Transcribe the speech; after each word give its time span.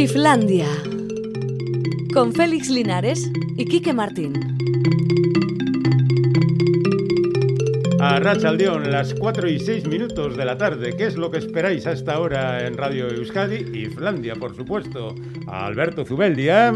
Islandia. 0.00 0.66
Con 2.14 2.32
Félix 2.32 2.70
Linares 2.70 3.30
y 3.58 3.66
Quique 3.66 3.92
Martín. 3.92 4.32
A 8.00 8.18
Rachaldeón, 8.18 8.90
las 8.90 9.12
4 9.12 9.48
y 9.50 9.58
6 9.58 9.86
minutos 9.88 10.38
de 10.38 10.44
la 10.46 10.56
tarde. 10.56 10.94
¿Qué 10.96 11.06
es 11.06 11.16
lo 11.16 11.30
que 11.30 11.36
esperáis 11.36 11.86
a 11.86 11.92
esta 11.92 12.18
hora 12.18 12.66
en 12.66 12.78
Radio 12.78 13.08
Euskadi? 13.10 13.78
Y 13.78 13.86
Flandia, 13.86 14.34
por 14.36 14.56
supuesto. 14.56 15.14
A 15.46 15.66
Alberto 15.66 16.06
Zubeldia. 16.06 16.72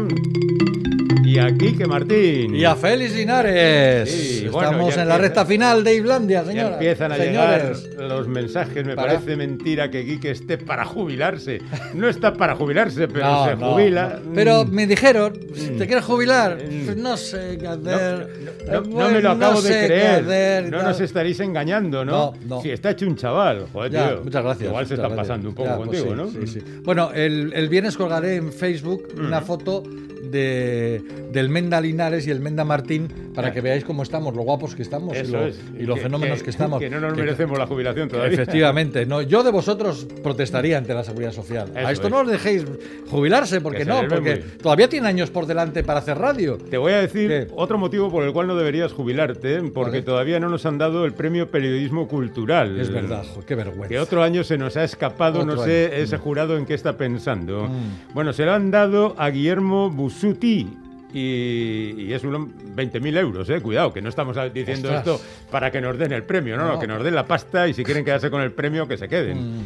Y 1.25 1.39
a 1.39 1.47
Quique 1.57 1.87
Martín. 1.87 2.55
Y 2.55 2.63
a 2.63 2.75
Félix 2.75 3.15
Linares. 3.15 4.11
Sí, 4.11 4.47
bueno, 4.51 4.69
Estamos 4.69 4.95
ya 4.95 5.01
en 5.01 5.07
la 5.09 5.17
recta 5.17 5.43
final 5.47 5.83
de 5.83 5.95
Islandia, 5.95 6.43
Ya 6.43 6.47
señora. 6.47 6.73
empiezan 6.73 7.11
a 7.11 7.15
Señores. 7.17 7.83
llegar 7.83 7.94
los 8.19 8.27
mensajes. 8.27 8.85
Me 8.85 8.95
Para- 8.95 9.13
parece 9.13 9.35
mentira 9.35 9.89
que 9.91 10.05
Quique 10.05 10.31
esté 10.31 10.57
para 10.57 10.85
jubilarse. 10.85 11.59
No 11.93 12.07
está 12.07 12.33
para 12.33 12.55
jubilarse, 12.55 13.07
pero 13.07 13.25
No, 13.25 13.45
se 13.45 13.55
jubila. 13.55 14.19
no. 14.25 14.33
Pero 14.33 14.65
Mm. 14.65 14.71
me 14.71 14.87
dijeron, 14.87 15.33
¿te 15.77 15.85
quieres 15.87 16.03
jubilar? 16.05 16.57
Mm. 16.57 16.85
Pues 16.85 16.97
no 16.97 17.17
sé 17.17 17.57
qué 17.59 17.63
No, 17.65 17.71
hacer. 17.71 18.29
no, 18.67 18.73
no, 18.73 18.77
Eh, 18.77 18.81
no 18.89 19.09
me 19.11 19.21
lo 19.21 19.31
acabo 19.31 19.53
no 19.55 19.61
de 19.61 19.69
creer. 19.85 20.23
hacer 20.23 20.71
no 20.71 20.83
nos 20.83 20.99
estaréis 21.01 21.39
engañando, 21.39 22.03
¿no? 22.05 22.11
No, 22.11 22.33
no. 22.47 22.61
Si 22.61 22.71
está 22.71 22.91
hecho 22.91 23.05
un 23.05 23.15
chaval. 23.15 23.65
Joder, 23.73 23.91
Ya, 23.91 24.09
tío. 24.09 24.21
muchas 24.23 24.43
gracias. 24.43 24.69
Igual 24.69 24.87
se 24.87 24.93
está 24.95 25.07
gracias. 25.07 25.27
pasando 25.27 25.49
un 25.49 25.55
poco 25.55 25.69
Ya, 25.69 25.75
pues 25.77 25.87
contigo, 26.03 26.27
sí, 26.29 26.37
¿no? 26.37 26.45
sí, 26.45 26.47
sí. 26.59 26.61
Bueno, 26.83 27.11
el, 27.13 27.53
el 27.53 27.69
viernes 27.69 27.97
colgaré 27.97 28.35
en 28.35 28.51
Facebook 28.53 29.07
una 29.17 29.41
foto 29.41 29.83
de, 30.31 31.01
del 31.31 31.49
Menda 31.49 31.79
Linares 31.81 32.27
y 32.27 32.31
el 32.31 32.39
Menda 32.39 32.63
Martín 32.63 33.07
para 33.35 33.51
que 33.51 33.59
veáis 33.61 33.83
cómo 33.83 34.03
estamos, 34.03 34.33
lo 34.35 34.43
guapos 34.43 34.75
que 34.75 34.81
estamos 34.81 35.15
y, 35.15 35.19
Eso 35.19 35.31
lo- 35.33 35.47
es. 35.47 35.59
y 35.77 35.83
los 35.83 35.99
fenómenos 35.99 36.41
que, 36.41 36.49
estamos. 36.49 36.79
Que 36.79 36.89
no 36.89 36.99
nos 37.01 37.13
Que- 37.13 37.21
merecemos 37.21 37.57
la 37.59 37.67
jubilación 37.67 38.07
todavía. 38.07 38.33
Efectivamente, 38.33 39.05
no, 39.05 39.21
yo 39.21 39.43
de 39.43 39.51
vosotros 39.51 40.07
protestaría 40.23 40.77
ante 40.77 40.93
la 40.93 41.03
seguridad 41.03 41.31
social. 41.33 41.69
Eso 41.75 41.87
a 41.87 41.91
esto 41.91 42.07
es. 42.07 42.13
no 42.13 42.19
os 42.21 42.27
dejéis 42.27 42.65
jubilarse, 43.09 43.57
Que 43.57 43.61
porque 43.61 43.85
no, 43.85 44.01
porque 44.07 44.35
muy- 44.35 44.57
todavía 44.61 44.87
tiene 44.87 45.07
años 45.09 45.29
por 45.31 45.45
delante 45.45 45.83
para 45.83 45.99
hacer 45.99 46.17
radio. 46.17 46.57
Te 46.57 46.77
voy 46.77 46.93
a 46.93 47.01
decir 47.01 47.27
¿Qué? 47.29 47.47
otro 47.55 47.77
motivo 47.77 48.09
por 48.09 48.23
el 48.23 48.31
cual 48.31 48.47
no 48.47 48.55
deberías 48.55 48.93
jubilarte, 48.93 49.61
porque 49.73 49.91
Vale. 49.97 50.01
todavía 50.03 50.39
no 50.39 50.49
nos 50.49 50.65
han 50.65 50.77
dado 50.77 51.05
el 51.05 51.13
premio 51.13 51.49
Periodismo 51.51 52.07
Cultural. 52.07 52.79
Es 52.79 52.89
verdad, 52.89 53.23
jo, 53.33 53.41
qué 53.45 53.55
vergüenza. 53.55 53.89
Que 53.89 53.99
otro 53.99 54.23
año 54.23 54.43
se 54.45 54.57
nos 54.57 54.77
ha 54.77 54.83
escapado, 54.85 55.43
no 55.45 55.53
Otro 55.53 55.65
sé 55.65 55.91
año. 55.93 56.03
ese 56.03 56.17
jurado 56.17 56.57
en 56.57 56.65
qué 56.65 56.73
está 56.73 56.97
pensando. 56.97 57.65
Mm. 57.67 58.13
Bueno, 58.13 58.31
se 58.33 58.45
lo 58.45 58.53
han 58.53 58.71
dado 58.71 59.13
a 59.17 59.29
Guillermo 59.29 59.89
Busuti. 60.15 60.67
Y, 61.13 61.95
y 61.97 62.13
es 62.13 62.23
uno 62.25 62.39
20.000 62.75 63.17
euros, 63.17 63.49
eh. 63.49 63.61
Cuidado, 63.61 63.93
que 63.93 64.01
no 64.01 64.09
estamos 64.09 64.35
diciendo 64.53 64.89
Ostras. 64.89 65.07
esto 65.07 65.21
para 65.49 65.71
que 65.71 65.79
nos 65.79 65.97
den 65.97 66.11
el 66.11 66.23
premio, 66.23 66.57
no, 66.57 66.65
no, 66.65 66.73
No. 66.73 66.79
que 66.79 66.87
nos 66.87 67.01
den 67.03 67.15
la 67.15 67.25
pasta 67.25 67.67
y 67.69 67.73
si 67.73 67.83
quieren 67.85 68.03
quedarse 68.03 68.29
con 68.29 68.41
el 68.41 68.51
premio, 68.51 68.85
que 68.87 68.97
se 68.97 69.07
queden. 69.07 69.37
Mm. 69.59 69.61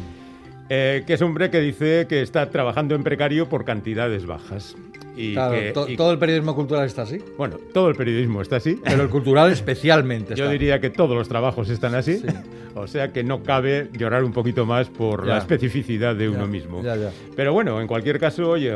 Eh, 0.68 1.02
que 1.04 1.14
es 1.14 1.20
un 1.22 1.28
hombre 1.28 1.50
que 1.50 1.58
dice 1.60 2.06
que 2.08 2.22
está 2.22 2.48
trabajando 2.50 2.94
en 2.94 3.02
precario 3.02 3.48
por 3.48 3.64
cantidades 3.64 4.26
bajas. 4.26 4.76
Y 5.16 5.32
Claro, 5.32 5.54
que- 5.54 5.72
to- 5.72 5.88
y- 5.88 5.96
todo 5.96 6.12
el 6.12 6.18
periodismo 6.20 6.54
cultural 6.54 6.86
está 6.86 7.02
así, 7.02 7.18
bueno, 7.36 7.56
todo 7.74 7.88
el 7.88 7.96
periodismo 7.96 8.42
está 8.42 8.56
así. 8.56 8.78
pero 8.84 9.02
el 9.02 9.08
cultural 9.08 9.50
especialmente. 9.50 10.36
Yo 10.36 10.44
está. 10.44 10.52
diría 10.52 10.80
que 10.80 10.90
todos 10.90 11.16
los 11.16 11.28
trabajos 11.28 11.68
están 11.68 11.96
así. 11.96 12.18
Sí. 12.18 12.26
O 12.74 12.86
sea 12.86 13.12
que 13.12 13.24
no 13.24 13.42
cabe 13.42 13.88
llorar 13.92 14.22
un 14.24 14.32
poquito 14.32 14.64
más 14.66 14.88
por 14.88 15.26
Ya. 15.26 15.32
la 15.34 15.38
especificidad 15.38 16.14
de 16.14 16.30
Ya, 16.30 16.36
uno 16.36 16.46
mismo. 16.46 16.82
ya. 16.82 16.96
Pero 17.36 17.52
bueno, 17.52 17.80
en 17.80 17.86
cualquier 17.86 18.18
caso, 18.20 18.48
oye, 18.50 18.74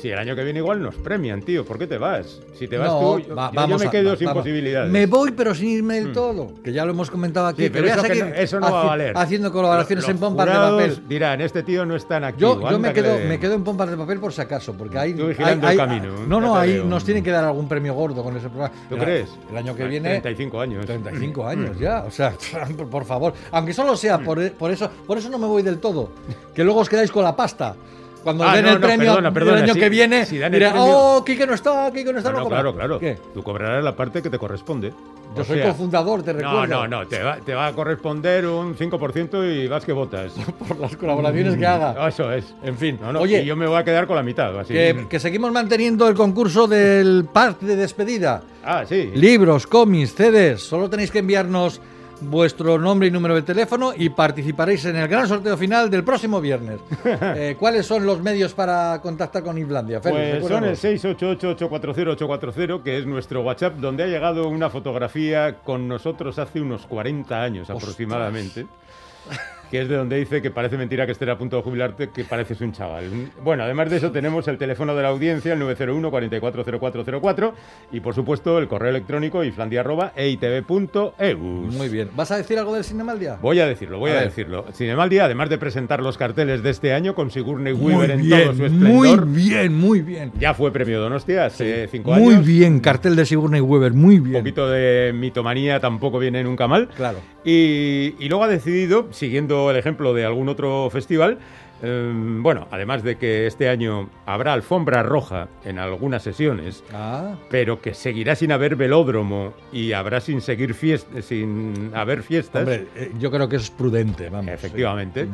si 0.00 0.08
el 0.10 0.18
año 0.18 0.34
que 0.36 0.44
viene 0.44 0.60
igual 0.60 0.80
nos 0.82 0.94
premian, 0.96 1.42
tío, 1.42 1.64
¿por 1.64 1.78
qué 1.78 1.86
te 1.86 1.98
vas? 1.98 2.40
Si 2.58 2.68
te 2.68 2.76
vas 2.78 2.88
No, 2.88 2.98
tú, 3.00 3.18
yo, 3.28 3.34
va- 3.34 3.48
yo- 3.48 3.52
yo 3.54 3.60
vamos 3.60 3.80
me 3.82 3.86
a- 3.88 3.90
quedo 3.90 4.10
va- 4.10 4.16
sin 4.16 4.26
vamos. 4.26 4.42
posibilidades. 4.42 4.90
Me 4.92 5.06
voy, 5.06 5.32
pero 5.32 5.54
sin 5.54 5.68
irme 5.70 5.94
del 6.00 6.12
todo. 6.12 6.52
Que 6.62 6.72
ya 6.72 6.84
lo 6.84 6.92
hemos 6.92 7.10
comentado 7.10 7.46
aquí. 7.48 7.64
Sí, 7.64 7.70
pero 7.70 7.84
voy 7.84 7.92
eso, 7.92 8.02
seguir 8.02 8.26
no, 8.26 8.34
eso 8.34 8.60
no 8.60 8.72
va 8.72 8.82
a 8.82 8.86
valer. 8.86 9.12
Haciendo 9.16 9.52
colaboraciones 9.52 10.04
Los 10.04 10.10
en 10.10 10.18
pompas 10.18 10.46
de 10.46 10.52
papel. 10.52 11.08
Dirán, 11.08 11.40
este 11.40 11.62
tío 11.62 11.84
no 11.84 11.96
es 11.96 12.06
tan 12.06 12.24
activo. 12.24 12.60
Yo, 12.60 12.70
yo 12.70 12.78
me, 12.78 12.88
que 12.88 13.02
quedo, 13.02 13.18
le- 13.18 13.24
me 13.26 13.38
quedo 13.40 13.54
en 13.54 13.64
pompas 13.64 13.90
de 13.90 13.96
papel 13.96 14.18
por 14.20 14.32
si 14.32 14.40
acaso, 14.40 14.74
porque 14.74 14.98
hay. 14.98 15.14
Tú 15.14 15.26
vigilando 15.26 15.66
hay- 15.66 15.74
el 15.74 15.80
hay- 15.80 15.86
camino, 15.88 16.12
No, 16.28 16.40
ya 16.40 16.46
no, 16.46 16.52
te 16.54 16.58
ahí 16.60 16.72
veo. 16.74 16.84
nos 16.84 17.04
tienen 17.04 17.24
que 17.24 17.30
dar 17.30 17.44
algún 17.44 17.68
premio 17.68 17.94
gordo 17.94 18.22
con 18.22 18.36
ese 18.36 18.48
programa. 18.48 18.72
¿Tú 18.88 18.96
crees? 18.96 19.28
El 19.50 19.56
año 19.56 19.74
que 19.74 19.82
Ah, 19.82 19.86
viene. 19.88 20.08
35 20.20 20.60
años. 20.60 20.86
35 20.86 21.46
años 21.46 21.78
ya, 21.78 22.04
o 22.06 22.10
sea, 22.10 22.32
por, 22.90 23.04
por 23.32 23.58
aunque 23.58 23.72
solo 23.72 23.96
sea 23.96 24.18
por, 24.18 24.52
por 24.52 24.70
eso, 24.70 24.88
por 25.06 25.18
eso 25.18 25.28
no 25.28 25.38
me 25.38 25.46
voy 25.46 25.62
del 25.62 25.78
todo, 25.78 26.10
que 26.54 26.62
luego 26.64 26.80
os 26.80 26.88
quedáis 26.88 27.10
con 27.10 27.24
la 27.24 27.34
pasta. 27.36 27.74
Cuando 28.22 28.44
Ah, 28.44 28.54
den 28.54 28.64
no, 28.66 28.70
el 28.74 28.80
no, 28.80 28.86
premio 28.86 29.06
perdona, 29.14 29.32
perdona, 29.34 29.56
el 29.58 29.62
año 29.64 29.74
si- 29.74 29.80
que 29.80 29.88
viene, 29.88 30.24
si 30.26 30.36
diré, 30.38 30.48
premio- 30.70 30.74
oh, 30.78 31.24
Quique 31.24 31.44
no 31.44 31.54
está, 31.54 31.90
Quique 31.92 32.12
no 32.12 32.18
está, 32.18 32.30
No, 32.30 32.38
no, 32.38 32.38
no, 32.38 32.44
cobra". 32.44 32.56
claro, 32.60 32.74
claro. 32.76 32.98
¿Qué? 33.00 33.18
Tú 33.34 33.42
cobrarás 33.42 33.82
la 33.82 33.96
parte 33.96 34.22
que 34.22 34.30
te 34.30 34.38
corresponde. 34.38 34.92
Yo 35.34 35.42
O 35.42 35.44
soy 35.44 35.58
sea, 35.58 35.70
cofundador, 35.70 36.22
te 36.22 36.32
No, 36.32 36.38
recuerdo. 36.38 36.66
no, 36.68 36.86
no, 36.86 37.08
te 37.08 37.20
va, 37.20 37.38
te 37.38 37.52
va 37.52 37.66
a 37.66 37.72
corresponder 37.72 38.46
un 38.46 38.76
5% 38.76 39.44
y 39.44 39.66
vas 39.66 39.84
que 39.84 39.90
votas. 39.92 40.34
Por 40.68 40.78
las 40.78 40.94
colaboraciones 40.96 41.56
que 41.56 41.66
haga. 41.66 42.06
Eso 42.06 42.30
es. 42.32 42.54
En 42.62 42.76
fin, 42.76 42.96
No, 43.02 43.12
no, 43.12 43.20
oye, 43.22 43.42
y 43.42 43.44
yo 43.44 43.56
me 43.56 43.66
voy 43.66 43.76
a 43.78 43.82
quedar 43.82 44.06
con 44.06 44.14
la 44.14 44.22
mitad. 44.22 44.56
Así. 44.56 44.72
que, 44.72 45.06
que 45.10 45.18
seguimos 45.18 45.50
manteniendo 45.50 46.06
el 46.06 46.14
concurso 46.14 46.68
del 46.68 47.26
pack 47.32 47.58
de 47.58 47.74
despedida. 47.74 48.40
Ah, 48.64 48.84
sí. 48.88 49.10
Libros, 49.16 49.66
cómics, 49.66 50.14
CDs, 50.14 50.60
solo 50.62 50.88
tenéis 50.88 51.10
que 51.10 51.18
enviarnos 51.18 51.80
vuestro 52.22 52.78
nombre 52.78 53.08
y 53.08 53.10
número 53.10 53.34
de 53.34 53.42
teléfono 53.42 53.92
y 53.96 54.08
participaréis 54.10 54.84
en 54.86 54.96
el 54.96 55.08
gran 55.08 55.28
sorteo 55.28 55.56
final 55.56 55.90
del 55.90 56.04
próximo 56.04 56.40
viernes. 56.40 56.80
Eh, 57.34 57.56
¿Cuáles 57.58 57.86
son 57.86 58.04
los 58.04 58.20
medios 58.20 58.52
para 58.52 59.00
contactar 59.02 59.42
con 59.42 59.56
Islandia? 59.56 60.00
Félix, 60.00 60.40
Pues 60.40 60.52
son 60.52 60.64
el 60.64 60.76
recuérdanos. 60.76 60.84
688-840-840, 60.84 62.82
que 62.82 62.98
es 62.98 63.06
nuestro 63.06 63.42
WhatsApp, 63.42 63.74
donde 63.76 64.04
ha 64.04 64.06
llegado 64.06 64.48
una 64.48 64.70
fotografía 64.70 65.58
con 65.64 65.88
nosotros 65.88 66.38
hace 66.38 66.60
unos 66.60 66.86
40 66.86 67.42
años 67.42 67.70
Ostras. 67.70 67.96
Que 69.72 69.80
es 69.80 69.88
de 69.88 69.96
donde 69.96 70.18
dice 70.18 70.42
que 70.42 70.50
parece 70.50 70.76
mentira 70.76 71.06
que 71.06 71.12
estés 71.12 71.26
a 71.30 71.38
punto 71.38 71.56
de 71.56 71.62
jubilarte, 71.62 72.10
que 72.10 72.24
pareces 72.24 72.60
un 72.60 72.72
chaval. 72.72 73.04
Bueno, 73.42 73.62
además 73.64 73.88
de 73.88 73.96
eso, 73.96 74.12
tenemos 74.12 74.46
el 74.46 74.58
teléfono 74.58 74.94
de 74.94 75.02
la 75.02 75.08
audiencia, 75.08 75.54
el 75.54 75.58
901 75.60 76.10
440404 76.10 77.54
y 77.90 78.00
por 78.00 78.14
supuesto 78.14 78.58
el 78.58 78.68
correo 78.68 78.90
electrónico 78.90 79.42
iflandia.eitv.eus. 79.42 81.74
Muy 81.74 81.88
bien. 81.88 82.10
¿Vas 82.14 82.30
a 82.30 82.36
decir 82.36 82.58
algo 82.58 82.74
del 82.74 82.84
Cinemaldia? 82.84 83.38
Voy 83.40 83.60
a 83.60 83.66
decirlo, 83.66 83.98
voy 83.98 84.10
A 84.10 84.18
a, 84.18 84.22
decirlo. 84.24 84.66
Cinemaldia, 84.72 85.24
además 85.24 85.48
de 85.48 85.58
presentar 85.58 86.02
los 86.02 86.18
carteles 86.18 86.62
de 86.62 86.70
este 86.70 86.92
año 86.92 87.14
con 87.14 87.30
Sigourney 87.30 87.74
Muy 87.74 87.94
Weaver 87.94 88.10
en 88.10 88.28
todo 88.28 88.54
su 88.54 88.62
muy 88.62 89.08
esplendor, 89.08 89.26
bien, 89.26 89.74
muy 89.74 90.00
bien. 90.02 90.32
ya 90.38 90.54
fue 90.54 90.70
premio 90.72 91.00
Donostia 91.00 91.46
hace 91.46 91.88
cinco 91.88 92.12
Muy 92.12 92.34
años. 92.34 92.46
bien, 92.46 92.80
cartel 92.80 93.16
de 93.16 93.24
Sigourney 93.26 93.60
Weaver, 93.60 93.92
muy 93.94 94.16
Un 94.18 94.24
bien. 94.24 94.38
poquito 94.42 94.68
de 94.68 95.12
mitomanía 95.14 95.80
tampoco 95.80 96.18
viene 96.18 96.42
nunca 96.44 96.68
mal. 96.68 96.88
Claro. 96.88 97.18
Y, 97.44 98.14
y 98.18 98.28
luego 98.28 98.44
ha 98.44 98.48
decidido, 98.48 99.08
siguiendo 99.10 99.61
el 99.70 99.76
ejemplo 99.76 100.12
de 100.14 100.24
algún 100.24 100.48
otro 100.48 100.88
festival, 100.90 101.38
eh, 101.84 102.12
bueno, 102.14 102.68
además 102.70 103.02
de 103.02 103.16
que 103.16 103.46
este 103.46 103.68
año 103.68 104.08
habrá 104.26 104.52
alfombra 104.52 105.02
roja 105.02 105.48
en 105.64 105.78
algunas 105.78 106.22
sesiones, 106.22 106.84
Ah, 106.92 107.34
pero 107.50 107.80
que 107.80 107.92
seguirá 107.94 108.34
sin 108.36 108.52
haber 108.52 108.76
velódromo 108.76 109.52
y 109.72 109.92
habrá 109.92 110.20
sin 110.20 110.40
seguir 110.40 110.74
fiest- 110.74 111.22
sin 111.22 111.90
haber 111.94 112.22
fiestas. 112.22 112.62
hombre, 112.62 112.86
eh, 112.94 113.10
yo 113.18 113.30
creo 113.30 113.48
que 113.48 113.56
eso 113.56 113.64
es 113.64 113.70
prudente, 113.70 114.28
vamos. 114.28 114.52
Efectivamente. 114.52 115.24
sí. 115.24 115.30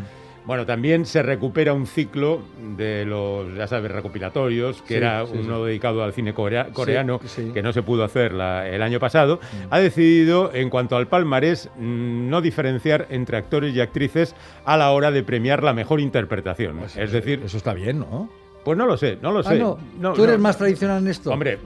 Bueno, 0.49 0.65
también 0.65 1.05
se 1.05 1.23
recupera 1.23 1.75
un 1.75 1.87
ciclo 1.87 2.41
de 2.75 3.05
los, 3.05 3.55
ya 3.55 3.67
sabes, 3.67 3.93
recopilatorios, 3.93 4.81
que 4.81 4.89
Sí, 4.89 4.95
era 4.95 5.27
sí, 5.27 5.33
uno 5.35 5.59
sí. 5.61 5.67
dedicado 5.67 6.03
al 6.03 6.15
cine 6.15 6.33
corea- 6.33 6.69
coreano, 6.73 7.21
que 7.53 7.63
no 7.63 7.75
se 7.75 7.83
pudo 7.83 8.03
hacer 8.03 8.33
la- 8.33 8.67
el 8.67 8.81
año 8.81 8.99
pasado. 8.99 9.41
Ha 9.69 9.79
decidido, 9.79 10.51
en 10.55 10.71
cuanto 10.71 10.97
al 10.97 11.07
palmarés, 11.07 11.69
mm, 11.77 12.31
no 12.31 12.41
diferenciar 12.41 13.07
entre 13.11 13.37
actores 13.37 13.75
y 13.77 13.81
actrices 13.83 14.35
a 14.65 14.79
la 14.79 14.91
hora 14.93 15.11
de 15.11 15.23
premiar 15.23 15.63
la 15.63 15.75
mejor 15.75 16.01
interpretación. 16.01 16.79
Pues 16.79 16.97
es 16.97 17.05
eso- 17.05 17.13
decir, 17.13 17.43
Eso 17.45 17.59
está 17.59 17.75
bien, 17.75 17.99
¿no? 18.01 18.31
pues 18.65 18.79
no 18.79 18.87
lo 18.87 18.97
sé, 18.97 19.19
no 19.21 19.33
lo 19.33 19.41
Ah, 19.41 19.43
sé. 19.43 19.59
no. 19.59 19.77
No, 20.01 20.15
¿Tú 20.15 20.25
eres 20.25 20.39
no. 20.39 20.43
más 20.45 20.57
tradicional 20.57 21.03
en 21.03 21.09
esto? 21.09 21.31
Hombre, 21.31 21.59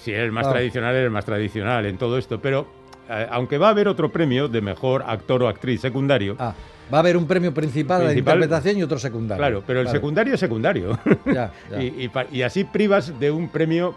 si 0.00 0.10
eres 0.10 0.32
más 0.32 0.46
Ah. 0.46 0.52
tradicional, 0.52 0.94
eres 0.94 1.10
más 1.10 1.26
tradicional 1.26 1.84
en 1.84 1.98
todo 1.98 2.16
esto, 2.16 2.40
pero 2.40 2.66
eh, 3.10 3.26
aunque 3.30 3.58
va 3.58 3.66
a 3.66 3.70
haber 3.72 3.88
otro 3.88 4.10
premio 4.10 4.48
de 4.48 4.62
mejor 4.62 5.04
actor 5.06 5.42
o 5.42 5.48
actriz 5.48 5.82
secundario, 5.82 6.34
Ah, 6.38 6.54
va 6.92 6.98
a 6.98 7.00
haber 7.00 7.16
un 7.16 7.26
premio 7.26 7.52
principal, 7.52 8.00
a 8.00 8.04
la 8.04 8.10
Principal. 8.10 8.34
interpretación 8.36 8.78
y 8.78 8.82
otro 8.82 8.98
secundario. 8.98 9.38
Claro, 9.40 9.62
pero 9.66 9.80
el 9.80 9.88
secundario 9.88 10.34
es 10.34 10.40
secundario. 10.40 10.98
Ya, 11.26 11.52
ya. 11.70 11.82
y, 11.82 12.04
y 12.04 12.08
pa- 12.08 12.26
y 12.32 12.42
así 12.42 12.64
privas 12.64 13.18
de 13.20 13.30
un 13.30 13.48
premio. 13.48 13.94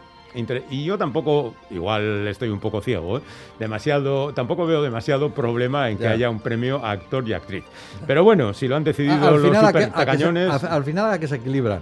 Y 0.69 0.83
yo 0.83 0.97
tampoco, 0.97 1.55
igual 1.71 2.27
estoy 2.27 2.49
un 2.49 2.59
poco 2.59 2.81
ciego, 2.81 3.19
¿eh? 3.19 3.21
demasiado, 3.57 4.33
tampoco 4.33 4.65
veo 4.65 4.81
demasiado 4.81 5.29
problema 5.33 5.89
en 5.89 5.97
que 5.97 6.03
Ya. 6.03 6.09
haya 6.11 6.29
un 6.29 6.41
premio 6.41 6.83
a 6.83 6.91
actor 6.91 7.25
y 7.25 7.31
actriz. 7.31 7.63
Pero 8.05 8.21
bueno, 8.25 8.53
si 8.53 8.67
lo 8.67 8.75
han 8.75 8.83
decidido 8.83 9.13
Ah, 9.15 9.31
los 9.31 9.41
final 9.41 9.65
a 9.65 9.71
que, 9.71 9.83
super 9.83 9.83
a 9.83 9.85
que 9.87 9.99
se, 9.99 10.05
tacañones, 10.05 10.49
a- 10.63 10.75
al 10.75 10.83
final 10.83 11.09
a 11.13 11.19
que 11.19 11.27
se 11.29 11.35
equilibran. 11.37 11.79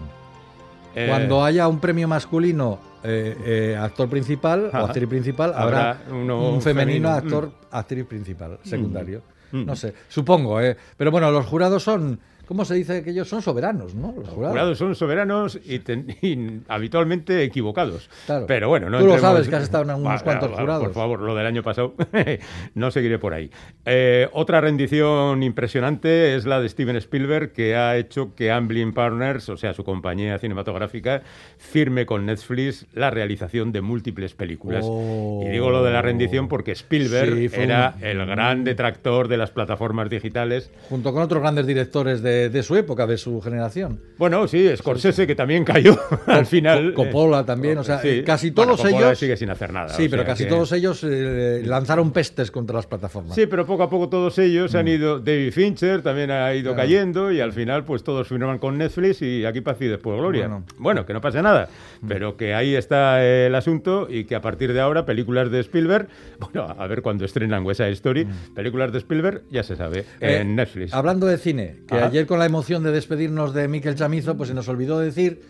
eh, 0.94 1.08
Cuando 1.10 1.44
haya 1.44 1.68
un 1.68 1.80
premio 1.80 2.08
masculino, 2.08 2.78
eh, 3.04 3.36
eh, 3.44 3.76
actor 3.80 4.08
principal 4.08 4.70
o 4.72 4.78
actriz 4.78 5.08
principal, 5.10 5.52
habrá, 5.56 5.98
un 6.12 6.62
femenino, 6.62 6.62
femenino. 6.62 7.10
actor, 7.10 7.52
actriz 7.72 8.06
principal, 8.06 8.60
secundario. 8.62 9.20
Mm. 9.20 9.33
No 9.54 9.76
sé, 9.76 9.94
supongo, 10.10 10.60
¿eh? 10.62 10.76
Pero 10.98 11.12
bueno, 11.12 11.30
los 11.30 11.46
jurados 11.46 11.84
son 11.84 12.20
¿cómo 12.48 12.66
se 12.66 12.76
dice 12.76 13.04
que 13.04 13.12
ellos 13.12 13.28
son 13.30 13.42
soberanos, 13.42 13.96
¿no? 13.96 14.08
Los 14.08 14.18
Los 14.26 14.30
jurados. 14.30 14.52
jurados 14.54 14.78
son 14.78 14.96
soberanos 14.96 15.60
y, 15.66 15.80
ten- 15.80 16.08
y 16.22 16.62
habitualmente 16.68 17.44
equivocados. 17.44 18.10
Claro. 18.26 18.46
Pero 18.48 18.70
bueno, 18.70 18.90
no 18.90 19.00
Tú 19.00 19.08
lo 19.08 19.18
sabes, 19.20 19.48
que 19.48 19.56
has 19.56 19.64
estado 19.64 19.84
en 19.84 19.90
unos 20.02 20.20
Va, 20.22 20.24
cuantos 20.24 20.52
va, 20.52 20.58
jurados. 20.62 20.84
Por 20.86 20.94
favor, 20.94 21.20
lo 21.22 21.36
del 21.36 21.46
año 21.46 21.64
pasado, 21.64 21.94
no 22.76 22.92
seguiré 22.92 23.20
por 23.20 23.34
ahí. 23.34 23.50
Eh, 23.86 24.28
otra 24.34 24.62
rendición 24.62 25.44
impresionante 25.44 26.36
es 26.36 26.46
la 26.46 26.60
de 26.60 26.70
Steven 26.70 26.96
Spielberg, 26.98 27.52
que 27.54 27.76
ha 27.76 27.98
hecho 27.98 28.34
que 28.36 28.52
Amblin 28.52 28.94
Partners, 28.94 29.50
o 29.50 29.58
sea, 29.58 29.74
su 29.74 29.84
compañía 29.84 30.38
cinematográfica, 30.40 31.22
firme 31.58 32.06
con 32.06 32.26
Netflix 32.26 32.86
la 32.94 33.10
realización 33.10 33.72
de 33.72 33.82
múltiples 33.82 34.34
películas. 34.34 34.84
Oh. 34.88 35.44
Y 35.46 35.50
digo 35.50 35.70
lo 35.70 35.84
de 35.84 35.92
la 35.92 36.02
rendición 36.02 36.48
porque 36.48 36.72
Spielberg 36.74 37.34
Sí, 37.36 37.50
fue 37.50 37.64
era 37.64 37.94
un- 37.98 38.04
el 38.04 38.26
gran 38.26 38.64
detractor 38.64 39.28
de 39.28 39.38
las 39.38 39.52
plataformas 39.52 40.10
digitales. 40.10 40.72
Junto 40.90 41.14
con 41.14 41.22
otros 41.24 41.42
grandes 41.42 41.66
directores 41.68 42.22
de, 42.22 42.33
de 42.52 42.64
su 42.64 42.76
época, 42.76 43.06
de 43.08 43.18
su 43.18 43.42
generación. 43.42 44.00
Bueno, 44.18 44.48
sí, 44.48 44.70
Scorsese, 44.76 45.26
que 45.28 45.36
también 45.36 45.64
cayó 45.64 45.98
al 46.28 46.46
final. 46.46 46.94
Co- 46.94 47.04
Coppola 47.06 47.46
también, 47.46 47.78
o 47.78 47.84
sea, 47.84 48.00
Sí. 48.00 48.24
casi 48.26 48.52
todos 48.52 48.84
ellos- 48.86 49.18
sigue 49.18 49.38
sin 49.38 49.50
hacer 49.50 49.72
nada. 49.74 49.90
Sí, 49.90 50.08
pero 50.10 50.26
casi 50.26 50.44
que- 50.46 50.50
todos 50.50 50.72
ellos 50.72 51.04
eh, 51.04 51.62
lanzaron 51.66 52.12
pestes 52.12 52.52
contra 52.52 52.76
las 52.78 52.88
plataformas. 52.88 53.36
Sí, 53.36 53.46
pero 53.48 53.66
poco 53.66 53.84
a 53.84 53.90
poco 53.90 54.10
todos 54.10 54.38
ellos 54.40 54.74
han 54.76 54.88
ido. 54.88 55.20
David 55.20 55.52
Fincher 55.52 56.02
también 56.02 56.32
ha 56.32 56.54
ido 56.54 56.72
Mm. 56.72 56.76
Claro. 56.76 56.88
cayendo 56.88 57.32
y 57.32 57.40
al 57.40 57.52
final, 57.54 57.84
pues 57.84 58.04
todos 58.04 58.28
firman 58.28 58.60
con 58.60 58.78
Netflix 58.78 59.22
y 59.22 59.46
aquí 59.46 59.62
paz 59.62 59.78
y 59.82 59.86
después 59.86 60.18
gloria. 60.18 60.48
Bueno. 60.48 60.66
Bueno, 60.78 61.06
que 61.06 61.14
no 61.14 61.22
pase 61.22 61.42
nada, 61.42 61.70
pero 62.08 62.38
que 62.38 62.54
ahí 62.54 62.76
está 62.76 63.24
eh, 63.24 63.48
el 63.48 63.56
asunto 63.56 64.08
y 64.10 64.26
que 64.26 64.36
a 64.36 64.42
partir 64.42 64.74
de 64.74 64.80
ahora, 64.80 65.06
películas 65.06 65.52
de 65.52 65.60
Spielberg, 65.60 66.08
bueno, 66.40 66.68
a 66.78 66.88
ver 66.88 67.02
cuando 67.02 67.26
estrenan 67.26 67.66
West 67.66 67.80
Side 67.80 67.92
Story, 67.92 68.28
películas 68.56 68.92
de 68.92 68.98
Spielberg, 69.00 69.44
ya 69.50 69.64
se 69.64 69.76
sabe, 69.76 70.06
Eh, 70.22 70.40
en 70.42 70.56
Netflix. 70.56 70.94
Hablando 70.94 71.28
de 71.28 71.38
cine, 71.38 71.76
que 71.88 71.96
Ajá. 71.96 72.08
ayer 72.08 72.23
con 72.26 72.40
la 72.40 72.46
emoción 72.46 72.84
de 72.84 72.92
despedirnos 72.92 73.54
de 73.54 73.68
Miquel 73.68 73.96
Chamizo, 73.96 74.36
pues 74.38 74.50
se 74.50 74.56
nos 74.56 74.68
olvidó 74.68 75.00
decir 75.00 75.42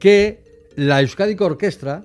que 0.00 0.42
la 0.76 1.00
Euskadi 1.00 1.36
Orquestra 1.38 2.04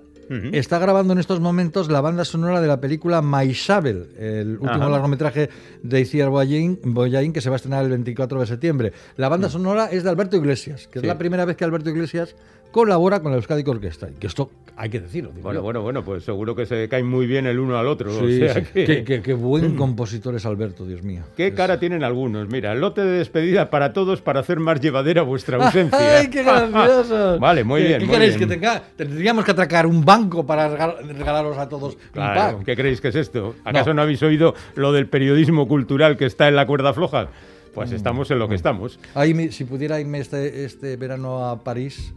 está 0.54 0.80
grabando 0.80 1.12
en 1.12 1.20
estos 1.20 1.42
momentos 1.42 1.92
la 1.92 2.00
banda 2.00 2.24
sonora 2.24 2.62
de 2.62 2.68
la 2.70 2.80
película 2.80 3.22
Maisabel, 3.22 4.08
el 4.18 4.52
último 4.54 4.72
Ajá. 4.72 4.90
largometraje 4.90 5.50
de 5.84 6.00
Iciar 6.00 6.30
Boyain, 6.30 7.34
que 7.34 7.42
se 7.42 7.50
va 7.50 7.56
a 7.56 7.58
estrenar 7.58 7.84
el 7.84 7.90
24 7.92 8.40
de 8.40 8.46
septiembre. 8.48 8.94
La 9.18 9.28
banda 9.28 9.50
sonora 9.50 9.88
es 9.92 10.04
de 10.06 10.10
Alberto 10.10 10.38
Iglesias, 10.38 10.88
que 10.88 11.00
Mm. 11.00 11.02
Sí. 11.02 11.08
es 11.08 11.14
la 11.14 11.18
primera 11.18 11.44
vez 11.44 11.58
que 11.58 11.66
Alberto 11.66 11.90
Iglesias 11.90 12.34
colabora 12.72 13.20
con 13.22 13.32
la 13.32 13.38
Euskadi 13.38 13.64
Orquestra. 13.66 14.10
Y 14.10 14.14
que 14.14 14.28
esto 14.28 14.50
hay 14.78 14.90
que 14.90 15.00
decirlo. 15.02 15.32
Bueno, 15.42 15.60
yo. 15.60 15.64
bueno, 15.64 15.82
bueno, 15.82 16.04
pues 16.04 16.24
seguro 16.24 16.56
que 16.56 16.66
se 16.66 16.88
caen 16.90 17.06
muy 17.06 17.28
bien 17.28 17.46
el 17.46 17.60
uno 17.60 17.78
al 17.78 17.88
otro. 17.88 18.10
o 18.16 18.20
Sí, 18.28 18.40
sea 18.40 18.54
sí. 18.56 18.62
que- 18.74 18.86
Qué, 18.86 19.04
qué- 19.04 19.22
qué 19.22 19.34
buen 19.34 19.76
compositor 19.76 20.34
es 20.36 20.46
Alberto, 20.46 20.86
Dios 20.86 21.04
mío. 21.04 21.24
¿Qué 21.36 21.48
Es- 21.48 21.54
cara 21.54 21.80
tienen 21.80 22.04
algunos? 22.04 22.48
Mira, 22.50 22.74
lote 22.74 23.02
de 23.02 23.20
despedida 23.20 23.70
para 23.70 23.94
todos 23.94 24.22
para 24.22 24.40
hacer 24.40 24.60
más 24.60 24.80
llevadera 24.82 25.22
vuestra 25.22 25.58
ausencia. 25.64 26.00
¡Ay, 26.20 26.30
qué 26.30 26.44
gracioso! 26.44 27.38
Vale, 27.40 27.64
muy 27.64 27.82
¿Qué- 27.82 27.88
bien, 27.88 28.00
¿Qué 28.00 28.06
muy 28.06 28.14
queréis 28.16 28.38
bien. 28.38 28.50
que 28.50 28.56
tenga? 28.56 28.82
Tendríamos 28.96 29.46
que 29.46 29.52
atracar 29.52 29.86
un 29.86 30.04
banco 30.04 30.46
para 30.46 30.70
regal- 30.70 30.98
regalaros 31.18 31.58
a 31.58 31.68
todos 31.70 31.98
un. 32.16 32.64
¿qué 32.64 32.76
creéis 32.76 33.02
que 33.02 33.10
es 33.10 33.16
esto? 33.16 33.56
¿Acaso 33.66 33.90
No. 33.90 33.96
no. 33.96 34.02
habéis 34.04 34.24
oído 34.24 34.56
lo 34.76 34.92
del 34.94 35.08
periodismo 35.08 35.68
cultural 35.68 36.18
que 36.18 36.26
está 36.26 36.48
en 36.48 36.56
la 36.56 36.66
cuerda 36.66 36.94
floja? 36.94 37.26
Mm. 37.26 37.74
Pues 37.74 37.92
estamos 37.94 38.30
en 38.32 38.40
lo 38.40 38.50
que 38.50 38.56
estamos. 38.56 39.00
Ahí, 39.16 39.50
si 39.52 39.64
pudiera 39.64 39.98
irme 40.00 40.20
este, 40.20 40.66
este 40.66 40.98
verano 40.98 41.46
a 41.50 41.64
París, 41.64 42.14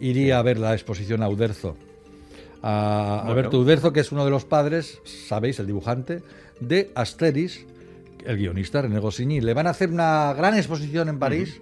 iría 0.00 0.38
a 0.38 0.42
ver 0.42 0.58
la 0.58 0.74
exposición 0.74 1.22
a 1.22 1.28
Uderzo. 1.28 1.76
A 2.62 3.18
Bueno. 3.18 3.30
Alberto 3.32 3.58
Uderzo, 3.58 3.92
que 3.92 4.00
es 4.00 4.12
uno 4.12 4.24
de 4.24 4.30
los 4.30 4.44
padres, 4.44 5.00
sabéis, 5.04 5.58
el 5.58 5.66
dibujante, 5.66 6.22
de 6.60 6.90
Asteris, 6.94 7.66
el 8.24 8.36
guionista 8.36 8.82
René 8.82 8.98
Goscinny. 8.98 9.40
Le 9.40 9.54
van 9.54 9.66
a 9.66 9.70
hacer 9.70 9.90
una 9.90 10.32
gran 10.34 10.54
exposición 10.54 11.08
en 11.08 11.18
París, 11.18 11.60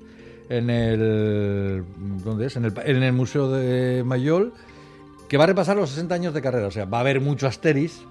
en 0.49 0.71
el 0.71 1.85
¿dónde 2.25 2.47
es? 2.47 2.57
En 2.57 2.65
el, 2.65 2.75
en 2.85 3.03
el 3.03 3.13
Museo 3.13 3.51
de 3.51 4.03
Mayol, 4.05 4.53
que 5.29 5.37
va 5.37 5.45
a 5.45 5.47
repasar 5.47 5.77
los 5.77 5.91
60 5.91 6.15
años 6.15 6.35
de 6.35 6.43
carrera. 6.43 6.69
O 6.69 6.71
sea, 6.71 6.85
va 6.85 6.99
a 6.99 7.01
haber 7.01 7.21
mucho 7.21 7.47
Asteris, 7.47 8.03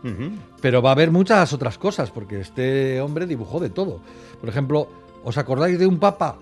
pero 0.62 0.82
va 0.82 0.90
a 0.90 0.94
haber 0.94 1.12
muchas 1.12 1.54
otras 1.54 1.78
cosas, 1.78 2.12
porque 2.12 2.40
este 2.40 3.02
hombre 3.02 3.26
dibujó 3.26 3.60
de 3.60 3.70
todo. 3.70 4.02
Por 4.40 4.50
ejemplo, 4.50 4.88
¿os 5.24 5.38
acordáis 5.38 5.80
de 5.80 5.88
un 5.88 6.00
papa? 6.00 6.38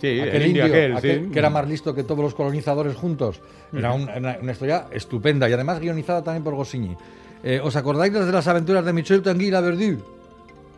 Sí, 0.00 0.20
aquel 0.20 0.42
el 0.42 0.46
indio 0.48 0.64
aquel, 0.64 0.96
aquel 0.96 1.24
sí. 1.26 1.30
que 1.32 1.38
era 1.38 1.50
más 1.50 1.68
listo 1.68 1.94
que 1.94 2.02
todos 2.04 2.20
los 2.20 2.34
colonizadores 2.34 2.94
juntos. 2.96 3.40
Era 3.72 3.92
un- 3.92 4.08
una, 4.08 4.38
una 4.40 4.52
historia 4.52 4.86
estupenda 4.90 5.48
y 5.48 5.52
además 5.52 5.80
guionizada 5.80 6.22
también 6.22 6.42
por 6.44 6.54
Goscinny. 6.54 6.96
Eh, 7.42 7.60
¿Os 7.62 7.76
acordáis 7.76 8.12
de 8.12 8.32
las 8.32 8.46
aventuras 8.48 8.84
de 8.84 8.92
Michel 8.92 9.22
Tanguy 9.22 9.46
y 9.46 9.50
Laverdu? 9.50 9.98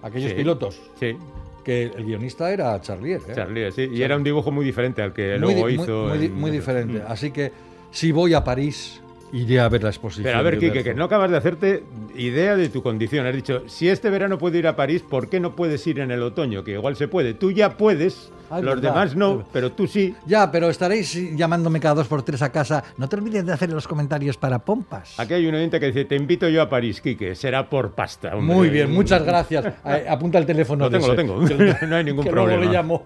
Aquellos 0.02 0.30
Sí. 0.30 0.36
pilotos. 0.36 0.80
Sí, 1.00 1.16
Que 1.64 1.84
el 1.84 2.04
guionista 2.04 2.52
era 2.52 2.80
Charlier. 2.80 3.20
¿eh? 3.28 3.32
Charlie, 3.34 3.72
sí. 3.72 3.88
Y 3.92 4.02
era 4.02 4.16
un 4.16 4.22
dibujo 4.22 4.52
muy 4.52 4.64
diferente 4.64 5.02
al 5.02 5.12
que 5.12 5.30
muy, 5.40 5.52
luego 5.54 5.66
di- 5.66 5.74
hizo. 5.74 6.06
muy 6.14 6.26
en- 6.26 6.34
muy 6.34 6.50
diferente. 6.52 7.02
Así 7.08 7.32
que 7.32 7.50
si 7.90 8.12
voy 8.12 8.34
a 8.34 8.44
París, 8.44 9.00
iré 9.32 9.60
a 9.60 9.68
ver 9.68 9.82
la 9.82 9.90
exposición. 9.90 10.24
Pero 10.24 10.38
a 10.38 10.42
ver, 10.42 10.58
Quique, 10.58 10.82
que 10.84 10.94
no 10.94 11.04
acabas 11.04 11.30
de 11.30 11.36
hacerte 11.36 11.84
idea 12.16 12.56
de 12.56 12.68
tu 12.68 12.82
condición. 12.82 13.26
Has 13.26 13.34
dicho, 13.34 13.62
si 13.68 13.88
este 13.88 14.10
verano 14.10 14.38
puedo 14.38 14.56
ir 14.58 14.66
a 14.66 14.76
París, 14.76 15.02
¿por 15.02 15.28
qué 15.28 15.40
no 15.40 15.54
puedes 15.56 15.86
ir 15.86 16.00
en 16.00 16.10
el 16.10 16.22
otoño? 16.22 16.64
Que 16.64 16.72
igual 16.72 16.96
se 16.96 17.08
puede. 17.08 17.34
Tú 17.34 17.50
ya 17.50 17.76
puedes, 17.76 18.14
es 18.14 18.30
los 18.50 18.64
verdad. 18.64 18.82
demás 18.82 19.16
no, 19.16 19.44
pero 19.52 19.72
tú 19.72 19.86
sí. 19.86 20.14
Ya, 20.26 20.50
pero 20.50 20.68
estaréis 20.70 21.14
llamándome 21.36 21.80
cada 21.80 21.94
dos 21.96 22.08
por 22.08 22.22
tres 22.22 22.42
a 22.42 22.50
casa. 22.52 22.82
No 22.96 23.08
te 23.08 23.16
olvides 23.16 23.44
de 23.44 23.52
hacer 23.52 23.70
los 23.70 23.86
comentarios 23.88 24.36
para 24.36 24.58
pompas. 24.60 25.18
Aquí 25.18 25.34
hay 25.34 25.46
un 25.46 25.54
oyente 25.54 25.78
que 25.80 25.86
dice, 25.86 26.04
te 26.04 26.16
invito 26.16 26.48
yo 26.48 26.62
a 26.62 26.68
París, 26.68 27.00
Quique. 27.00 27.34
Será 27.34 27.68
por 27.68 27.92
pasta. 27.92 28.34
hombre". 28.36 28.54
Muy 28.54 28.68
bien, 28.70 28.90
muchas 28.92 29.22
gracias. 29.24 29.64
Eh, 29.86 30.06
Apunta 30.08 30.38
el 30.38 30.46
teléfono. 30.46 30.84
Lo 30.84 30.90
tengo, 30.90 31.08
lo 31.08 31.14
tengo. 31.14 31.40
No 31.86 31.96
hay 31.96 32.04
ningún 32.04 32.24
que 32.24 32.30
luego 32.32 32.46
problema. 32.48 32.64
le 32.64 32.76
llamo. 32.76 33.04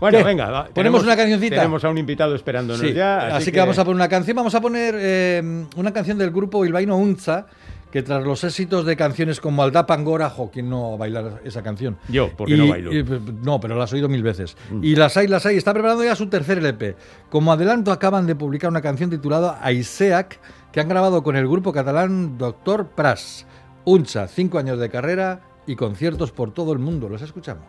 Bueno, 0.00 0.18
¿Qué? 0.18 0.24
venga, 0.24 0.46
va, 0.50 0.64
Ponemos 0.64 0.74
tenemos- 0.74 1.02
una 1.04 1.16
cancioncita. 1.16 1.56
Tenemos 1.56 1.84
a 1.84 1.90
un 1.90 1.98
invitado 1.98 2.34
esperándonos 2.34 2.80
Sí, 2.80 2.92
ya. 2.94 3.36
así, 3.36 3.52
que... 3.52 3.58
vamos 3.60 3.78
a 3.78 3.84
poner 3.84 3.96
una 3.96 4.08
canción. 4.08 4.36
Vamos 4.36 4.54
a 4.54 4.60
poner 4.60 4.94
eh, 4.98 5.66
una 5.76 5.92
canción 5.92 6.16
del 6.18 6.30
grupo 6.30 6.60
bilbaíno 6.62 6.96
Unza, 6.96 7.46
que 7.92 8.02
tras 8.02 8.24
los 8.24 8.42
éxitos 8.44 8.86
de 8.86 8.96
canciones 8.96 9.40
como 9.40 9.62
Aldá 9.62 9.84
Pangora, 9.84 10.30
jo, 10.30 10.50
¿quién 10.52 10.70
no 10.70 10.90
va 10.90 10.94
a 10.94 10.98
bailar 10.98 11.40
esa 11.44 11.62
canción? 11.62 11.98
Yo, 12.08 12.30
porque 12.36 12.56
no 12.56 12.68
bailo. 12.68 12.92
y, 12.94 13.04
no, 13.42 13.60
pero 13.60 13.76
la 13.76 13.84
has 13.84 13.92
oído 13.92 14.08
mil 14.08 14.22
veces. 14.22 14.56
Y 14.80 14.94
las 14.94 15.16
hay, 15.16 15.26
las 15.26 15.44
hay. 15.44 15.56
Está 15.56 15.72
preparando 15.74 16.02
ya 16.04 16.14
su 16.16 16.28
tercer 16.28 16.58
LP. 16.58 16.96
Como 17.28 17.52
adelanto, 17.52 17.92
acaban 17.92 18.26
de 18.26 18.34
publicar 18.36 18.70
una 18.70 18.80
canción 18.80 19.10
titulada 19.10 19.58
Aiseac, 19.62 20.38
que 20.72 20.80
han 20.80 20.88
grabado 20.88 21.22
con 21.22 21.36
el 21.36 21.46
grupo 21.48 21.72
catalán 21.72 22.38
Doctor 22.38 22.86
Pras. 22.86 23.44
Unza, 23.84 24.28
cinco 24.28 24.58
años 24.58 24.78
de 24.78 24.88
carrera 24.88 25.40
y 25.66 25.74
conciertos 25.74 26.30
por 26.30 26.54
todo 26.54 26.72
el 26.72 26.78
mundo. 26.78 27.08
Los 27.08 27.22
escuchamos. 27.22 27.64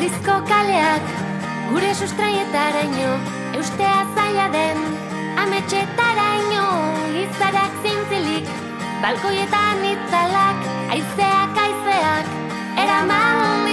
Arrizko 0.00 0.34
kaleak 0.48 1.08
gure 1.70 1.88
sustraietaraino 1.94 3.08
Eustea 3.58 3.98
zaila 4.14 4.46
den 4.54 4.80
ametxetaraino 5.42 6.62
Izarak 7.24 7.76
zintzilik 7.84 8.48
balkoietan 9.04 9.84
itzalak 9.92 10.68
Aizeak 10.96 11.64
aizeak 11.66 12.32
Eraman 12.86 13.69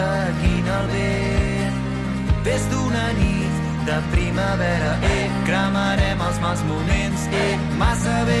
seguint 0.00 0.68
el 0.78 0.88
vent. 0.94 1.78
Des 2.46 2.66
d'una 2.72 3.06
nit 3.18 3.58
de 3.88 3.98
primavera, 4.14 4.92
eh, 5.04 5.28
cremarem 5.48 6.24
els 6.28 6.40
mals 6.40 6.62
moments, 6.68 7.26
eh, 7.36 7.58
massa 7.78 8.24
bé. 8.28 8.40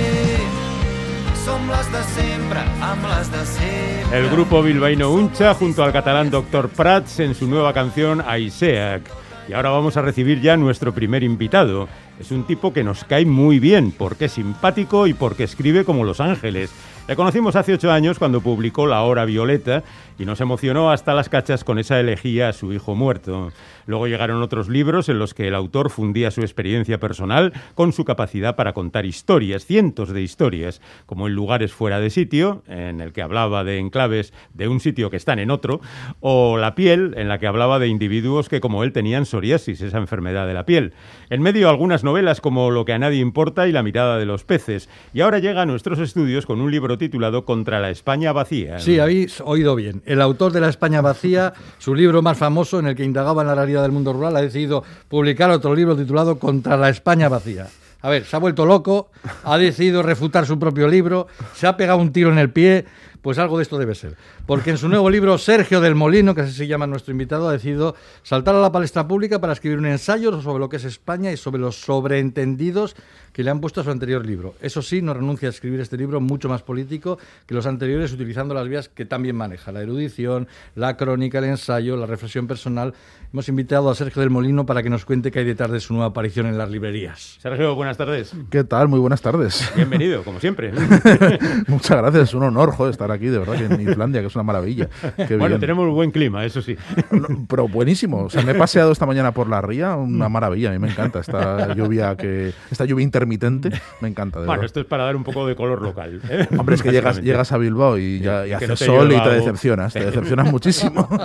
Som 1.44 1.68
les 1.72 1.88
de 1.92 2.02
sempre, 2.14 2.60
amb 2.84 3.04
les 3.12 3.30
de 3.32 3.44
sempre. 3.46 4.18
El 4.18 4.28
grupo 4.30 4.62
bilbaíno 4.62 5.10
Uncha 5.10 5.54
junto 5.54 5.82
al 5.82 5.92
catalán 5.92 6.30
Dr. 6.30 6.68
Prats 6.68 7.20
en 7.20 7.34
su 7.34 7.46
nueva 7.46 7.72
canción 7.72 8.22
Aiseac. 8.26 9.02
Y 9.48 9.52
ahora 9.52 9.70
vamos 9.70 9.96
a 9.96 10.02
recibir 10.02 10.40
ya 10.40 10.56
nuestro 10.56 10.92
primer 10.92 11.24
invitado. 11.24 11.88
Es 12.20 12.30
un 12.30 12.44
tipo 12.44 12.72
que 12.72 12.84
nos 12.84 13.04
cae 13.04 13.24
muy 13.24 13.58
bien 13.58 13.90
porque 13.90 14.26
es 14.26 14.32
simpático 14.32 15.06
y 15.06 15.14
porque 15.14 15.44
escribe 15.44 15.84
como 15.84 16.04
Los 16.04 16.20
Ángeles. 16.20 16.70
Le 17.08 17.16
conocimos 17.16 17.56
hace 17.56 17.74
ocho 17.74 17.90
años 17.90 18.20
cuando 18.20 18.40
publicó 18.40 18.86
La 18.86 19.02
Hora 19.02 19.24
Violeta 19.24 19.82
y 20.16 20.26
nos 20.26 20.40
emocionó 20.40 20.90
hasta 20.92 21.14
las 21.14 21.28
cachas 21.28 21.64
con 21.64 21.78
esa 21.78 21.98
elegía 21.98 22.48
a 22.48 22.52
su 22.52 22.72
hijo 22.72 22.94
muerto. 22.94 23.50
Luego 23.86 24.06
llegaron 24.06 24.42
otros 24.42 24.68
libros 24.68 25.08
en 25.08 25.18
los 25.18 25.34
que 25.34 25.48
el 25.48 25.54
autor 25.54 25.90
fundía 25.90 26.30
su 26.30 26.42
experiencia 26.42 27.00
personal 27.00 27.52
con 27.74 27.92
su 27.92 28.04
capacidad 28.04 28.54
para 28.54 28.74
contar 28.74 29.06
historias, 29.06 29.64
cientos 29.64 30.10
de 30.10 30.22
historias, 30.22 30.80
como 31.06 31.26
en 31.26 31.34
lugares 31.34 31.72
fuera 31.72 31.98
de 31.98 32.10
sitio, 32.10 32.62
en 32.68 33.00
el 33.00 33.12
que 33.12 33.22
hablaba 33.22 33.64
de 33.64 33.78
enclaves 33.78 34.32
de 34.54 34.68
un 34.68 34.78
sitio 34.78 35.10
que 35.10 35.16
están 35.16 35.38
en 35.40 35.50
otro, 35.50 35.80
o 36.20 36.58
La 36.58 36.74
piel, 36.74 37.14
en 37.16 37.28
la 37.28 37.38
que 37.38 37.46
hablaba 37.46 37.78
de 37.78 37.88
individuos 37.88 38.48
que 38.48 38.60
como 38.60 38.84
él 38.84 38.92
tenían 38.92 39.26
psoriasis, 39.26 39.80
esa 39.80 39.98
enfermedad 39.98 40.46
de 40.46 40.54
la 40.54 40.66
piel. 40.66 40.92
En 41.30 41.42
medio 41.42 41.70
algunas 41.70 42.04
novelas 42.04 42.40
como 42.40 42.70
Lo 42.70 42.84
que 42.84 42.92
a 42.92 42.98
nadie 42.98 43.20
importa 43.20 43.66
y 43.66 43.72
La 43.72 43.82
mirada 43.82 44.18
de 44.18 44.26
los 44.26 44.44
peces. 44.44 44.88
Y 45.14 45.22
ahora 45.22 45.38
llega 45.38 45.62
a 45.62 45.66
nuestros 45.66 45.98
estudios 45.98 46.46
con 46.46 46.60
un 46.60 46.70
libro 46.70 46.89
titulado 46.98 47.44
Contra 47.44 47.80
la 47.80 47.90
España 47.90 48.32
vacía. 48.32 48.78
Sí, 48.78 48.98
habéis 48.98 49.40
oído 49.40 49.74
bien. 49.74 50.02
El 50.06 50.20
autor 50.20 50.52
de 50.52 50.60
La 50.60 50.68
España 50.68 51.00
vacía, 51.00 51.52
su 51.78 51.94
libro 51.94 52.22
más 52.22 52.38
famoso 52.38 52.78
en 52.78 52.86
el 52.86 52.96
que 52.96 53.04
indagaba 53.04 53.42
en 53.42 53.48
la 53.48 53.54
realidad 53.54 53.82
del 53.82 53.92
mundo 53.92 54.12
rural, 54.12 54.36
ha 54.36 54.42
decidido 54.42 54.84
publicar 55.08 55.50
otro 55.50 55.74
libro 55.74 55.96
titulado 55.96 56.38
Contra 56.38 56.76
la 56.76 56.88
España 56.88 57.28
vacía. 57.28 57.68
A 58.02 58.08
ver, 58.08 58.24
se 58.24 58.34
ha 58.34 58.38
vuelto 58.38 58.64
loco, 58.64 59.10
ha 59.44 59.58
decidido 59.58 60.02
refutar 60.02 60.46
su 60.46 60.58
propio 60.58 60.88
libro, 60.88 61.26
se 61.54 61.66
ha 61.66 61.76
pegado 61.76 61.98
un 61.98 62.12
tiro 62.12 62.32
en 62.32 62.38
el 62.38 62.50
pie, 62.50 62.86
pues 63.22 63.38
algo 63.38 63.56
de 63.58 63.62
esto 63.62 63.78
debe 63.78 63.94
ser. 63.94 64.16
Porque 64.46 64.70
en 64.70 64.78
su 64.78 64.88
nuevo 64.88 65.10
libro, 65.10 65.36
Sergio 65.38 65.80
del 65.80 65.94
Molino, 65.94 66.34
que 66.34 66.42
así 66.42 66.52
se 66.52 66.66
llama 66.66 66.86
nuestro 66.86 67.12
invitado, 67.12 67.48
ha 67.48 67.52
decidido 67.52 67.94
saltar 68.22 68.54
a 68.54 68.60
la 68.60 68.72
palestra 68.72 69.06
pública 69.06 69.40
para 69.40 69.52
escribir 69.52 69.78
un 69.78 69.86
ensayo 69.86 70.40
sobre 70.40 70.60
lo 70.60 70.68
que 70.68 70.76
es 70.76 70.84
España 70.84 71.32
y 71.32 71.36
sobre 71.36 71.60
los 71.60 71.76
sobreentendidos 71.80 72.96
que 73.32 73.44
le 73.44 73.50
han 73.50 73.60
puesto 73.60 73.80
a 73.80 73.84
su 73.84 73.90
anterior 73.90 74.26
libro. 74.26 74.54
Eso 74.60 74.82
sí, 74.82 75.02
no 75.02 75.14
renuncia 75.14 75.48
a 75.48 75.50
escribir 75.50 75.80
este 75.80 75.96
libro 75.96 76.20
mucho 76.20 76.48
más 76.48 76.62
político 76.62 77.18
que 77.46 77.54
los 77.54 77.66
anteriores, 77.66 78.12
utilizando 78.12 78.54
las 78.54 78.68
vías 78.68 78.88
que 78.88 79.04
también 79.04 79.36
maneja, 79.36 79.72
la 79.72 79.82
erudición, 79.82 80.48
la 80.74 80.96
crónica, 80.96 81.38
el 81.38 81.44
ensayo, 81.44 81.96
la 81.96 82.06
reflexión 82.06 82.46
personal. 82.46 82.94
Hemos 83.32 83.48
invitado 83.48 83.90
a 83.90 83.94
Sergio 83.94 84.20
del 84.20 84.30
Molino 84.30 84.66
para 84.66 84.82
que 84.82 84.90
nos 84.90 85.04
cuente 85.04 85.30
qué 85.30 85.40
hay 85.40 85.44
detrás 85.44 85.70
de 85.70 85.80
su 85.80 85.94
nueva 85.94 86.08
aparición 86.08 86.46
en 86.46 86.58
las 86.58 86.70
librerías. 86.70 87.38
Sergio, 87.40 87.74
buenas 87.74 87.96
tardes. 87.96 88.32
¿Qué 88.50 88.64
tal? 88.64 88.88
Muy 88.88 88.98
buenas 88.98 89.22
tardes. 89.22 89.70
Bienvenido, 89.76 90.24
como 90.24 90.40
siempre. 90.40 90.72
Muchas 91.68 91.98
gracias, 91.98 92.30
es 92.30 92.34
un 92.34 92.42
honor 92.42 92.72
joder, 92.72 92.90
estar 92.90 93.09
aquí, 93.12 93.26
de 93.26 93.38
verdad, 93.38 93.56
que 93.56 93.64
en 93.74 93.80
Islandia, 93.90 94.20
que 94.20 94.26
es 94.28 94.34
una 94.34 94.42
maravilla. 94.44 94.88
Qué 95.16 95.36
bueno, 95.36 95.48
bien. 95.48 95.60
tenemos 95.60 95.88
buen 95.92 96.10
clima, 96.10 96.44
eso 96.44 96.62
sí. 96.62 96.76
No, 97.10 97.28
pero 97.48 97.68
buenísimo. 97.68 98.24
O 98.24 98.30
sea, 98.30 98.42
me 98.42 98.52
he 98.52 98.54
paseado 98.54 98.92
esta 98.92 99.06
mañana 99.06 99.32
por 99.32 99.48
la 99.48 99.60
ría, 99.60 99.96
una 99.96 100.28
maravilla. 100.28 100.70
A 100.70 100.72
mí 100.72 100.78
me 100.78 100.88
encanta 100.90 101.20
esta 101.20 101.74
lluvia 101.74 102.16
que 102.16 102.52
esta 102.70 102.84
lluvia 102.84 103.02
intermitente. 103.04 103.70
Me 104.00 104.08
encanta. 104.08 104.40
De 104.40 104.46
Bueno, 104.46 104.60
verdad. 104.60 104.66
esto 104.66 104.80
es 104.80 104.86
para 104.86 105.04
dar 105.04 105.16
un 105.16 105.24
poco 105.24 105.46
de 105.46 105.54
color 105.56 105.82
local. 105.82 106.20
¿eh? 106.28 106.46
Hombre, 106.58 106.74
es 106.74 106.82
que 106.82 106.90
llegas, 106.92 107.20
llegas 107.22 107.52
a 107.52 107.58
Bilbao 107.58 107.98
y 107.98 108.20
ya 108.20 108.46
y 108.46 108.52
hace 108.52 108.68
no 108.68 108.76
sol 108.76 109.12
y 109.12 109.20
te 109.20 109.28
decepcionas. 109.30 109.92
Te 109.92 110.04
decepcionas 110.04 110.50
muchísimo. 110.50 111.08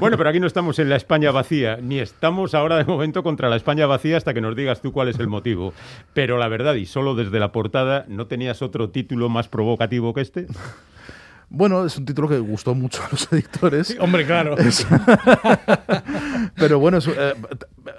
Bueno, 0.00 0.16
pero 0.16 0.28
aquí 0.28 0.40
no 0.40 0.46
estamos 0.48 0.78
en 0.80 0.88
la 0.88 0.96
España 0.96 1.30
vacía, 1.30 1.78
ni 1.80 2.00
estamos 2.00 2.52
ahora 2.54 2.76
de 2.78 2.84
momento 2.84 3.22
contra 3.22 3.48
la 3.48 3.54
España 3.54 3.86
vacía 3.86 4.16
hasta 4.16 4.34
que 4.34 4.40
nos 4.40 4.56
digas 4.56 4.80
tú 4.82 4.90
cuál 4.92 5.08
es 5.08 5.20
el 5.20 5.28
motivo. 5.28 5.72
Pero 6.14 6.36
la 6.36 6.48
verdad, 6.48 6.74
y 6.74 6.84
solo 6.86 7.14
desde 7.14 7.38
la 7.38 7.52
portada, 7.52 8.04
¿no 8.08 8.26
tenías 8.26 8.60
otro 8.60 8.90
título 8.90 9.28
más 9.28 9.46
provocativo 9.48 10.12
que 10.12 10.20
este? 10.22 10.46
Bueno, 11.48 11.84
es 11.84 11.96
un 11.96 12.04
título 12.04 12.28
que 12.28 12.38
gustó 12.38 12.74
mucho 12.74 13.02
a 13.02 13.08
los 13.10 13.28
editores. 13.32 13.96
Hombre, 14.00 14.26
claro. 14.26 14.56
Pero 16.56 16.78
bueno, 16.78 16.98
es, 16.98 17.08
eh, 17.08 17.34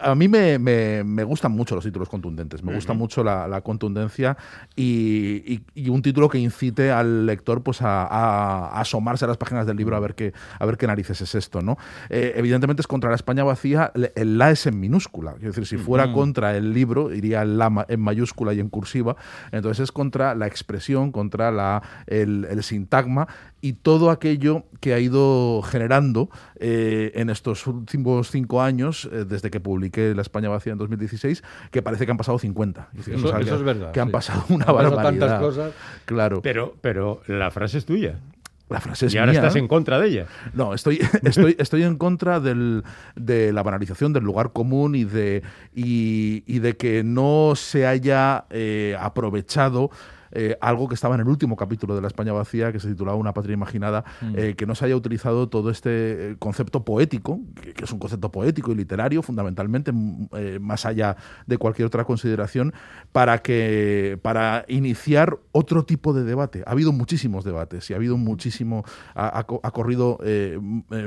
a 0.02 0.16
mí 0.16 0.28
me, 0.28 0.58
me- 0.60 1.04
me 1.04 1.24
gustan 1.24 1.52
mucho 1.52 1.76
los 1.76 1.84
títulos 1.84 2.10
contundentes, 2.10 2.64
me 2.64 2.74
gusta 2.76 2.94
mucho 2.94 3.24
la, 3.24 3.48
la 3.48 3.62
contundencia 3.62 4.38
y, 4.76 5.44
y- 5.46 5.64
y 5.76 5.90
un 5.90 6.02
título 6.02 6.30
que 6.30 6.40
incite 6.40 6.92
al 6.92 7.26
lector 7.26 7.62
pues 7.64 7.82
a, 7.82 8.04
a- 8.04 8.68
a 8.70 8.82
asomarse 8.82 9.26
a 9.26 9.28
las 9.28 9.38
páginas 9.38 9.66
del 9.68 9.78
libro 9.78 9.96
a 9.96 10.00
ver 10.00 10.16
qué, 10.16 10.34
a 10.60 10.66
ver 10.66 10.78
qué 10.78 10.88
narices 10.88 11.22
es 11.22 11.36
esto. 11.36 11.62
¿no? 11.62 11.78
Eh, 12.10 12.34
evidentemente 12.36 12.82
es 12.82 12.88
contra 12.88 13.10
la 13.10 13.16
España 13.16 13.44
vacía, 13.44 13.92
el 14.16 14.38
la 14.38 14.52
es 14.52 14.66
en 14.66 14.80
minúscula, 14.80 15.36
es 15.38 15.42
decir, 15.44 15.66
si 15.66 15.78
fuera 15.78 16.12
contra 16.14 16.56
el 16.58 16.74
libro 16.74 17.14
iría 17.14 17.42
el 17.44 17.58
la 17.58 17.86
en 17.88 18.00
mayúscula 18.02 18.54
y 18.54 18.60
en 18.60 18.70
cursiva, 18.70 19.16
entonces 19.52 19.84
es 19.86 19.92
contra 19.92 20.36
la 20.36 20.48
expresión, 20.48 21.12
contra 21.12 21.52
la, 21.52 21.82
el, 22.08 22.46
el 22.50 22.64
sintagma 22.64 23.28
y 23.62 23.74
todo 23.74 24.12
aquello 24.12 24.64
que 24.80 24.94
ha 24.94 25.00
ido 25.00 25.62
generando 25.64 26.30
eh, 26.60 27.12
en 27.16 27.30
estos 27.30 27.66
últimos 27.68 28.30
cinco 28.30 28.62
años, 28.62 29.10
eh, 29.12 29.26
desde 29.28 29.50
que 29.50 29.60
publiqué 29.60 30.14
La 30.14 30.22
España 30.22 30.50
vacía 30.50 30.74
en 30.74 30.78
2016, 30.78 31.44
que 31.72 31.82
parece 31.82 32.06
que 32.06 32.12
han 32.12 32.18
pasado 32.18 32.38
50. 32.38 32.90
Es 32.92 32.98
decir, 32.98 33.14
Eso- 33.16 33.26
o 33.28 33.30
sea, 33.30 33.40
eso 33.40 33.50
que- 33.50 33.56
es 33.56 33.64
verdad, 33.64 33.92
Que 33.92 34.00
han 34.02 34.08
sí. 34.10 34.12
pasado 34.14 34.46
una 34.50 34.66
Han 34.66 34.76
pasado 34.76 34.96
barbaridad. 34.96 35.28
tantas 35.28 35.40
cosas. 35.42 35.74
Claro. 36.06 36.42
Pero, 36.44 36.76
pero 36.82 37.22
la 37.28 37.50
frase 37.52 37.80
es 37.80 37.86
tuya. 37.86 38.20
La 38.68 38.82
frase 38.82 39.06
es 39.06 39.14
y 39.14 39.20
ahora 39.20 39.32
mía. 39.32 39.42
estás 39.42 39.56
en 39.58 39.68
contra 39.68 40.00
de 40.00 40.08
ella. 40.08 40.26
No, 40.56 40.74
estoy, 40.74 41.00
estoy, 41.24 41.56
estoy 41.60 41.84
en 41.84 41.98
contra 41.98 42.40
del, 42.40 42.84
de 43.16 43.54
la 43.54 43.62
banalización 43.62 44.12
del 44.12 44.24
lugar 44.24 44.54
común 44.54 44.96
y 44.96 45.04
de, 45.06 45.44
y, 45.76 46.44
y 46.48 46.60
de 46.60 46.76
que 46.76 47.04
no 47.04 47.54
se 47.56 47.86
haya 47.86 48.46
eh, 48.50 48.98
aprovechado 49.00 49.92
eh, 50.36 50.58
algo 50.62 50.88
que 50.88 50.96
estaba 50.96 51.16
en 51.16 51.22
el 51.22 51.28
último 51.28 51.56
capítulo 51.56 51.96
de 51.96 52.02
La 52.02 52.08
España 52.08 52.34
vacía, 52.34 52.72
que 52.72 52.80
se 52.80 52.88
titulaba 52.90 53.18
Una 53.18 53.34
patria 53.34 53.54
imaginada, 53.54 54.04
eh, 54.36 54.54
que 54.56 54.66
no 54.66 54.76
se 54.76 54.86
haya 54.86 54.96
utilizado 54.96 55.50
todo 55.50 55.70
este 55.70 56.32
eh, 56.32 56.36
concepto 56.38 56.84
poético, 56.86 57.40
que, 57.62 57.74
que 57.74 57.84
es 57.86 57.92
un 57.92 58.00
concepto 58.00 58.32
poético 58.32 58.72
y 58.72 58.76
literario, 58.76 59.22
fundamentalmente, 59.22 59.92
m- 59.92 60.28
eh, 60.34 60.60
más 60.62 60.86
allá 60.86 61.16
de 61.48 61.58
cualquier 61.58 61.88
otra 61.88 62.04
consideración, 62.04 62.74
para, 63.12 63.40
que, 63.40 64.20
para 64.22 64.66
iniciar 64.68 65.38
otro 65.52 65.86
tipo 65.86 66.14
de 66.14 66.24
debate. 66.24 66.64
Ha 66.68 66.72
habido 66.72 66.92
muchísimos 66.92 67.44
debates 67.46 67.90
y 67.90 67.94
ha 67.94 67.96
habido 67.96 68.18
muchísimo, 68.18 68.84
ha, 69.14 69.40
ha 69.40 69.44
co- 69.46 69.62
ha 69.64 69.72
corrido 69.72 70.20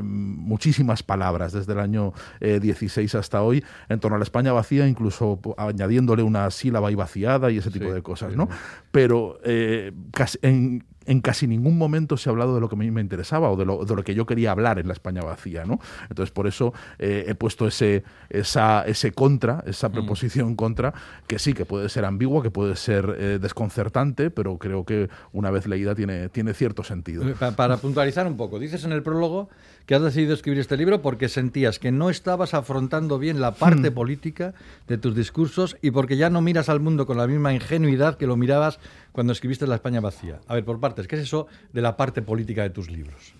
muchísimas 0.03 1.03
palabras 1.03 1.53
desde 1.53 1.73
el 1.73 1.81
año 1.81 2.13
eh, 2.41 2.61
16 2.61 3.15
hasta 3.15 3.43
hoy 3.43 3.65
en 3.89 4.01
torno 4.01 4.17
a 4.17 4.19
la 4.19 4.23
España 4.25 4.53
vacía, 4.53 4.87
incluso 4.89 5.41
añadiéndole 5.57 6.23
una 6.23 6.51
sílaba 6.51 6.91
y 6.91 6.95
vaciada 6.95 7.51
y 7.51 7.59
ese 7.59 7.71
tipo 7.71 7.93
de 7.93 8.03
cosas, 8.03 8.35
¿no? 8.37 8.49
Pero 8.91 9.18
eh, 9.45 9.93
casi- 10.13 10.39
en, 10.43 10.85
en 11.07 11.21
casi 11.23 11.47
ningún 11.47 11.79
momento 11.79 12.17
se 12.19 12.29
ha 12.29 12.33
hablado 12.33 12.55
de 12.55 12.61
lo 12.61 12.69
que 12.69 12.75
a 12.75 12.79
mí 12.79 12.91
me 12.91 13.01
interesaba 13.01 13.51
o 13.51 13.57
de 13.57 13.65
lo, 13.65 13.85
de 13.85 13.95
lo 13.97 14.03
que 14.05 14.15
yo 14.15 14.27
quería 14.27 14.51
hablar 14.51 14.79
en 14.79 14.87
la 14.89 14.93
España 14.93 15.23
vacía, 15.23 15.65
¿no? 15.65 15.81
Entonces, 16.11 16.31
por 16.33 16.47
eso 16.47 16.75
eh, 16.99 17.25
he 17.29 17.35
puesto 17.35 17.67
ese, 17.67 18.05
esa, 18.29 18.83
ese 18.87 19.13
contra, 19.13 19.65
esa 19.67 19.91
preposición 19.91 20.55
contra, 20.55 20.93
que 21.27 21.39
sí, 21.39 21.55
que 21.55 21.65
puede 21.65 21.89
ser 21.89 22.05
ambigua, 22.05 22.43
que 22.43 22.51
puede 22.51 22.77
ser 22.77 23.17
eh, 23.19 23.39
desconcertante, 23.41 24.31
pero 24.31 24.59
creo 24.59 24.85
que 24.85 25.09
una 25.33 25.51
vez 25.51 25.67
leída 25.67 25.95
tiene, 25.95 26.29
tiene 26.29 26.53
cierto 26.53 26.85
sentido. 26.85 27.25
Pa- 27.39 27.53
Para 27.53 27.79
puntualizar 27.79 28.27
un 28.27 28.37
poco, 28.37 28.59
dices 28.59 28.85
en 28.85 28.93
el 28.93 29.03
prólogo 29.03 29.49
que 29.89 29.95
has 29.95 30.03
decidido 30.03 30.35
escribir 30.35 30.61
este 30.61 30.77
libro 30.77 31.01
porque 31.01 31.31
sentías 31.31 31.79
que 31.79 31.91
no 31.91 32.11
estabas 32.11 32.53
afrontando 32.53 33.19
bien 33.19 33.41
la 33.41 33.53
parte 33.53 33.91
política 33.91 34.53
de 34.87 34.99
tus 34.99 35.17
discursos 35.17 35.79
y 35.81 35.93
porque 35.93 36.19
ya 36.19 36.29
no 36.29 36.43
miras 36.43 36.69
al 36.69 36.79
mundo 36.79 37.07
con 37.07 37.17
la 37.17 37.27
misma 37.27 37.55
ingenuidad 37.55 38.19
que 38.19 38.27
lo 38.27 38.37
mirabas 38.37 38.81
cuando 39.13 39.33
escribiste 39.33 39.67
La 39.67 39.77
España 39.77 40.01
vacía. 40.01 40.41
A 40.47 40.57
ver, 40.57 40.67
por 40.67 40.79
partes, 40.79 41.09
¿qué 41.09 41.17
es 41.17 41.23
eso 41.23 41.47
de 41.73 41.81
la 41.81 41.97
parte 41.97 42.21
política 42.21 42.65
de 42.65 42.69
tus 42.69 42.91
libros? 42.91 43.33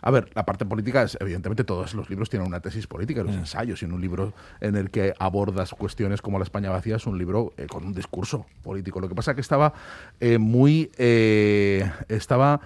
A 0.00 0.10
ver, 0.10 0.30
la 0.34 0.46
parte 0.46 0.64
política 0.64 1.02
es, 1.02 1.18
evidentemente, 1.20 1.64
todos 1.64 1.92
los 1.92 2.08
libros 2.08 2.30
tienen 2.30 2.48
una 2.48 2.60
tesis 2.60 2.86
política, 2.86 3.22
los 3.22 3.34
ensayos, 3.34 3.82
y 3.82 3.84
en 3.84 3.92
un 3.92 4.00
libro 4.00 4.32
en 4.62 4.76
el 4.76 4.90
que 4.90 5.12
abordas 5.18 5.72
cuestiones 5.72 6.22
como 6.22 6.38
la 6.38 6.44
España 6.44 6.70
vacía 6.70 6.96
es 6.96 7.06
un 7.06 7.18
libro 7.18 7.52
eh, 7.58 7.66
con 7.66 7.84
un 7.84 7.92
discurso 7.92 8.46
político. 8.62 9.00
Lo 9.00 9.08
que 9.10 9.14
pasa 9.14 9.32
es 9.32 9.34
que 9.34 9.40
estaba 9.42 9.74
eh, 10.18 10.38
muy. 10.38 10.90
eh, 10.96 11.90
estaba 12.08 12.62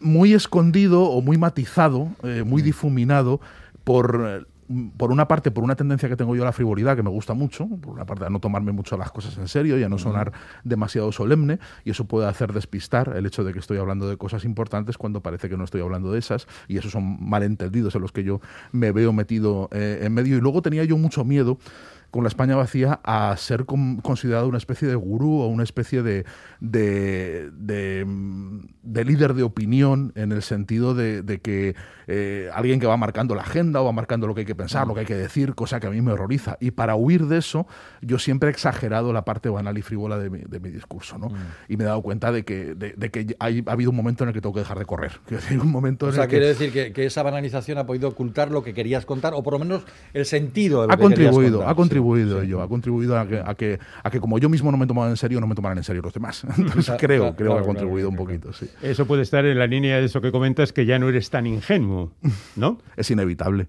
muy 0.00 0.34
escondido 0.34 1.04
o 1.04 1.22
muy 1.22 1.38
matizado, 1.38 2.08
eh, 2.22 2.42
muy 2.44 2.62
difuminado 2.62 3.40
por. 3.84 4.24
eh, 4.26 4.44
por 4.98 5.12
una 5.12 5.26
parte, 5.26 5.50
por 5.50 5.64
una 5.64 5.76
tendencia 5.76 6.10
que 6.10 6.16
tengo 6.16 6.36
yo 6.36 6.42
a 6.42 6.44
la 6.44 6.52
frivolidad, 6.52 6.94
que 6.94 7.02
me 7.02 7.08
gusta 7.08 7.32
mucho, 7.32 7.66
por 7.66 7.94
una 7.94 8.04
parte 8.04 8.26
a 8.26 8.28
no 8.28 8.38
tomarme 8.38 8.70
mucho 8.70 8.98
las 8.98 9.10
cosas 9.10 9.38
en 9.38 9.48
serio 9.48 9.78
y 9.78 9.82
a 9.82 9.88
no 9.88 9.96
sonar 9.96 10.30
demasiado 10.62 11.10
solemne, 11.10 11.58
y 11.86 11.90
eso 11.92 12.04
puede 12.04 12.28
hacer 12.28 12.52
despistar 12.52 13.14
el 13.16 13.24
hecho 13.24 13.44
de 13.44 13.54
que 13.54 13.60
estoy 13.60 13.78
hablando 13.78 14.10
de 14.10 14.18
cosas 14.18 14.44
importantes 14.44 14.98
cuando 14.98 15.22
parece 15.22 15.48
que 15.48 15.56
no 15.56 15.64
estoy 15.64 15.80
hablando 15.80 16.12
de 16.12 16.18
esas, 16.18 16.46
y 16.68 16.76
esos 16.76 16.92
son 16.92 17.16
malentendidos 17.18 17.94
en 17.94 18.02
los 18.02 18.12
que 18.12 18.24
yo 18.24 18.42
me 18.70 18.92
veo 18.92 19.10
metido 19.14 19.70
eh, 19.72 20.00
en 20.02 20.12
medio. 20.12 20.36
Y 20.36 20.40
luego 20.42 20.60
tenía 20.60 20.84
yo 20.84 20.98
mucho 20.98 21.24
miedo 21.24 21.56
con 22.10 22.22
la 22.24 22.28
España 22.28 22.56
vacía 22.56 23.00
a 23.04 23.36
ser 23.36 23.64
con- 23.66 23.98
considerado 24.00 24.48
una 24.48 24.58
especie 24.58 24.88
de 24.88 24.94
gurú 24.94 25.40
o 25.40 25.46
una 25.48 25.62
especie 25.62 26.02
de, 26.02 26.24
de, 26.60 27.50
de, 27.52 28.04
mm, 28.06 28.60
de 28.82 29.04
líder 29.04 29.34
de 29.34 29.42
opinión 29.42 30.12
en 30.14 30.32
el 30.32 30.42
sentido 30.42 30.94
de, 30.94 31.22
que 31.42 31.74
eh, 32.06 32.48
alguien 32.54 32.80
que 32.80 32.86
va 32.86 32.96
marcando 32.96 33.34
la 33.34 33.42
agenda 33.42 33.80
o 33.80 33.84
va 33.84 33.92
marcando 33.92 34.26
lo 34.26 34.34
que 34.34 34.40
hay 34.40 34.46
que 34.46 34.54
pensar, 34.54 34.86
lo 34.86 34.94
que 34.94 35.00
hay 35.00 35.06
que 35.06 35.14
decir, 35.14 35.54
cosa 35.54 35.80
que 35.80 35.86
a 35.86 35.90
mí 35.90 36.00
me 36.00 36.12
horroriza. 36.12 36.56
Y 36.60 36.70
para 36.70 36.94
huir 36.96 37.26
de 37.26 37.38
eso, 37.38 37.66
yo 38.00 38.18
siempre 38.18 38.48
he 38.48 38.52
exagerado 38.52 39.12
la 39.12 39.24
parte 39.24 39.48
banal 39.48 39.76
y 39.78 39.82
frívola 39.82 40.18
de 40.18 40.30
mi, 40.30 40.70
discurso, 40.70 41.18
¿no? 41.18 41.28
Y 41.68 41.76
me 41.76 41.84
he 41.84 41.86
dado 41.86 42.02
cuenta 42.02 42.32
de 42.32 42.44
que, 42.44 42.74
de, 42.74 43.10
que 43.10 43.36
hay- 43.38 43.62
ha 43.66 43.72
habido 43.72 43.90
un 43.90 43.96
momento 43.96 44.24
en 44.24 44.28
el 44.28 44.34
que 44.34 44.40
tengo 44.40 44.54
que 44.54 44.60
dejar 44.60 44.78
de 44.78 44.84
correr. 44.86 45.12
Un 45.62 45.70
momento 45.70 46.06
O 46.06 46.08
en 46.10 46.14
sea, 46.14 46.24
que... 46.24 46.30
quiere 46.30 46.46
decir 46.46 46.72
que, 46.72 46.92
que 46.92 47.04
esa 47.06 47.22
banalización 47.22 47.78
ha 47.78 47.86
podido 47.86 48.08
ocultar 48.08 48.50
lo 48.50 48.62
que 48.62 48.72
querías 48.74 49.04
contar, 49.04 49.34
o 49.34 49.42
por 49.42 49.54
lo 49.54 49.58
menos 49.58 49.84
el 50.14 50.24
sentido 50.24 50.82
de 50.82 50.88
lo 50.88 50.92
ha 50.94 50.96
que 50.96 51.02
querías 51.08 51.18
contribuido, 51.30 51.58
contar. 51.58 51.72
ha 51.72 51.74
contribuido 51.74 51.97
Sí, 52.36 52.40
sí. 52.40 52.46
ello, 52.46 52.62
ha 52.62 52.68
contribuido 52.68 53.18
a 53.18 53.26
que, 53.26 53.38
a 53.44 53.54
que 53.54 53.78
a 54.02 54.10
que 54.10 54.20
como 54.20 54.38
yo 54.38 54.48
mismo 54.48 54.70
no 54.70 54.76
me 54.78 54.86
tomaba 54.86 55.08
en 55.10 55.16
serio, 55.16 55.40
no 55.40 55.46
me 55.46 55.54
tomaran 55.54 55.78
en 55.78 55.84
serio 55.84 56.02
los 56.02 56.12
demás. 56.14 56.44
Entonces 56.56 56.84
Claro, 56.86 56.98
creo, 56.98 57.20
claro, 57.22 57.36
creo 57.36 57.54
que 57.54 57.60
ha 57.60 57.64
contribuido 57.64 58.08
claro, 58.08 58.22
un 58.22 58.26
poquito, 58.28 58.52
sí. 58.52 58.68
Eso 58.82 59.06
puede 59.06 59.22
estar 59.22 59.44
en 59.44 59.58
la 59.58 59.66
línea 59.66 59.98
de 59.98 60.04
eso 60.04 60.20
que 60.20 60.30
comentas, 60.32 60.72
que 60.72 60.86
ya 60.86 60.98
no 60.98 61.08
eres 61.08 61.30
tan 61.30 61.46
ingenuo, 61.46 62.12
¿no? 62.56 62.78
Es 62.96 63.10
inevitable, 63.10 63.68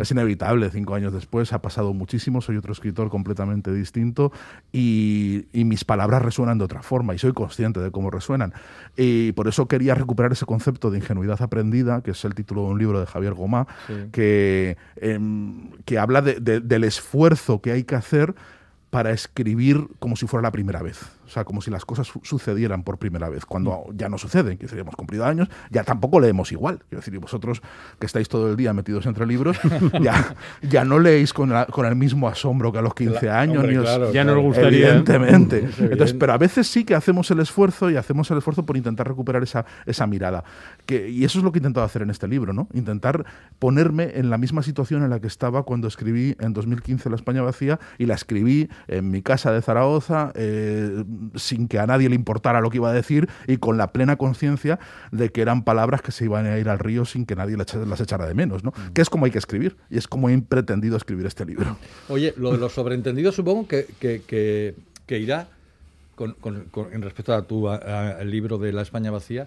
es 0.00 0.10
inevitable. 0.10 0.70
Cinco 0.70 0.94
años 0.94 1.12
después 1.12 1.52
ha 1.52 1.60
pasado 1.60 1.92
muchísimo, 1.94 2.40
soy 2.40 2.56
otro 2.56 2.72
escritor 2.72 3.08
completamente 3.10 3.72
distinto 3.72 4.32
y, 4.72 5.46
y 5.52 5.64
mis 5.64 5.84
palabras 5.84 6.22
resuenan 6.22 6.58
de 6.58 6.64
otra 6.64 6.82
forma 6.82 7.14
y 7.14 7.18
soy 7.18 7.32
consciente 7.32 7.80
de 7.80 7.90
cómo 7.90 8.10
resuenan. 8.10 8.52
Y 8.96 9.32
por 9.32 9.48
eso 9.48 9.66
quería 9.66 9.94
recuperar 9.94 10.32
ese 10.32 10.46
concepto 10.46 10.90
de 10.90 10.98
ingenuidad 10.98 11.40
aprendida, 11.42 12.02
que 12.02 12.12
es 12.12 12.24
el 12.24 12.34
título 12.34 12.62
de 12.64 12.68
un 12.68 12.78
libro 12.78 13.00
de 13.00 13.06
Javier 13.06 13.34
Gomá, 13.34 13.66
que, 14.12 14.76
em, 14.96 15.70
que 15.84 15.98
habla 15.98 16.22
de- 16.22 16.40
de- 16.40 16.60
del 16.60 16.84
esfuerzo 16.84 17.60
que 17.60 17.67
hay 17.70 17.84
que 17.84 17.94
hacer 17.94 18.34
para 18.90 19.10
escribir 19.10 19.86
como 19.98 20.16
si 20.16 20.26
fuera 20.26 20.42
la 20.42 20.50
primera 20.50 20.82
vez. 20.82 21.17
O 21.28 21.30
sea, 21.30 21.44
como 21.44 21.60
si 21.60 21.70
las 21.70 21.84
cosas 21.84 22.06
su- 22.06 22.20
sucedieran 22.22 22.82
por 22.84 22.96
primera 22.98 23.28
vez, 23.28 23.44
cuando 23.44 23.84
ya 23.94 24.08
no 24.08 24.16
suceden, 24.16 24.56
que 24.56 24.64
decir, 24.64 24.78
hemos 24.78 24.96
cumplido 24.96 25.26
años, 25.26 25.48
ya 25.70 25.84
tampoco 25.84 26.20
leemos 26.20 26.50
igual. 26.52 26.78
Quiero 26.88 27.00
decir, 27.00 27.12
y 27.12 27.18
vosotros 27.18 27.60
que 27.98 28.06
estáis 28.06 28.28
todo 28.30 28.50
el 28.50 28.56
día 28.56 28.72
metidos 28.72 29.04
entre 29.04 29.26
libros, 29.26 29.58
ya, 30.00 30.34
ya 30.62 30.84
no 30.86 30.98
leéis 30.98 31.34
con, 31.34 31.50
la- 31.50 31.66
con 31.66 31.84
el 31.84 31.96
mismo 31.96 32.28
asombro 32.28 32.72
que 32.72 32.78
a 32.78 32.82
los 32.82 32.94
15 32.94 33.26
Cla- 33.28 33.40
años. 33.40 33.58
hombre, 33.58 33.72
ni 33.72 33.78
os- 33.78 33.84
claro, 33.84 34.12
Ya 34.12 34.24
nos 34.24 34.32
claro. 34.34 34.48
gustaría. 34.48 34.88
Evidentemente. 34.88 35.64
Es 35.66 35.78
Entonces, 35.80 36.14
pero 36.18 36.32
a 36.32 36.38
veces 36.38 36.66
sí 36.66 36.84
que 36.84 36.94
hacemos 36.94 37.30
el 37.30 37.40
esfuerzo 37.40 37.90
y 37.90 37.96
hacemos 37.96 38.30
el 38.30 38.38
esfuerzo 38.38 38.64
por 38.64 38.76
intentar 38.78 39.06
recuperar 39.06 39.42
esa, 39.42 39.66
esa 39.84 40.06
mirada. 40.06 40.44
Que, 40.86 41.10
y 41.10 41.24
eso 41.24 41.38
es 41.38 41.44
lo 41.44 41.52
que 41.52 41.58
he 41.58 41.60
intentado 41.60 41.84
hacer 41.84 42.02
en 42.02 42.10
este 42.10 42.26
libro, 42.26 42.52
¿no? 42.54 42.68
Intentar 42.72 43.26
ponerme 43.58 44.12
en 44.14 44.30
la 44.30 44.38
misma 44.38 44.62
situación 44.62 45.02
en 45.02 45.10
la 45.10 45.20
que 45.20 45.26
estaba 45.26 45.62
cuando 45.64 45.88
escribí 45.88 46.36
en 46.40 46.52
2015 46.54 47.10
La 47.10 47.16
España 47.16 47.42
vacía 47.42 47.78
y 47.98 48.06
la 48.06 48.14
escribí 48.14 48.68
en 48.86 49.10
mi 49.10 49.20
casa 49.22 49.52
de 49.52 49.60
Zaragoza 49.60 50.32
eh, 50.34 51.04
sin 51.34 51.68
que 51.68 51.78
a 51.78 51.86
nadie 51.86 52.08
le 52.08 52.14
importara 52.14 52.60
lo 52.60 52.70
que 52.70 52.76
iba 52.78 52.90
a 52.90 52.92
decir 52.92 53.28
y 53.46 53.56
con 53.58 53.76
la 53.78 53.92
plena 53.92 54.16
conciencia 54.16 54.78
de 55.12 55.30
que 55.30 55.40
eran 55.42 55.62
palabras 55.64 56.02
que 56.02 56.12
se 56.12 56.24
iban 56.24 56.46
a 56.46 56.58
ir 56.58 56.68
al 56.68 56.78
río 56.78 57.04
sin 57.04 57.26
que 57.26 57.34
nadie 57.36 57.56
las 57.56 57.66
echa- 57.68 57.84
las 57.86 58.00
echara 58.00 58.26
de 58.26 58.34
menos, 58.34 58.64
¿no? 58.64 58.72
Que 58.94 59.02
es 59.02 59.10
como 59.10 59.24
hay 59.24 59.30
que 59.30 59.38
escribir 59.38 59.76
y 59.90 59.98
es 59.98 60.06
como 60.08 60.28
he 60.30 60.38
pretendido 60.40 60.96
escribir 60.96 61.26
este 61.26 61.44
libro. 61.44 61.76
Oye, 62.08 62.34
lo 62.36 62.52
de 62.52 62.58
los 62.58 62.72
sobreentendidos 62.72 63.34
supongo 63.34 63.66
que, 63.68 63.86
que, 63.98 64.22
que- 64.26 64.74
que 65.06 65.18
irá, 65.18 65.48
con, 66.14 66.32
con- 66.34 66.64
con- 66.70 66.92
en 66.92 67.02
respecto 67.02 67.32
a 67.34 67.42
tu 67.42 67.68
a- 67.68 67.76
a- 67.76 68.08
al 68.18 68.30
libro 68.30 68.58
de 68.58 68.72
La 68.72 68.82
España 68.82 69.10
vacía, 69.10 69.46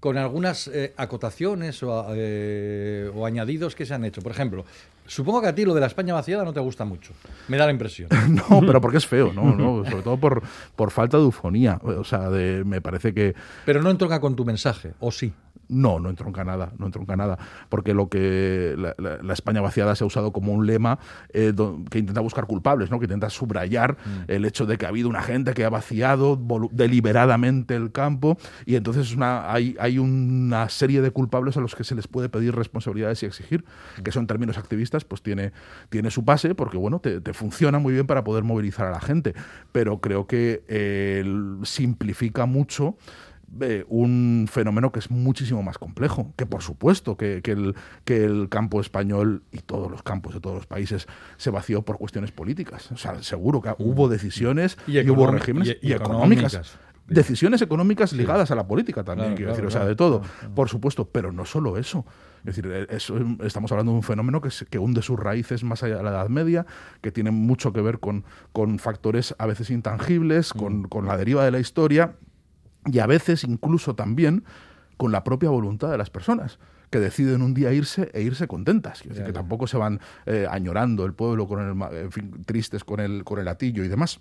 con 0.00 0.16
algunas 0.16 0.68
eh, 0.68 0.92
acotaciones 0.96 1.82
o, 1.82 2.06
eh, 2.10 3.10
o 3.14 3.26
añadidos 3.26 3.74
que 3.74 3.84
se 3.86 3.94
han 3.94 4.04
hecho. 4.04 4.20
Por 4.22 4.30
ejemplo, 4.32 4.64
supongo 5.08 5.42
que 5.42 5.48
a 5.48 5.54
ti 5.54 5.64
lo 5.64 5.74
de 5.74 5.80
La 5.80 5.88
España 5.88 6.14
vaciada 6.14 6.44
no 6.44 6.52
te 6.52 6.60
gusta 6.60 6.84
mucho. 6.84 7.12
Me 7.48 7.56
da 7.56 7.66
la 7.66 7.72
impresión. 7.72 8.08
No, 8.28 8.60
pero 8.60 8.80
porque 8.80 8.98
es 8.98 9.06
feo, 9.06 9.32
¿no? 9.32 9.54
no 9.54 9.84
sobre 9.84 10.02
todo 10.02 10.16
por, 10.18 10.42
por 10.76 10.90
falta 10.90 11.16
de 11.16 11.24
eufonía. 11.24 11.80
O 11.82 12.04
sea, 12.04 12.30
de, 12.30 12.62
me 12.64 12.80
parece 12.80 13.12
que 13.12 13.34
Pero 13.64 13.82
no 13.82 13.90
entronca 13.90 14.20
con 14.20 14.36
tu 14.36 14.44
mensaje, 14.44 14.92
¿o 15.00 15.10
sí? 15.10 15.32
No, 15.68 16.00
no 16.00 16.10
entronca 16.10 16.44
nada, 16.44 16.72
no 16.78 16.86
entronca 16.86 17.16
nada. 17.16 17.38
Porque 17.68 17.94
lo 17.94 18.08
que 18.08 18.74
la, 18.78 18.94
la- 18.98 19.18
la 19.22 19.32
España 19.32 19.60
vaciada 19.60 19.94
se 19.94 20.04
ha 20.04 20.06
usado 20.06 20.32
como 20.32 20.52
un 20.52 20.66
lema 20.66 20.98
eh, 21.32 21.52
do- 21.54 21.80
que 21.90 21.98
intenta 21.98 22.20
buscar 22.20 22.46
culpables, 22.46 22.90
¿no? 22.90 22.98
Que 22.98 23.04
intenta 23.06 23.30
subrayar 23.30 23.96
el 24.28 24.44
hecho 24.44 24.66
de 24.66 24.78
que 24.78 24.86
ha 24.86 24.88
habido 24.88 25.08
una 25.08 25.22
gente 25.22 25.52
que 25.54 25.64
ha 25.64 25.70
vaciado 25.70 26.38
deliberadamente 26.72 27.74
el 27.76 27.92
campo 27.92 28.38
y 28.66 28.76
entonces 28.76 29.14
una, 29.14 29.52
hay, 29.52 29.76
hay 29.78 29.98
una 29.98 30.68
serie 30.68 31.02
de 31.02 31.10
culpables 31.10 31.56
a 31.56 31.60
los 31.60 31.74
que 31.74 31.84
se 31.84 31.94
les 31.94 32.08
puede 32.08 32.28
pedir 32.28 32.54
responsabilidades 32.54 33.22
y 33.22 33.26
exigir, 33.26 33.64
que 34.02 34.12
son 34.12 34.26
términos 34.26 34.58
activistas, 34.58 35.04
pues 35.04 35.22
tiene, 35.22 35.52
tiene 35.90 36.10
su 36.10 36.24
pase 36.24 36.54
porque, 36.54 36.76
bueno, 36.78 36.98
te, 37.00 37.20
te 37.20 37.32
funciona 37.34 37.78
muy 37.78 37.92
bien 37.92 38.06
para 38.06 38.24
poder 38.24 38.44
movilizar 38.44 38.86
a 38.86 38.90
la 38.90 39.00
gente. 39.00 39.34
Pero 39.72 40.00
creo 40.00 40.26
que 40.26 40.62
eh, 40.68 41.24
simplifica 41.64 42.46
mucho 42.46 42.96
eh, 43.60 43.84
un 43.88 44.46
fenómeno 44.50 44.92
que 44.92 44.98
es 44.98 45.10
muchísimo 45.10 45.62
más 45.62 45.78
complejo, 45.78 46.32
que 46.36 46.46
por 46.46 46.62
supuesto 46.62 47.16
que, 47.16 47.40
que 47.42 47.52
el, 47.52 47.74
que 48.04 48.24
el 48.24 48.48
campo 48.48 48.80
español 48.80 49.42
y 49.52 49.58
todos 49.58 49.90
los 49.90 50.02
campos 50.02 50.34
de 50.34 50.40
todos 50.40 50.56
los 50.56 50.66
países 50.66 51.06
se 51.36 51.50
vació 51.50 51.82
por 51.82 51.98
cuestiones 51.98 52.30
políticas. 52.32 52.90
O 52.92 52.96
sea, 52.96 53.22
seguro 53.22 53.60
que 53.62 53.74
hubo 53.78 54.08
decisiones 54.08 54.76
Y 54.86 54.98
y, 54.98 55.10
hubo 55.10 55.26
regímenes 55.26 55.76
y- 55.80 55.92
económicas. 55.92 56.54
económicas. 56.54 56.78
Decisiones 57.06 57.62
económicas 57.62 58.12
ligadas 58.12 58.50
a 58.50 58.54
la 58.54 58.68
política 58.68 59.02
también, 59.02 59.28
Claro, 59.34 59.36
quiero 59.36 59.52
claro, 59.54 59.64
decir, 59.66 59.78
o 59.78 59.80
sea, 59.80 59.88
de 59.88 59.96
todo, 59.96 60.20
por 60.54 60.68
supuesto, 60.68 61.08
pero 61.08 61.32
no 61.32 61.46
solo 61.46 61.78
eso. 61.78 62.04
Es 62.40 62.54
decir, 62.54 62.70
eh, 62.70 62.86
eso, 62.90 63.16
estamos 63.44 63.72
hablando 63.72 63.92
de 63.92 63.96
un 63.96 64.02
fenómeno 64.02 64.42
que, 64.42 64.50
que 64.68 64.78
hunde 64.78 65.00
sus 65.00 65.18
raíces 65.18 65.64
más 65.64 65.82
allá 65.82 65.96
de 65.96 66.02
la 66.02 66.10
Edad 66.10 66.28
Media, 66.28 66.66
que 67.00 67.10
tiene 67.10 67.30
mucho 67.30 67.72
que 67.72 67.80
ver 67.80 67.98
con, 67.98 68.24
con 68.52 68.78
factores 68.78 69.34
a 69.38 69.46
veces 69.46 69.70
intangibles, 69.70 70.52
con, 70.52 70.82
con 70.86 71.06
la 71.06 71.16
deriva 71.16 71.46
de 71.46 71.50
la 71.50 71.60
historia 71.60 72.16
y 72.92 72.98
a 72.98 73.06
veces 73.06 73.44
incluso 73.44 73.94
también 73.94 74.44
con 74.96 75.12
la 75.12 75.24
propia 75.24 75.50
voluntad 75.50 75.90
de 75.90 75.98
las 75.98 76.10
personas 76.10 76.58
que 76.90 76.98
deciden 76.98 77.42
un 77.42 77.54
día 77.54 77.72
irse 77.72 78.10
e 78.14 78.22
irse 78.22 78.46
contentas. 78.46 79.02
Decir, 79.04 79.24
que 79.24 79.32
tampoco 79.32 79.66
se 79.66 79.76
van 79.76 80.00
eh, 80.26 80.46
añorando 80.50 81.04
el 81.04 81.12
pueblo, 81.12 81.46
con 81.46 81.60
el, 81.60 81.96
en 81.96 82.12
fin, 82.12 82.42
tristes 82.44 82.84
con 82.84 83.00
el, 83.00 83.24
con 83.24 83.38
el 83.38 83.48
atillo 83.48 83.84
y 83.84 83.88
demás. 83.88 84.20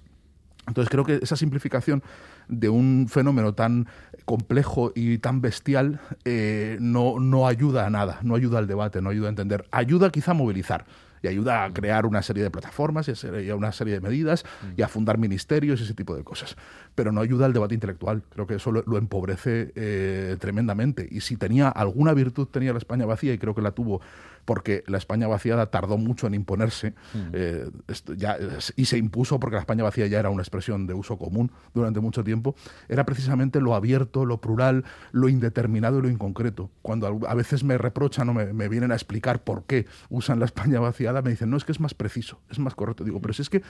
Entonces 0.68 0.90
creo 0.90 1.06
que 1.06 1.20
esa 1.22 1.38
simplificación 1.38 2.04
de 2.50 2.68
un 2.68 3.08
fenómeno 3.10 3.54
tan 3.54 3.88
complejo 4.26 4.92
y 4.96 5.18
tan 5.18 5.40
bestial 5.42 6.02
eh, 6.26 6.78
no, 6.82 7.20
no 7.20 7.48
ayuda 7.48 7.86
a 7.86 7.90
nada, 7.90 8.20
no 8.22 8.36
ayuda 8.36 8.60
al 8.60 8.68
debate, 8.68 9.02
no 9.02 9.10
ayuda 9.10 9.28
a 9.28 9.30
entender. 9.30 9.66
Ayuda 9.72 10.10
quizá 10.10 10.32
a 10.32 10.34
movilizar 10.34 10.86
y 11.22 11.28
ayuda 11.28 11.64
a 11.64 11.74
crear 11.74 12.06
una 12.06 12.22
serie 12.22 12.44
de 12.44 12.52
plataformas 12.52 13.10
y 13.10 13.50
a 13.50 13.56
una 13.56 13.72
serie 13.72 13.94
de 13.94 14.02
medidas 14.02 14.46
y 14.76 14.82
a 14.82 14.88
fundar 14.88 15.18
ministerios 15.18 15.80
y 15.80 15.84
ese 15.84 15.94
tipo 15.94 16.16
de 16.16 16.24
cosas. 16.24 16.56
Pero 16.96 17.12
no 17.12 17.22
ayuda 17.22 17.46
al 17.46 17.54
debate 17.54 17.74
intelectual. 17.74 18.24
Creo 18.30 18.48
que 18.48 18.56
eso 18.56 18.72
lo, 18.72 18.84
lo 18.86 18.98
empobrece 18.98 19.72
eh, 19.76 20.38
tremendamente. 20.40 21.08
Y 21.10 21.22
si 21.22 21.38
tenía 21.38 21.70
alguna 21.70 22.14
virtud, 22.14 22.48
tenía 22.48 22.72
la 22.72 22.80
España 22.80 23.06
vacía 23.06 23.34
y 23.34 23.38
creo 23.38 23.56
que 23.56 23.62
la 23.62 23.72
tuvo 23.72 24.02
porque 24.48 24.84
la 24.88 24.98
España 24.98 25.28
vaciada 25.28 25.70
tardó 25.72 25.98
mucho 25.98 26.26
en 26.26 26.34
imponerse 26.34 26.94
eh, 27.34 27.70
esto 27.90 28.14
ya, 28.14 28.38
es- 28.38 28.72
y 28.78 28.86
se 28.86 28.98
impuso 28.98 29.40
porque 29.42 29.56
la 29.56 29.60
España 29.60 29.84
vacía 29.84 30.08
ya 30.08 30.20
era 30.20 30.30
una 30.30 30.42
expresión 30.42 30.88
de 30.88 30.94
uso 30.94 31.18
común 31.18 31.52
durante 31.74 32.00
mucho 32.00 32.24
tiempo, 32.24 32.56
era 32.88 33.06
precisamente 33.06 33.60
lo 33.60 33.76
abierto, 33.76 34.24
lo 34.26 34.40
plural, 34.40 34.86
lo 35.12 35.28
indeterminado 35.28 36.00
y 36.00 36.02
lo 36.04 36.10
inconcreto. 36.10 36.70
Cuando 36.82 37.20
a 37.28 37.34
veces 37.36 37.66
me 37.66 37.78
reprochan 37.78 38.30
o 38.30 38.34
me, 38.34 38.54
me 38.54 38.70
vienen 38.70 38.92
a 38.94 38.96
explicar 38.96 39.44
por 39.44 39.66
qué 39.66 39.86
usan 40.10 40.40
la 40.40 40.46
España 40.46 40.80
vaciada, 40.80 41.22
me 41.22 41.30
dicen, 41.32 41.50
no, 41.50 41.58
es 41.58 41.66
que 41.66 41.74
es 41.74 41.82
más 41.82 41.94
preciso, 41.94 42.40
es 42.50 42.58
más 42.60 42.74
correcto. 42.74 43.04
Digo, 43.04 43.20
pero 43.22 43.34
si 43.34 43.42
es 43.42 43.50
que 43.50 43.62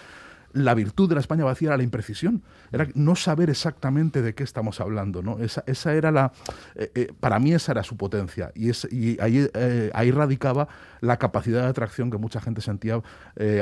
la 0.54 0.74
virtud 0.74 1.10
de 1.10 1.16
la 1.16 1.22
España 1.22 1.44
vacía 1.44 1.70
era 1.70 1.78
la 1.78 1.84
imprecisión, 1.84 2.42
era 2.72 2.88
no 2.96 3.16
saber 3.16 3.50
exactamente 3.50 4.22
de 4.22 4.34
qué 4.34 4.44
estamos 4.44 4.80
hablando, 4.80 5.22
¿no? 5.22 5.40
Esa, 5.40 5.64
esa 5.68 5.94
era 5.94 6.12
la, 6.12 6.32
eh, 6.76 6.92
eh, 6.96 7.08
para 7.20 7.40
mí 7.40 7.54
esa 7.54 7.74
era 7.74 7.84
su 7.84 7.98
potencia 7.98 8.52
y, 8.56 8.70
es, 8.70 8.88
y 8.92 9.20
ahí, 9.22 9.48
eh, 9.54 9.92
ahí 9.94 10.12
radicaba 10.12 10.68
la 11.02 11.18
capacidad 11.18 11.62
de 11.62 11.68
atracción 11.68 12.10
que 12.10 12.18
mucha 12.18 12.42
gente 12.42 12.62
sentía 12.62 13.00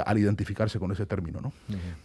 al 0.05 0.17
identificarse 0.17 0.79
con 0.79 0.91
ese 0.93 1.05
término, 1.05 1.41
¿no? 1.41 1.51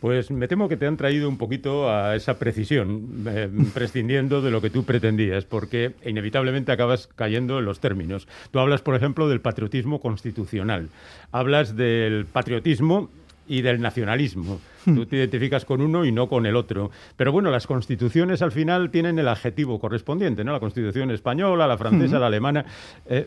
Pues 0.00 0.30
me 0.32 0.48
temo 0.48 0.68
que 0.68 0.76
te 0.76 0.86
han 0.86 0.96
traído 0.96 1.28
un 1.28 1.38
poquito 1.38 1.88
a 1.88 2.16
esa 2.16 2.38
precisión, 2.38 3.24
prescindiendo 3.74 4.42
de 4.42 4.50
lo 4.50 4.60
que 4.60 4.70
tú 4.70 4.84
pretendías, 4.84 5.44
porque 5.44 5.94
inevitablemente 6.04 6.72
acabas 6.72 7.08
cayendo 7.14 7.60
en 7.60 7.64
los 7.64 7.78
términos. 7.78 8.26
Tú 8.50 8.58
hablas, 8.58 8.82
por 8.82 8.96
ejemplo, 8.96 9.28
del 9.28 9.40
patriotismo 9.40 10.00
constitucional, 10.00 10.88
hablas 11.30 11.76
del 11.76 12.26
patriotismo 12.26 13.08
y 13.50 13.62
del 13.62 13.80
nacionalismo. 13.80 14.60
Tú 14.84 15.06
te 15.06 15.16
identificas 15.16 15.64
con 15.64 15.80
uno 15.80 16.04
y 16.04 16.12
no 16.12 16.28
con 16.28 16.46
el 16.46 16.54
otro. 16.54 16.92
Pero 17.16 17.32
bueno, 17.32 17.50
las 17.50 17.66
constituciones 17.66 18.42
al 18.42 18.52
final 18.52 18.92
tienen 18.92 19.18
el 19.18 19.26
adjetivo 19.26 19.80
correspondiente, 19.80 20.44
¿no? 20.44 20.52
La 20.52 20.60
constitución 20.60 21.10
española, 21.10 21.66
la 21.66 21.76
francesa, 21.76 22.20
la 22.20 22.28
alemana. 22.28 22.64
Eh, 23.06 23.26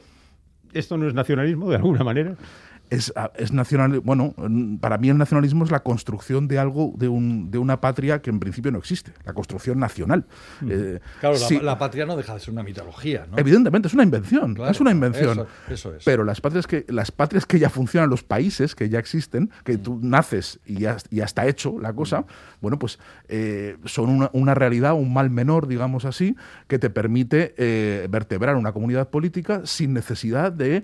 ¿Esto 0.71 0.97
no 0.97 1.09
es 1.09 1.13
nacionalismo 1.13 1.69
de 1.69 1.75
alguna 1.75 2.05
manera? 2.05 2.35
Es, 2.89 3.11
a- 3.15 3.31
es 3.35 3.51
nacional. 3.51 3.99
Bueno, 4.01 4.33
mm, 4.37 4.77
para 4.77 4.97
mí 4.97 5.09
el 5.09 5.17
nacionalismo 5.17 5.63
es 5.65 5.71
la 5.71 5.81
construcción 5.81 6.47
de 6.47 6.59
algo, 6.59 6.93
de, 6.97 7.07
un, 7.07 7.49
de 7.49 7.57
una 7.57 7.81
patria 7.81 8.21
que 8.21 8.29
en 8.29 8.39
principio 8.39 8.71
no 8.71 8.77
existe, 8.77 9.11
la 9.25 9.33
construcción 9.33 9.79
nacional. 9.79 10.25
Eh, 10.67 10.99
Claro, 11.19 11.35
la, 11.39 11.47
sí, 11.47 11.59
la 11.59 11.77
patria 11.79 12.05
no 12.05 12.15
deja 12.15 12.33
de 12.35 12.39
ser 12.39 12.51
una 12.53 12.63
mitología, 12.63 13.25
¿no? 13.31 13.37
Evidentemente, 13.37 13.87
es 13.87 13.93
una 13.93 14.03
invención. 14.03 14.53
Claro, 14.55 14.71
es 14.71 14.79
una 14.81 14.91
invención. 14.91 15.31
eso- 15.39 15.47
eso 15.69 15.95
es. 15.95 16.03
Pero 16.03 16.23
las 16.23 16.39
patrias, 16.41 16.67
que, 16.67 16.85
las 16.89 17.11
patrias 17.11 17.45
que 17.45 17.59
ya 17.59 17.69
funcionan, 17.69 18.09
los 18.09 18.23
países 18.23 18.75
que 18.75 18.89
ya 18.89 18.99
existen, 18.99 19.49
que 19.63 19.77
tú 19.77 19.99
naces 20.01 20.59
y 20.65 20.79
ya, 20.79 20.97
y 21.09 21.17
ya 21.17 21.25
está 21.25 21.47
hecho 21.47 21.79
la 21.79 21.93
cosa, 21.93 22.25
bueno, 22.61 22.77
pues 22.79 22.99
eh, 23.27 23.77
son 23.85 24.09
una, 24.09 24.29
una 24.33 24.53
realidad, 24.53 24.93
un 24.93 25.13
mal 25.13 25.29
menor, 25.29 25.67
digamos 25.67 26.05
así, 26.05 26.35
que 26.67 26.79
te 26.79 26.89
permite 26.89 27.55
eh, 27.57 28.07
vertebrar 28.09 28.55
una 28.55 28.71
comunidad 28.71 29.09
política 29.09 29.61
sin 29.65 29.93
necesidad 29.93 30.51
de 30.51 30.83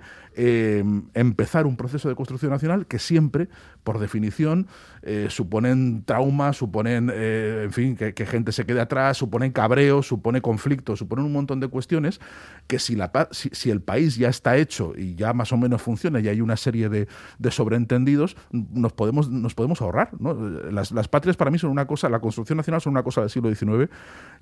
empezar 1.14 1.66
un 1.66 1.76
proceso 1.76 1.99
de 2.08 2.14
construcción 2.14 2.50
nacional 2.50 2.86
que 2.86 2.98
siempre, 2.98 3.48
por 3.84 3.98
definición, 3.98 4.66
eh, 5.02 5.26
suponen 5.30 6.04
traumas, 6.04 6.56
suponen, 6.56 7.10
eh, 7.12 7.62
en 7.64 7.72
fin, 7.72 7.96
que, 7.96 8.14
que 8.14 8.26
gente 8.26 8.52
se 8.52 8.64
quede 8.66 8.80
atrás, 8.80 9.16
suponen 9.16 9.52
cabreos, 9.52 10.06
supone 10.06 10.40
conflictos, 10.40 10.98
suponen 10.98 11.24
un 11.24 11.32
montón 11.32 11.60
de 11.60 11.68
cuestiones 11.68 12.20
que 12.66 12.78
si, 12.78 12.96
la, 12.96 13.10
si, 13.30 13.48
si 13.52 13.70
el 13.70 13.80
país 13.80 14.16
ya 14.16 14.28
está 14.28 14.56
hecho 14.56 14.92
y 14.96 15.14
ya 15.14 15.32
más 15.32 15.52
o 15.52 15.56
menos 15.56 15.82
funciona 15.82 16.20
y 16.20 16.28
hay 16.28 16.40
una 16.40 16.56
serie 16.56 16.88
de, 16.88 17.08
de 17.38 17.50
sobreentendidos, 17.50 18.36
nos 18.52 18.92
podemos, 18.92 19.28
nos 19.30 19.54
podemos 19.54 19.80
ahorrar. 19.82 20.10
¿no? 20.18 20.34
Las, 20.34 20.92
las 20.92 21.08
patrias 21.08 21.36
para 21.36 21.50
mí 21.50 21.58
son 21.58 21.70
una 21.70 21.86
cosa, 21.86 22.08
la 22.08 22.20
construcción 22.20 22.56
nacional 22.58 22.80
son 22.80 22.92
una 22.92 23.02
cosa 23.02 23.20
del 23.22 23.30
siglo 23.30 23.52
XIX 23.54 23.90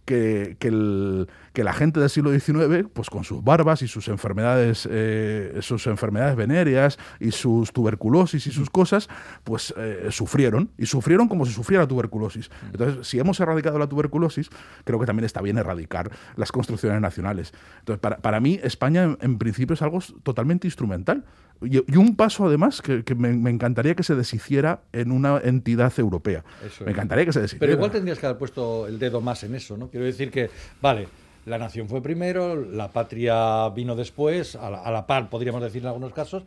que, 0.05 0.57
que, 0.59 0.68
el- 0.68 1.29
que 1.53 1.64
la 1.64 1.73
gente 1.73 2.01
del 2.01 2.11
siglo 2.11 2.31
XIX, 2.33 2.87
pues 2.92 3.11
con 3.11 3.25
sus 3.25 3.42
barbas 3.42 3.83
y 3.83 3.88
sus 3.88 4.09
enfermedades, 4.09 4.88
eh, 4.90 5.59
sus 5.61 5.87
enfermedades 5.87 6.37
venéreas 6.37 6.99
y 7.21 7.31
sus 7.38 7.72
tuberculosis 7.72 8.46
y 8.46 8.51
sus 8.51 8.68
cosas, 8.68 9.09
pues 9.44 9.72
eh, 9.77 10.09
sufrieron. 10.11 10.70
Y 10.77 10.87
sufrieron 10.87 11.29
como 11.29 11.46
si 11.46 11.53
sufriera 11.53 11.87
tuberculosis. 11.87 12.51
Entonces, 12.72 13.07
si 13.07 13.18
hemos 13.18 13.40
erradicado 13.40 13.79
la 13.79 13.87
tuberculosis, 13.87 14.51
creo 14.85 14.98
que 14.98 15.07
también 15.07 15.24
está 15.24 15.40
bien 15.40 15.57
erradicar 15.57 16.11
las 16.37 16.53
construcciones 16.53 17.01
nacionales. 17.01 17.53
Entonces, 17.81 18.01
para, 18.01 18.18
para 18.18 18.40
mí, 18.40 18.61
España 18.62 19.05
en, 19.05 19.18
en 19.20 19.38
principio 19.38 19.74
es 19.74 19.83
algo 19.83 20.01
totalmente 20.22 20.66
instrumental. 20.66 21.24
Y, 21.61 21.79
y 21.92 21.96
un 21.96 22.14
paso, 22.14 22.46
además, 22.46 22.83
que, 22.83 23.03
que 23.03 23.14
me, 23.14 23.33
me 23.33 23.51
encantaría 23.51 23.94
que 23.94 24.05
se 24.05 24.14
deshiciera 24.14 24.83
en 24.92 25.11
una 25.11 25.40
entidad 25.42 25.92
europea. 25.98 26.44
Eso 26.64 26.85
me 26.85 26.92
encantaría 26.92 27.24
que 27.24 27.33
se 27.33 27.40
deshiciera. 27.40 27.61
Pero 27.61 27.72
igual 27.72 27.90
tendrías 27.90 28.18
que 28.18 28.27
haber 28.27 28.38
puesto 28.38 28.87
el 28.87 28.98
dedo 28.98 29.20
más 29.20 29.42
en 29.42 29.55
eso, 29.55 29.77
¿no? 29.77 29.88
Quiero 29.88 30.07
decir 30.07 30.31
que, 30.31 30.51
vale, 30.81 31.09
la 31.46 31.59
nación 31.59 31.88
fue 31.88 32.01
primero, 32.01 32.55
la 32.55 32.92
patria 32.92 33.68
vino 33.70 33.96
después, 33.96 34.55
a 34.55 34.70
la, 34.70 34.83
a 34.83 34.90
la 34.92 35.07
par, 35.07 35.31
podríamos 35.31 35.62
decir 35.62 35.83
en 35.83 35.88
algunos 35.88 36.12
casos. 36.12 36.44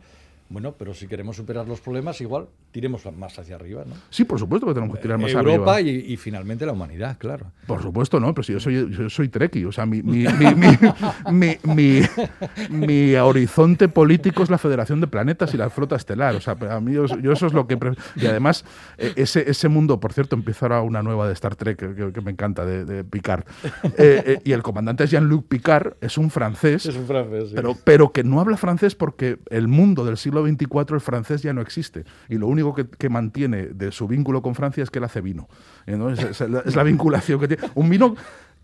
Bueno, 0.52 0.74
pero 0.78 0.92
si 0.92 1.06
queremos 1.06 1.36
superar 1.36 1.66
los 1.66 1.80
problemas, 1.80 2.20
igual 2.20 2.46
tiremos 2.70 3.04
más 3.16 3.38
hacia 3.38 3.56
arriba, 3.56 3.84
¿no? 3.86 3.94
Sí, 4.10 4.24
por 4.24 4.38
supuesto 4.38 4.66
que 4.66 4.74
tenemos 4.74 4.94
que 4.96 5.02
tirar 5.02 5.18
más 5.18 5.32
Europa 5.32 5.76
arriba. 5.76 5.90
y, 5.90 6.12
y 6.12 6.16
finalmente 6.16 6.66
la 6.66 6.72
humanidad, 6.72 7.16
claro. 7.18 7.46
Por 7.66 7.82
supuesto, 7.82 8.20
no, 8.20 8.34
pero 8.34 8.42
si 8.42 8.52
yo 8.52 8.60
soy, 8.60 8.90
yo 8.90 9.08
soy 9.08 9.28
treki, 9.28 9.64
o 9.64 9.72
sea, 9.72 9.86
mi, 9.86 10.02
mi, 10.02 10.26
mi, 11.32 12.02
mi, 12.70 13.14
horizonte 13.16 13.88
político 13.88 14.42
es 14.42 14.50
la 14.50 14.58
Federación 14.58 15.00
de 15.00 15.06
Planetas 15.06 15.54
y 15.54 15.56
la 15.56 15.70
Flota 15.70 15.96
Estelar, 15.96 16.34
o 16.34 16.40
sea, 16.40 16.56
a 16.70 16.80
mí 16.80 16.92
yo, 16.92 17.06
yo 17.06 17.32
eso 17.32 17.46
es 17.46 17.52
lo 17.52 17.66
que... 17.66 17.78
Y 18.16 18.26
además, 18.26 18.64
eh, 18.98 19.12
ese, 19.16 19.48
ese 19.50 19.68
mundo, 19.68 20.00
por 20.00 20.12
cierto, 20.12 20.36
empieza 20.36 20.66
ahora 20.66 20.82
una 20.82 21.02
nueva 21.02 21.26
de 21.26 21.32
Star 21.32 21.56
Trek 21.56 22.12
que, 22.12 22.20
me 22.20 22.30
encanta, 22.30 22.64
de, 22.64 22.84
de 22.84 23.04
Picard. 23.04 23.44
Eh, 23.84 24.22
eh, 24.26 24.38
y 24.44 24.52
el 24.52 24.62
comandante 24.62 25.06
Jean-Luc 25.06 25.46
Picard 25.48 25.94
es 26.00 26.18
un 26.18 26.30
francés, 26.30 26.86
un 26.86 27.06
francés, 27.06 27.48
sí. 27.48 27.54
pero, 27.54 27.76
pero 27.84 28.12
que 28.12 28.24
no 28.24 28.40
habla 28.40 28.56
francés 28.56 28.94
porque 28.94 29.38
el 29.50 29.68
mundo 29.68 30.04
del 30.04 30.16
siglo 30.16 30.41
XXIV, 30.46 30.94
el 30.94 31.00
francés 31.00 31.42
ya 31.42 31.52
no 31.52 31.60
existe. 31.60 32.04
Y 32.28 32.36
lo 32.36 32.46
único 32.46 32.74
que, 32.74 32.86
que 32.88 33.08
mantiene 33.08 33.66
de 33.68 33.92
su 33.92 34.06
vínculo 34.08 34.42
con 34.42 34.54
Francia 34.54 34.82
es 34.82 34.90
que 34.90 34.98
él 34.98 35.04
hace 35.04 35.20
vino. 35.20 35.48
Entonces, 35.86 36.40
es, 36.40 36.50
la- 36.50 36.60
es 36.60 36.76
la 36.76 36.82
vinculación 36.82 37.40
que 37.40 37.48
tiene. 37.48 37.62
Un 37.74 37.88
vino 37.90 38.14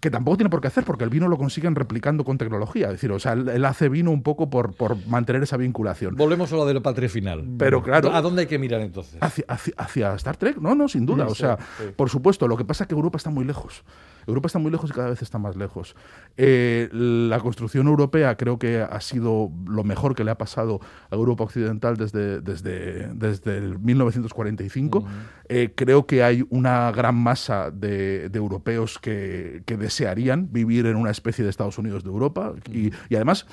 que 0.01 0.11
tampoco 0.13 0.37
tiene 0.37 0.49
por 0.49 0.61
qué 0.61 0.69
hacer, 0.69 0.85
porque 0.85 1.03
el 1.03 1.11
vino 1.11 1.27
lo 1.27 1.37
consiguen 1.37 1.75
replicando 1.75 2.25
con 2.25 2.39
tecnología. 2.39 2.87
Es 2.87 2.93
decir, 2.93 3.11
o 3.11 3.19
sea, 3.19 3.33
él, 3.33 3.65
hace 3.65 3.89
vino 3.89 4.13
un 4.13 4.23
poco 4.23 4.49
por, 4.49 4.73
por 4.75 4.97
mantener 5.09 5.43
esa 5.43 5.57
vinculación. 5.57 6.15
Volvemos 6.15 6.53
a 6.53 6.57
lo 6.57 6.67
de 6.67 6.75
la 6.75 6.81
patria 6.81 7.09
final. 7.09 7.45
Pero 7.59 7.83
claro, 7.83 8.13
¿A 8.15 8.23
dónde 8.23 8.43
hay 8.43 8.47
que 8.47 8.59
mirar 8.61 8.81
entonces? 8.81 9.17
hacia, 9.21 9.45
hacia- 9.49 9.75
hacia 9.77 10.15
Star 10.15 10.37
Trek, 10.37 10.59
no, 10.59 10.77
no, 10.77 10.87
sin 10.89 11.05
duda. 11.05 11.25
Sí, 11.27 11.33
o 11.33 11.35
sea, 11.35 11.59
sí. 11.79 11.85
por 11.97 12.11
supuesto, 12.11 12.47
lo 12.47 12.57
que 12.57 12.65
pasa 12.65 12.85
es 12.85 12.89
que 12.89 12.95
Europa 12.95 13.17
está 13.17 13.31
muy 13.31 13.45
lejos. 13.45 13.83
Europa 14.29 14.47
está 14.47 14.59
muy 14.59 14.71
lejos 14.71 14.91
y 14.91 14.93
cada 14.93 15.09
vez 15.09 15.23
está 15.23 15.39
más 15.39 15.57
lejos. 15.57 15.97
Eh, 16.37 16.89
la 16.93 17.41
construcción 17.41 17.87
europea 17.89 18.37
creo 18.37 18.59
que 18.59 18.81
ha 18.81 19.01
sido 19.01 19.51
lo 19.67 19.85
mejor 19.85 20.15
que 20.15 20.23
le 20.23 20.31
ha 20.31 20.39
pasado 20.39 20.81
a 21.11 21.15
Europa 21.15 21.45
Occidental 21.45 21.97
desde, 21.97 22.41
desde, 22.41 23.09
desde 23.15 23.57
el 23.57 23.79
1945. 23.79 25.05
Eh, 25.49 25.73
creo 25.75 26.07
que 26.07 26.23
hay 26.23 26.47
una 26.51 26.93
gran 26.93 27.17
masa 27.17 27.71
de, 27.71 28.29
de 28.29 28.39
europeos 28.39 28.99
que, 28.99 29.63
que 29.65 29.77
desearían 29.77 30.53
vivir 30.53 30.87
en 30.87 30.97
una 30.97 31.11
especie 31.11 31.43
de 31.43 31.51
Estados 31.51 31.79
Unidos 31.79 32.05
de 32.05 32.11
Europa. 32.11 32.53
Y, 32.71 32.93
y 33.09 33.17
además 33.17 33.47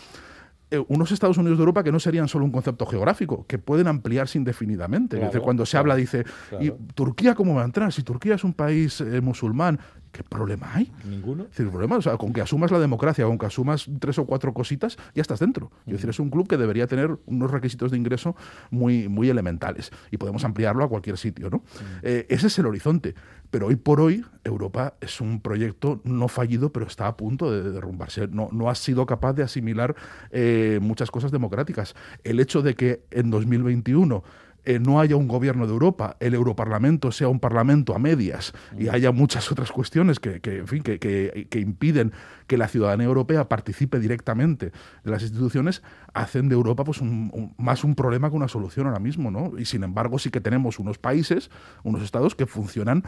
eh, 0.72 0.84
unos 0.88 1.12
Estados 1.12 1.38
Unidos 1.38 1.60
de 1.60 1.62
Europa 1.62 1.84
que 1.84 1.92
no 1.92 2.00
serían 2.00 2.28
solo 2.28 2.44
un 2.44 2.52
concepto 2.52 2.88
geográfico, 2.88 3.46
que 3.48 3.60
pueden 3.60 3.88
ampliarse 3.88 4.40
indefinidamente. 4.40 5.20
Claro, 5.20 5.42
cuando 5.44 5.64
se 5.66 5.72
claro, 5.72 5.82
habla, 5.84 5.96
dice, 5.96 6.26
¿y. 6.60 6.72
Turquía 6.96 7.36
cómo 7.36 7.54
va 7.54 7.62
a 7.62 7.66
entrar? 7.66 7.94
Si 7.94 8.02
Turquía 8.02 8.34
es 8.34 8.44
un 8.44 8.54
país 8.54 9.00
eh, 9.00 9.22
musulmán, 9.22 9.80
¿qué 10.16 10.24
problema 10.24 10.74
hay? 10.74 10.92
Ninguno. 11.04 11.44
Es 11.44 11.50
decir, 11.50 11.70
problema, 11.70 11.98
o 11.98 12.02
sea, 12.02 12.16
con 12.16 12.32
que 12.32 12.40
asumas 12.40 12.72
la 12.72 12.80
democracia, 12.80 13.26
con 13.26 13.38
que 13.38 13.46
asumas 13.46 13.90
tres 14.00 14.18
o 14.18 14.26
cuatro 14.26 14.54
cositas, 14.54 14.98
ya 15.14 15.22
estás 15.22 15.40
dentro. 15.40 15.72
Es 15.86 15.94
decir, 15.94 16.10
es 16.10 16.20
un 16.20 16.30
club 16.30 16.48
que 16.48 16.56
debería 16.56 16.88
tener 16.88 17.18
unos 17.26 17.52
requisitos 17.52 17.92
de 17.92 17.98
ingreso 17.98 18.36
muy, 18.70 19.10
muy 19.10 19.30
elementales 19.30 19.92
y 20.12 20.18
podemos 20.18 20.46
ampliarlo 20.46 20.86
a 20.86 20.90
cualquier 20.90 21.18
sitio, 21.18 21.50
¿no? 21.50 21.64
Eh, 22.02 22.26
ese 22.30 22.48
es 22.48 22.58
el 22.60 22.66
horizonte. 22.66 23.14
Pero 23.52 23.68
hoy 23.68 23.76
por 23.76 24.02
hoy, 24.02 24.26
Europa 24.44 24.96
es 25.02 25.22
un 25.22 25.42
proyecto 25.42 26.02
no 26.04 26.28
fallido, 26.28 26.72
pero 26.72 26.88
está 26.88 27.08
a 27.08 27.18
punto 27.18 27.52
de 27.52 27.72
derrumbarse. 27.72 28.28
No, 28.28 28.50
no 28.52 28.70
ha 28.70 28.76
sido 28.76 29.06
capaz 29.06 29.34
de 29.34 29.44
asimilar 29.44 29.96
eh, 30.32 30.80
muchas 30.82 31.12
cosas 31.12 31.32
democráticas. 31.32 31.94
El 32.24 32.40
hecho 32.40 32.62
de 32.62 32.76
que 32.76 33.04
en 33.12 33.30
2021 33.30 34.24
eh, 34.66 34.80
no 34.80 35.00
haya 35.00 35.16
un 35.16 35.28
gobierno 35.28 35.66
de 35.68 35.74
Europa, 35.74 36.18
el 36.20 36.34
Europarlamento 36.34 37.12
sea 37.12 37.28
un 37.28 37.40
parlamento 37.40 37.96
a 37.96 38.00
medias 38.00 38.54
y 38.78 38.88
haya 38.90 39.12
muchas 39.12 39.52
otras 39.52 39.72
cuestiones 39.72 40.20
que, 40.20 40.42
que, 40.42 40.58
en 40.60 40.68
fin, 40.68 40.82
que, 40.84 41.00
que- 41.00 41.60
impiden 41.60 42.12
que 42.48 42.58
la 42.58 42.68
ciudadanía 42.68 43.06
europea 43.08 43.48
participe 43.48 44.00
directamente 44.00 44.72
de 45.04 45.12
las 45.12 45.22
instituciones, 45.24 45.82
hacen 46.14 46.50
de 46.50 46.56
Europa 46.56 46.84
pues 46.84 47.02
un- 47.02 47.30
un- 47.34 47.54
más 47.58 47.84
un 47.84 47.96
problema 47.96 48.30
que 48.30 48.36
una 48.36 48.48
solución 48.48 48.88
ahora 48.88 49.00
mismo, 49.00 49.32
¿no? 49.32 49.54
Y 49.58 49.66
sin 49.66 49.84
embargo 49.84 50.20
sí 50.20 50.30
que 50.30 50.42
tenemos 50.42 50.80
unos 50.80 50.98
países, 50.98 51.50
unos 51.84 52.02
estados 52.02 52.36
que 52.36 52.46
funcionan 52.46 53.04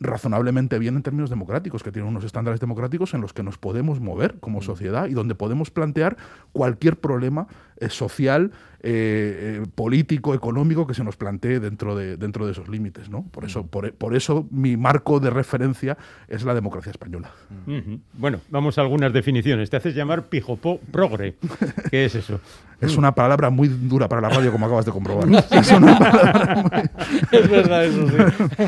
razonablemente 0.00 0.78
bien 0.80 0.96
en 0.96 1.02
términos 1.02 1.30
democráticos, 1.30 1.82
que 1.84 1.92
tienen 1.92 2.10
unos 2.10 2.24
estándares 2.24 2.58
democráticos 2.60 3.14
en 3.14 3.20
los 3.20 3.32
que 3.32 3.44
nos 3.44 3.58
podemos 3.58 4.00
mover 4.00 4.40
como 4.40 4.60
sociedad 4.60 5.06
y 5.06 5.12
donde 5.12 5.36
podemos 5.36 5.70
plantear 5.70 6.16
cualquier 6.52 6.98
problema 6.98 7.46
eh, 7.78 7.88
social, 7.88 8.50
eh, 8.86 9.62
eh, 9.62 9.66
político, 9.74 10.34
económico 10.34 10.86
que 10.86 10.92
se 10.92 11.02
nos 11.02 11.16
plantee 11.16 11.58
dentro 11.58 11.96
de, 11.96 12.16
dentro 12.18 12.44
de 12.44 12.52
esos 12.52 12.68
límites. 12.68 13.08
¿no? 13.08 13.22
Por, 13.30 13.44
eso, 13.46 13.66
por, 13.66 13.92
por 13.94 14.14
eso 14.14 14.46
mi 14.50 14.76
marco 14.76 15.20
de 15.20 15.30
referencia 15.30 15.96
es 16.28 16.44
la 16.44 16.52
democracia 16.54 16.90
española. 16.90 17.30
Ujú. 17.66 18.00
Bueno, 18.12 18.40
vamos 18.50 18.76
a 18.76 18.82
algunas 18.82 19.12
definiciones. 19.12 19.70
Te 19.70 19.78
haces 19.78 19.94
llamar 19.94 20.24
pijopo 20.24 20.80
progre. 20.90 21.36
¿Qué 21.90 22.04
es 22.04 22.14
eso? 22.14 22.40
Es 22.80 22.98
una 22.98 23.14
palabra 23.14 23.48
muy 23.48 23.68
dura 23.68 24.08
para 24.08 24.20
la 24.20 24.28
radio, 24.28 24.52
como 24.52 24.66
acabas 24.66 24.84
de 24.84 24.92
comprobar. 24.92 25.26
Es 25.50 25.70
una 25.72 25.98
palabra 25.98 26.62
muy- 26.62 27.38
Es 27.40 27.48
verdad, 27.48 27.84
eso 27.86 28.06
sí. 28.08 28.64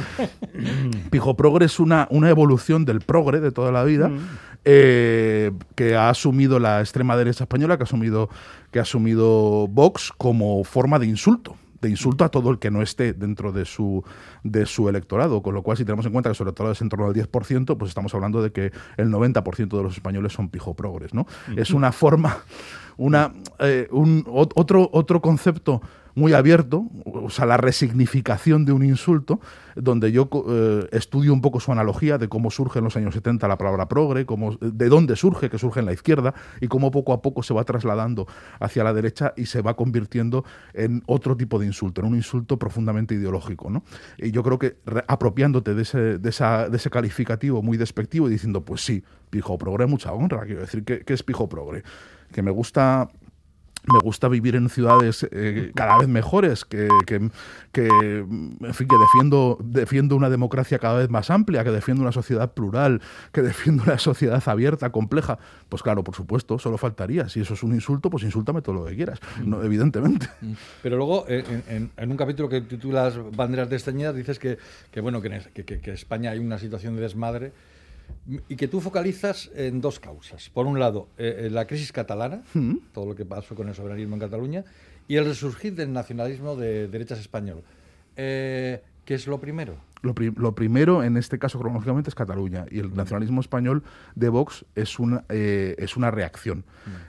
Pijo 1.10 1.36
Progre 1.36 1.66
es 1.66 1.78
una, 1.78 2.06
una 2.10 2.30
evolución 2.30 2.84
del 2.86 3.00
progre 3.00 3.40
de 3.40 3.50
toda 3.52 3.72
la 3.72 3.84
vida 3.84 4.08
Mm. 4.08 4.18
eh, 4.64 5.52
que 5.74 5.94
ha 5.96 6.08
asumido 6.10 6.58
la 6.58 6.80
extrema 6.80 7.16
derecha 7.16 7.44
española, 7.44 7.76
que 7.76 7.82
ha 7.82 7.84
asumido, 7.84 8.28
que 8.70 8.78
ha 8.78 8.82
asumido 8.82 9.66
Vox 9.68 10.12
como 10.16 10.62
forma 10.64 10.98
de 10.98 11.06
insulto 11.06 11.56
de 11.82 11.90
insulto 11.90 12.24
a 12.24 12.30
todo 12.30 12.50
el 12.50 12.58
que 12.58 12.70
no 12.70 12.80
esté 12.80 13.12
dentro 13.12 13.52
de 13.52 13.66
su, 13.66 14.02
de 14.42 14.64
su 14.64 14.88
electorado, 14.88 15.42
con 15.42 15.54
lo 15.54 15.62
cual 15.62 15.76
si 15.76 15.84
tenemos 15.84 16.06
en 16.06 16.12
cuenta 16.12 16.30
que 16.30 16.34
su 16.34 16.42
electorado 16.42 16.72
es 16.72 16.80
en 16.80 16.88
torno 16.88 17.04
al 17.06 17.12
10%, 17.12 17.76
pues 17.76 17.90
estamos 17.90 18.14
hablando 18.14 18.42
de 18.42 18.50
que 18.50 18.72
el 18.96 19.10
90% 19.10 19.76
de 19.76 19.82
los 19.82 19.92
españoles 19.94 20.32
son 20.32 20.48
pijoprogres, 20.48 21.12
¿no? 21.12 21.26
Es 21.54 21.70
una 21.72 21.92
forma, 21.92 22.38
una, 22.96 23.34
eh, 23.58 23.88
un, 23.92 24.24
ot- 24.24 24.52
otro, 24.54 24.88
otro 24.90 25.20
concepto 25.20 25.82
muy 26.16 26.32
abierto, 26.32 26.86
o 27.04 27.28
sea, 27.28 27.44
la 27.44 27.58
resignificación 27.58 28.64
de 28.64 28.72
un 28.72 28.82
insulto, 28.82 29.38
donde 29.76 30.10
yo 30.10 30.30
eh, 30.48 30.88
estudio 30.92 31.30
un 31.34 31.42
poco 31.42 31.60
su 31.60 31.70
analogía 31.70 32.16
de 32.16 32.26
cómo 32.28 32.50
surge 32.50 32.78
en 32.78 32.86
los 32.86 32.96
años 32.96 33.12
70 33.12 33.46
la 33.46 33.58
palabra 33.58 33.86
progre, 33.86 34.24
cómo, 34.24 34.56
de 34.56 34.88
dónde 34.88 35.14
surge, 35.14 35.50
que 35.50 35.58
surge 35.58 35.80
en 35.80 35.86
la 35.86 35.92
izquierda, 35.92 36.32
y 36.62 36.68
cómo 36.68 36.90
poco 36.90 37.12
a 37.12 37.20
poco 37.20 37.42
se 37.42 37.52
va 37.52 37.64
trasladando 37.64 38.26
hacia 38.60 38.82
la 38.82 38.94
derecha 38.94 39.34
y 39.36 39.44
se 39.44 39.60
va 39.60 39.76
convirtiendo 39.76 40.42
en 40.72 41.02
otro 41.06 41.36
tipo 41.36 41.58
de 41.58 41.66
insulto, 41.66 42.00
en 42.00 42.06
un 42.08 42.16
insulto 42.16 42.58
profundamente 42.58 43.14
ideológico. 43.14 43.68
¿no? 43.68 43.82
Y 44.16 44.30
yo 44.30 44.42
creo 44.42 44.58
que 44.58 44.78
apropiándote 45.08 45.74
de 45.74 45.82
ese, 45.82 46.18
de, 46.18 46.30
esa- 46.30 46.70
de 46.70 46.76
ese 46.78 46.88
calificativo 46.88 47.60
muy 47.62 47.76
despectivo 47.76 48.26
y 48.28 48.32
diciendo, 48.32 48.64
pues 48.64 48.80
sí, 48.82 49.04
pijo 49.28 49.58
progre, 49.58 49.84
mucha 49.84 50.12
honra, 50.12 50.46
quiero 50.46 50.62
decir, 50.62 50.82
¿qué, 50.82 51.00
qué 51.00 51.12
es 51.12 51.22
pijo 51.22 51.46
progre? 51.46 51.82
Que 52.32 52.40
me 52.40 52.50
gusta 52.50 53.08
me 53.92 53.98
gusta 54.00 54.28
vivir 54.28 54.56
en 54.56 54.68
ciudades 54.68 55.26
eh, 55.30 55.72
cada 55.74 55.98
vez 55.98 56.08
mejores, 56.08 56.64
que, 56.64 56.88
que, 57.06 57.30
que, 57.72 57.86
en 57.86 58.74
fin, 58.74 58.88
que 58.88 58.96
defiendo, 58.98 59.58
defiendo 59.62 60.16
una 60.16 60.28
democracia 60.30 60.78
cada 60.78 60.98
vez 60.98 61.10
más 61.10 61.30
amplia, 61.30 61.62
que 61.64 61.70
defiendo 61.70 62.02
una 62.02 62.12
sociedad 62.12 62.52
plural, 62.52 63.00
que 63.32 63.42
defiendo 63.42 63.82
una 63.84 63.98
sociedad 63.98 64.42
abierta, 64.46 64.90
compleja. 64.90 65.38
Pues 65.68 65.82
claro, 65.82 66.02
por 66.04 66.14
supuesto, 66.14 66.58
solo 66.58 66.78
faltaría. 66.78 67.28
Si 67.28 67.40
eso 67.40 67.54
es 67.54 67.62
un 67.62 67.74
insulto, 67.74 68.10
pues 68.10 68.24
insúltame 68.24 68.62
todo 68.62 68.74
lo 68.76 68.84
que 68.86 68.96
quieras, 68.96 69.20
no, 69.44 69.62
evidentemente. 69.62 70.28
Pero 70.82 70.96
luego, 70.96 71.24
eh, 71.28 71.44
en, 71.48 71.76
en- 71.76 71.90
en 71.96 72.10
un 72.10 72.16
capítulo 72.16 72.48
que 72.48 72.60
titulas 72.60 73.14
Banderas 73.36 73.68
desteñidas, 73.70 74.14
dices 74.14 74.38
que, 74.38 74.58
que, 74.90 75.00
bueno, 75.00 75.20
que 75.22 75.28
en, 75.28 75.64
que, 75.64 75.92
España 75.92 76.30
hay 76.30 76.38
una 76.38 76.58
situación 76.58 76.96
de 76.96 77.02
desmadre 77.02 77.52
y 78.48 78.56
que 78.56 78.66
tú 78.68 78.80
focalizas 78.80 79.50
en 79.54 79.80
dos 79.80 80.00
causas. 80.00 80.50
Por 80.50 80.66
un 80.66 80.78
lado, 80.78 81.08
eh, 81.16 81.44
eh, 81.46 81.50
la 81.50 81.66
crisis 81.66 81.92
catalana, 81.92 82.42
todo 82.92 83.06
lo 83.06 83.14
que 83.14 83.24
pasó 83.24 83.54
con 83.54 83.68
el 83.68 83.74
soberanismo 83.74 84.14
en 84.14 84.20
Cataluña, 84.20 84.64
y 85.08 85.16
el 85.16 85.24
resurgir 85.24 85.74
del 85.74 85.92
nacionalismo 85.92 86.56
de 86.56 86.88
derechas 86.88 87.20
español. 87.20 87.62
Eh, 88.16 88.82
¿Qué 89.04 89.14
es 89.14 89.28
lo 89.28 89.38
primero? 89.38 89.76
Lo, 90.02 90.14
pri- 90.14 90.32
lo 90.36 90.54
primero, 90.56 91.04
en 91.04 91.16
este 91.16 91.38
caso 91.38 91.60
cronológicamente, 91.60 92.10
es 92.10 92.14
Cataluña. 92.16 92.66
Y 92.70 92.80
el 92.80 92.92
nacionalismo 92.94 93.40
español 93.40 93.84
de 94.16 94.28
Vox 94.28 94.64
es 94.74 94.98
una, 94.98 95.24
eh, 95.28 95.76
es 95.78 95.96
una 95.96 96.10
reacción. 96.10 96.64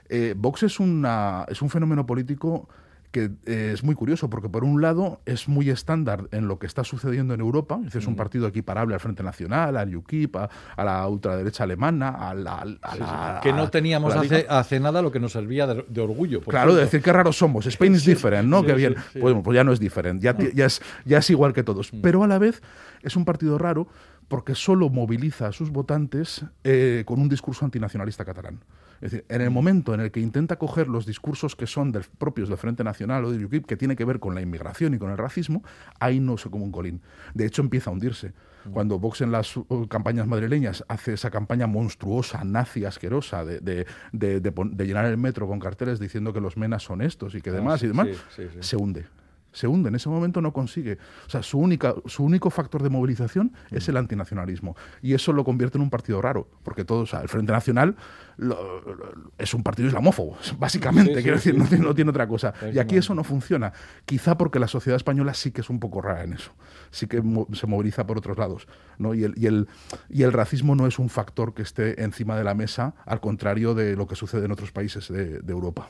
Eh, 0.09 0.35
Vox 0.37 0.61
es, 0.63 0.79
una, 0.79 1.45
es 1.49 1.63
un 1.63 1.71
fenómeno 1.71 2.05
político 2.05 2.69
que 3.11 3.31
eh, 3.45 3.71
es 3.73 3.83
muy 3.83 3.95
curioso, 3.95 4.29
porque 4.29 4.49
por 4.49 4.63
un 4.63 4.81
lado 4.81 5.21
es 5.25 5.47
muy 5.47 5.69
estándar 5.69 6.27
en 6.31 6.47
lo 6.47 6.59
que 6.59 6.67
está 6.67 6.83
sucediendo 6.83 7.33
en 7.33 7.39
Europa. 7.39 7.79
Es, 7.93 8.05
un 8.05 8.15
partido 8.15 8.47
equiparable 8.47 8.93
al 8.93 8.99
Frente 8.99 9.23
Nacional, 9.23 9.77
al 9.77 9.95
UKIP, 9.95 10.35
a, 10.35 10.49
a 10.75 10.83
la 10.83 11.07
ultraderecha 11.07 11.63
alemana, 11.63 12.09
a 12.09 12.33
la... 12.33 12.59
a 12.81 12.95
la- 12.95 13.39
que 13.41 13.53
no 13.53 13.69
teníamos 13.69 14.15
hace, 14.15 14.45
hace 14.49 14.79
nada 14.79 15.01
lo 15.01 15.11
que 15.11 15.19
nos 15.19 15.31
servía 15.31 15.65
de, 15.67 15.85
de 15.87 16.01
orgullo. 16.01 16.41
por 16.41 16.53
Claro, 16.53 16.75
de 16.75 16.81
decir 16.81 17.01
qué 17.01 17.13
raros 17.13 17.37
somos. 17.37 17.65
Spain 17.67 17.95
is 17.95 18.05
different, 18.05 18.49
¿no? 18.49 18.63
Qué 18.63 18.73
bien. 18.73 18.95
Pues, 19.19 19.35
pues 19.43 19.55
ya 19.55 19.63
no 19.63 19.71
es 19.71 19.79
diferente, 19.79 20.23
ya, 20.23 20.65
es, 20.65 20.81
ya 21.05 21.19
es 21.19 21.29
igual 21.29 21.53
que 21.53 21.63
todos. 21.63 21.91
Pero 22.01 22.23
a 22.23 22.27
la 22.27 22.37
vez 22.37 22.61
es 23.01 23.15
un 23.15 23.25
partido 23.25 23.57
raro 23.57 23.87
porque 24.27 24.55
solo 24.55 24.89
moviliza 24.89 25.47
a 25.47 25.51
sus 25.53 25.69
votantes 25.71 26.43
eh, 26.63 27.03
con 27.05 27.21
un 27.21 27.29
discurso 27.29 27.63
antinacionalista 27.63 28.25
catalán. 28.25 28.59
Es 29.01 29.11
decir, 29.11 29.25
en 29.29 29.41
el 29.41 29.49
momento 29.51 29.93
en 29.93 29.99
el 30.01 30.11
que 30.11 30.19
intenta 30.19 30.57
coger 30.57 30.87
los 30.87 31.05
discursos 31.05 31.55
que 31.55 31.67
son 31.67 31.91
del, 31.91 32.03
propios 32.17 32.49
del 32.49 32.57
Frente 32.57 32.83
Nacional 32.83 33.25
o 33.25 33.31
del 33.31 33.45
UKIP, 33.45 33.65
que 33.65 33.77
tiene 33.77 33.95
que 33.95 34.05
ver 34.05 34.19
con 34.19 34.33
la 34.35 34.41
inmigración 34.41 34.93
y 34.93 34.97
con 34.97 35.11
el 35.11 35.17
racismo, 35.17 35.63
ahí 35.99 36.19
no 36.19 36.37
se 36.37 36.49
come 36.49 36.63
un 36.63 36.71
colín. 36.71 37.01
De 37.33 37.45
hecho, 37.45 37.61
empieza 37.61 37.89
a 37.89 37.93
hundirse. 37.93 38.33
Cuando 38.73 38.99
Vox 38.99 39.21
en 39.21 39.31
las 39.31 39.55
uh, 39.55 39.87
campañas 39.89 40.27
madrileñas 40.27 40.83
hace 40.89 41.13
esa 41.13 41.29
campaña 41.31 41.67
monstruosa, 41.67 42.43
nazi, 42.43 42.83
asquerosa, 42.83 43.45
de, 43.45 43.59
de- 43.61 43.85
de- 44.11 44.41
de 44.41 44.51
de 44.51 44.85
llenar 44.85 45.05
el 45.05 45.15
metro 45.17 45.47
con 45.47 45.59
carteles 45.59 45.99
diciendo 45.99 46.33
que 46.33 46.41
los 46.41 46.57
menas 46.57 46.83
son 46.83 47.01
estos 47.01 47.33
y 47.35 47.39
que 47.41 47.51
demás 47.51 47.75
Ah, 47.75 47.77
sí, 47.77 47.85
y 47.85 47.87
demás, 47.89 48.07
sí, 48.35 48.43
sí, 48.43 48.49
sí. 48.53 48.57
se 48.59 48.75
hunde. 48.75 49.05
Se 49.53 49.65
hunde, 49.67 49.87
en 49.89 49.95
ese 49.95 50.09
momento 50.09 50.41
no 50.41 50.51
consigue. 50.51 50.97
O 51.25 51.29
sea, 51.29 51.41
su, 51.41 51.57
única, 51.57 51.95
su 52.05 52.23
único 52.25 52.49
factor 52.49 52.83
de 52.83 52.89
movilización 52.89 53.53
es 53.71 53.87
el 53.87 53.95
antinacionalismo. 53.97 54.75
Y 55.01 55.13
eso 55.13 55.31
lo 55.33 55.43
convierte 55.45 55.77
en 55.77 55.83
un 55.83 55.89
partido 55.89 56.21
raro, 56.21 56.49
porque 56.63 56.83
todo, 56.83 56.99
o 57.03 57.05
sea, 57.05 57.21
el 57.21 57.29
Frente 57.29 57.53
Nacional 57.53 57.95
lo- 58.37 58.81
lo- 58.81 59.31
es 59.37 59.53
un 59.53 59.63
partido 59.63 59.87
islamófobo, 59.87 60.37
básicamente, 60.59 61.11
Sí, 61.11 61.17
sí, 61.17 61.23
quiero 61.23 61.37
decir, 61.37 61.53
sí. 61.53 61.59
no 61.59 61.65
tiene, 61.65 61.83
no 61.85 61.95
tiene 61.95 62.09
otra 62.11 62.27
cosa. 62.27 62.53
Y 62.73 62.79
aquí 62.79 62.97
eso 62.97 63.13
no 63.15 63.23
funciona. 63.23 63.73
Quizá 64.05 64.37
porque 64.37 64.59
la 64.59 64.67
sociedad 64.67 64.95
española 64.97 65.33
sí 65.33 65.51
que 65.51 65.61
es 65.61 65.69
un 65.69 65.79
poco 65.79 66.01
rara 66.01 66.23
en 66.23 66.33
eso. 66.33 66.51
Sí 66.91 67.07
que 67.07 67.21
mo- 67.21 67.47
se 67.53 67.67
moviliza 67.67 68.05
por 68.07 68.17
otros 68.17 68.37
lados. 68.37 68.67
¿no? 68.99 69.13
Y, 69.13 69.23
el, 69.25 69.33
y, 69.37 69.45
el, 69.45 69.67
y 70.09 70.23
el 70.23 70.33
racismo 70.33 70.75
no 70.75 70.87
es 70.87 70.97
un 70.97 71.09
factor 71.09 71.53
que 71.53 71.61
esté 71.61 72.01
encima 72.03 72.35
de 72.35 72.43
la 72.43 72.55
mesa, 72.55 72.95
al 73.05 73.19
contrario 73.19 73.75
de 73.75 73.95
lo 73.95 74.07
que 74.07 74.15
sucede 74.15 74.45
en 74.45 74.51
otros 74.51 74.71
países 74.71 75.07
de, 75.09 75.39
de 75.39 75.51
Europa. 75.51 75.89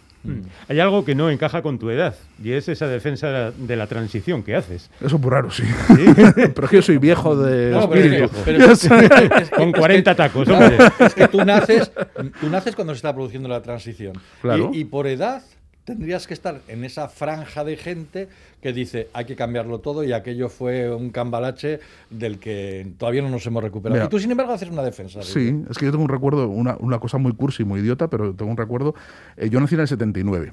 Hay 0.68 0.80
algo 0.82 1.06
que 1.06 1.16
no 1.16 1.30
encaja 1.30 1.62
con 1.62 1.80
tu 1.80 1.90
edad 1.90 2.14
y 2.44 2.52
es 2.52 2.68
esa 2.68 2.86
defensa 2.88 3.28
de 3.28 3.34
la, 3.34 3.52
de 3.52 3.76
la 3.78 3.88
transición 3.88 4.44
que 4.44 4.56
haces. 4.58 4.90
Eso 5.00 5.16
es 5.16 5.22
muy 5.22 5.30
raro, 5.32 5.50
sí. 5.52 5.64
pero 6.36 6.64
es 6.66 6.70
que 6.70 6.76
yo 6.78 6.82
soy 6.82 6.98
viejo 6.98 7.38
de 7.38 7.72
No, 7.72 7.90
pero 7.90 8.02
es 8.02 8.10
que- 8.10 8.24
espíritu. 8.26 8.42
pero 8.44 8.72
es 8.74 8.80
que- 8.88 8.96
es 9.44 9.50
que- 9.50 9.56
Con 9.56 9.68
es 9.70 9.74
que- 9.74 9.80
40 9.80 10.16
tacos, 10.16 10.46
claro, 10.48 10.66
hombre. 10.66 10.88
Es 11.06 11.14
que 11.14 11.28
tú 11.30 11.46
naces, 11.46 11.92
tú 12.40 12.50
naces 12.50 12.76
cuando 12.76 12.94
se 12.94 12.98
está 12.98 13.14
produciendo 13.14 13.50
la 13.50 13.62
transición. 13.62 14.14
Claro. 14.42 14.72
Y, 14.74 14.80
y 14.80 14.86
por 14.86 15.08
edad 15.08 15.44
tendrías 15.88 16.28
que 16.28 16.34
estar 16.34 16.60
en 16.68 16.84
esa 16.84 17.08
franja 17.08 17.64
de 17.64 17.78
gente 17.78 18.28
que 18.62 18.74
dice 18.74 19.08
hay 19.14 19.24
que 19.24 19.38
cambiarlo 19.38 19.80
todo 19.80 20.04
y 20.04 20.12
aquello 20.12 20.50
fue 20.50 20.94
un 20.94 21.12
cambalache 21.12 21.80
del 22.10 22.40
que 22.40 22.92
todavía 22.98 23.22
no 23.22 23.30
nos 23.30 23.46
hemos 23.48 23.64
recuperado. 23.64 23.96
Mira. 23.96 24.06
y 24.06 24.10
tú, 24.10 24.20
sin 24.20 24.30
embargo, 24.30 24.52
haces 24.52 24.70
una 24.70 24.84
defensa. 24.84 25.20
de 25.20 25.26
Sí, 25.26 25.48
ello. 25.48 25.62
es 25.70 25.78
que 25.78 25.86
yo 25.86 25.92
tengo 25.92 26.04
un 26.04 26.10
recuerdo, 26.10 26.50
una, 26.50 26.76
una 26.82 27.00
cosa 27.00 27.18
muy 27.18 27.32
cursi, 27.34 27.64
muy 27.64 27.80
idiota, 27.80 28.10
pero 28.10 28.34
tengo 28.34 28.52
un 28.52 28.58
recuerdo. 28.58 28.96
eh, 29.38 29.50
yo 29.50 29.62
nací 29.62 29.76
en 29.76 29.82
el 29.82 29.88
79 29.88 30.52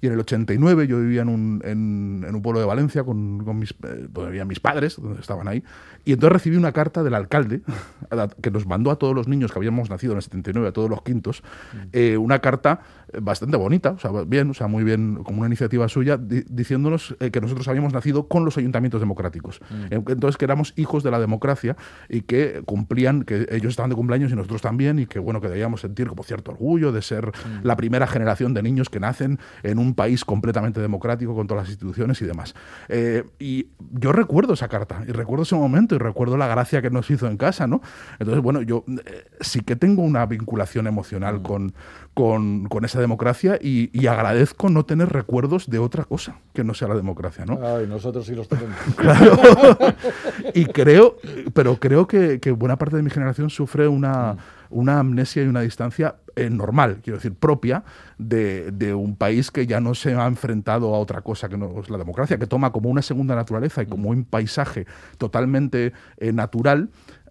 y 0.00 0.06
en 0.08 0.12
el 0.14 0.18
89 0.18 0.88
yo 0.88 0.98
vivía 0.98 1.22
en 1.22 1.28
un, 1.28 1.62
en, 1.64 2.24
en 2.26 2.34
un 2.34 2.42
pueblo 2.42 2.58
de 2.58 2.66
Valencia 2.66 3.04
con, 3.04 3.44
con 3.44 3.60
mis, 3.60 3.72
eh, 3.84 4.44
mis 4.44 4.58
padres, 4.58 4.96
donde 5.00 5.20
estaban 5.20 5.46
ahí, 5.46 5.62
y 6.04 6.14
entonces 6.14 6.32
recibí 6.32 6.56
una 6.56 6.72
carta 6.72 7.04
del 7.04 7.14
alcalde 7.14 7.60
que 8.42 8.50
nos 8.50 8.66
mandó 8.66 8.90
a 8.90 8.96
todos 8.96 9.14
los 9.14 9.28
niños 9.28 9.52
que 9.52 9.58
habíamos 9.60 9.90
nacido 9.90 10.14
en 10.14 10.16
el 10.16 10.22
79, 10.22 10.68
a 10.68 10.72
todos 10.72 10.90
los 10.90 11.02
quintos, 11.02 11.44
eh, 11.92 12.16
una 12.16 12.40
carta 12.40 12.80
bastante 13.20 13.56
bonita, 13.56 13.90
o 13.90 13.98
sea, 13.98 14.10
bien, 14.26 14.50
o 14.50 14.54
sea, 14.54 14.66
muy 14.68 14.84
bien, 14.84 15.22
como 15.24 15.38
una 15.38 15.46
iniciativa 15.48 15.88
suya, 15.88 16.16
di- 16.16 16.44
diciéndonos 16.48 17.16
eh, 17.20 17.30
que 17.30 17.40
nosotros 17.40 17.68
habíamos 17.68 17.92
nacido 17.92 18.28
con 18.28 18.44
los 18.44 18.56
ayuntamientos 18.56 19.00
democráticos. 19.00 19.60
Eh, 19.90 20.02
Entonces 20.08 20.36
que 20.36 20.44
éramos 20.44 20.72
hijos 20.76 21.02
de 21.02 21.10
la 21.10 21.18
democracia 21.20 21.76
y 22.08 22.22
que 22.22 22.62
cumplían, 22.64 23.22
que 23.24 23.46
ellos 23.50 23.70
estaban 23.70 23.90
de 23.90 23.96
cumpleaños 23.96 24.32
y 24.32 24.36
nosotros 24.36 24.62
también, 24.62 24.98
y 24.98 25.06
que 25.06 25.18
bueno, 25.18 25.40
que 25.40 25.48
debíamos 25.48 25.80
sentir 25.80 26.08
como 26.08 26.22
cierto 26.22 26.52
orgullo 26.52 26.92
de 26.92 27.02
ser 27.02 27.30
la 27.62 27.76
primera 27.76 28.06
generación 28.06 28.54
de 28.54 28.62
niños 28.62 28.88
que 28.88 29.00
nacen 29.00 29.38
en 29.62 29.78
un 29.78 29.94
país 29.94 30.24
completamente 30.24 30.80
democrático 30.80 31.34
con 31.34 31.46
todas 31.46 31.64
las 31.64 31.70
instituciones 31.70 32.20
y 32.22 32.24
demás. 32.24 32.54
Eh, 32.88 33.24
y 33.38 33.68
yo 33.90 34.12
recuerdo 34.12 34.54
esa 34.54 34.68
carta, 34.68 35.02
y 35.06 35.12
recuerdo 35.12 35.42
ese 35.42 35.54
momento, 35.56 35.94
y 35.94 35.98
recuerdo 35.98 36.36
la 36.36 36.46
gracia 36.46 36.80
que 36.82 36.90
nos 36.90 37.10
hizo 37.10 37.26
en 37.26 37.36
casa, 37.36 37.66
¿no? 37.66 37.80
Entonces, 38.18 38.42
bueno, 38.42 38.62
yo 38.62 38.84
eh, 38.88 39.24
sí 39.40 39.60
que 39.60 39.76
tengo 39.76 40.02
una 40.02 40.24
vinculación 40.26 40.86
emocional 40.86 41.42
con, 41.42 41.74
con, 42.14 42.66
con 42.68 42.84
esa 42.84 43.01
democracia 43.02 43.58
y, 43.60 43.90
y 43.92 44.06
agradezco 44.06 44.70
no 44.70 44.84
tener 44.84 45.10
recuerdos 45.10 45.68
de 45.68 45.78
otra 45.78 46.04
cosa 46.04 46.36
que 46.54 46.64
no 46.64 46.74
sea 46.74 46.88
la 46.88 46.94
democracia, 46.94 47.44
¿no? 47.44 47.58
Ay, 47.62 47.86
nosotros 47.86 48.26
sí 48.26 48.34
los 48.34 48.48
tenemos. 48.48 48.76
Claro. 48.96 49.36
y 50.54 50.64
creo, 50.66 51.16
pero 51.52 51.76
creo 51.76 52.06
que, 52.06 52.40
que 52.40 52.50
buena 52.52 52.76
parte 52.76 52.96
de 52.96 53.02
mi 53.02 53.10
generación 53.10 53.50
sufre 53.50 53.88
una, 53.88 54.36
una 54.70 54.98
amnesia 54.98 55.42
y 55.42 55.46
una 55.46 55.60
distancia 55.60 56.16
eh, 56.34 56.48
normal, 56.48 57.00
quiero 57.02 57.18
decir, 57.18 57.34
propia 57.34 57.84
de, 58.16 58.70
de 58.70 58.94
un 58.94 59.16
país 59.16 59.50
que 59.50 59.66
ya 59.66 59.80
no 59.80 59.94
se 59.94 60.14
ha 60.14 60.26
enfrentado 60.26 60.94
a 60.94 60.98
otra 60.98 61.20
cosa 61.20 61.48
que 61.48 61.58
no 61.58 61.80
es 61.80 61.90
la 61.90 61.98
democracia, 61.98 62.38
que 62.38 62.46
toma 62.46 62.72
como 62.72 62.88
una 62.88 63.02
segunda 63.02 63.34
naturaleza 63.34 63.82
y 63.82 63.86
como 63.86 64.10
un 64.10 64.24
paisaje 64.24 64.86
totalmente 65.18 65.92
eh, 66.16 66.32
natural. 66.32 66.88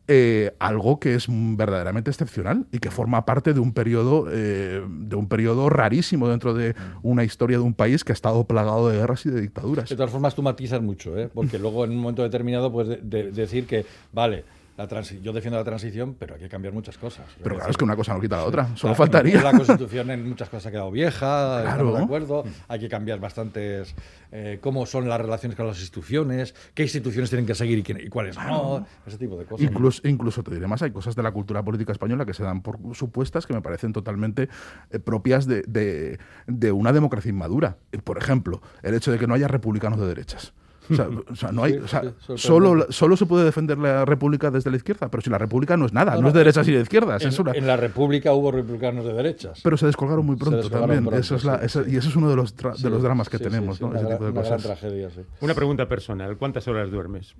Eh, 0.07 0.53
algo 0.59 0.99
que 0.99 1.15
es 1.15 1.27
verdaderamente 1.29 2.09
excepcional 2.09 2.65
y 2.71 2.79
que 2.79 2.91
forma 2.91 3.25
parte 3.25 3.53
de 3.53 3.59
un 3.59 3.73
periodo 3.73 4.25
eh, 4.29 4.81
de 4.87 5.15
un 5.15 5.27
periodo 5.27 5.69
rarísimo 5.69 6.27
dentro 6.27 6.53
de 6.53 6.75
una 7.03 7.23
historia 7.23 7.57
de 7.57 7.63
un 7.63 7.73
país 7.73 8.03
que 8.03 8.11
ha 8.11 8.13
estado 8.13 8.43
plagado 8.45 8.89
de 8.89 8.97
guerras 8.97 9.25
y 9.25 9.29
de 9.29 9.41
dictaduras. 9.41 9.89
De 9.89 9.95
todas 9.95 10.11
formas, 10.11 10.35
tú 10.35 10.41
matizas 10.41 10.81
mucho, 10.81 11.17
¿eh? 11.17 11.29
porque 11.33 11.57
luego 11.59 11.85
en 11.85 11.91
un 11.91 11.97
momento 11.97 12.23
determinado 12.23 12.71
puedes 12.71 13.01
de- 13.01 13.23
de- 13.23 13.31
decir 13.31 13.65
que, 13.67 13.85
vale, 14.11 14.43
la 14.89 15.01
yo 15.21 15.33
defiendo 15.33 15.57
la 15.57 15.63
transición, 15.63 16.15
pero 16.17 16.35
hay 16.35 16.41
que 16.41 16.49
cambiar 16.49 16.73
muchas 16.73 16.97
cosas. 16.97 17.25
Pero 17.37 17.55
claro, 17.55 17.57
decir, 17.59 17.69
es 17.71 17.77
que 17.77 17.83
una 17.83 17.95
cosa 17.95 18.13
no 18.13 18.21
quita 18.21 18.37
la 18.37 18.45
otra, 18.45 18.75
solo 18.75 18.91
La- 18.91 18.97
faltaría. 18.97 19.41
La 19.41 19.51
Constitución 19.51 20.09
en 20.11 20.27
muchas 20.27 20.49
cosas 20.49 20.67
ha 20.67 20.71
quedado 20.71 20.91
vieja, 20.91 21.61
Claro. 21.63 21.93
de 21.93 22.03
acuerdo. 22.03 22.43
Hay 22.67 22.79
que 22.79 22.89
cambiar 22.89 23.19
bastantes 23.19 23.95
eh, 24.31 24.59
cómo 24.61 24.85
son 24.85 25.09
las 25.09 25.19
relaciones 25.19 25.57
con 25.57 25.67
las 25.67 25.77
instituciones, 25.79 26.55
qué 26.73 26.83
instituciones 26.83 27.29
tienen 27.29 27.45
que 27.45 27.55
seguir 27.55 27.79
y, 27.79 27.83
qué- 27.83 28.01
y 28.01 28.07
cuáles 28.09 28.37
no, 28.37 28.85
ese 29.05 29.17
tipo 29.17 29.37
de 29.37 29.45
cosas. 29.45 29.65
Incluso, 29.65 30.07
incluso 30.07 30.41
te 30.43 30.53
diré 30.53 30.67
más, 30.67 30.81
hay 30.81 30.91
cosas 30.91 31.15
de 31.15 31.23
la 31.23 31.31
cultura 31.31 31.63
política 31.63 31.91
española 31.91 32.25
que 32.25 32.33
se 32.33 32.43
dan 32.43 32.61
por 32.61 32.77
supuestas 32.95 33.45
que 33.45 33.53
me 33.53 33.61
parecen 33.61 33.91
totalmente 33.93 34.47
eh, 34.91 34.99
propias 34.99 35.45
de, 35.47 35.63
de- 35.67 36.17
de 36.47 36.71
una 36.71 36.93
democracia 36.93 37.29
inmadura. 37.29 37.77
Eh, 37.91 37.97
Por 37.97 38.17
ejemplo, 38.17 38.61
el 38.83 38.93
hecho 38.95 39.11
de 39.11 39.19
que 39.19 39.27
no 39.27 39.33
haya 39.33 39.47
republicanos 39.47 39.99
de 39.99 40.07
derechas. 40.07 40.53
O 40.91 40.95
sea, 40.95 41.07
o 41.31 41.35
sea, 41.35 41.51
no 41.51 41.63
hay, 41.63 41.73
Sí, 41.73 41.79
o 41.79 41.87
sea, 41.87 42.01
sí, 42.01 42.07
sorprendente. 42.07 42.37
solo, 42.47 42.85
solo 42.91 43.17
se 43.17 43.25
puede 43.25 43.45
defender 43.45 43.77
la 43.77 44.05
república 44.05 44.51
desde 44.51 44.69
la 44.71 44.77
izquierda, 44.77 45.09
pero 45.09 45.21
si 45.21 45.29
la 45.29 45.37
república 45.37 45.77
no 45.77 45.85
es 45.85 45.93
nada, 45.93 46.15
no, 46.15 46.21
no, 46.21 46.27
es 46.29 46.33
de 46.33 46.39
derechas 46.39 46.67
y 46.67 46.71
de 46.73 46.81
izquierdas, 46.81 47.21
en, 47.23 47.29
es 47.29 47.39
una- 47.39 47.51
en 47.53 47.67
la 47.67 47.77
República 47.77 48.33
hubo 48.33 48.51
republicanos 48.51 49.05
de 49.05 49.13
derechas. 49.13 49.61
pero 49.63 49.77
se 49.77 49.85
descolgaron 49.85 50.25
muy 50.25 50.35
pronto 50.35 50.57
descolgaron 50.57 50.87
también. 50.89 51.03
pronto, 51.05 51.19
eso 51.19 51.35
es 51.35 51.43
la- 51.43 51.59
sí, 51.59 51.65
eso- 51.65 51.83
sí. 51.83 51.91
Y 51.91 51.97
eso 51.97 52.09
es 52.09 52.15
uno 52.15 52.29
de 52.29 52.35
los, 52.35 52.55
de 52.55 52.89
los 52.89 53.01
dramas 53.03 53.29
que 53.29 53.39
tenemos, 53.39 53.77
sí, 53.77 53.83
¿no? 53.83 53.89
una, 53.89 53.97
Ese 53.99 54.05
gran, 54.07 54.17
tipo 54.17 54.25
de 54.25 54.31
una 54.31 54.41
cosas. 54.41 54.63
tragedia, 54.63 55.09
sí. 55.09 55.21
Una 55.41 55.53
pregunta 55.53 55.87
personal. 55.87 56.37
¿Cuántas 56.37 56.67
horas 56.67 56.91
duermes? 56.91 57.35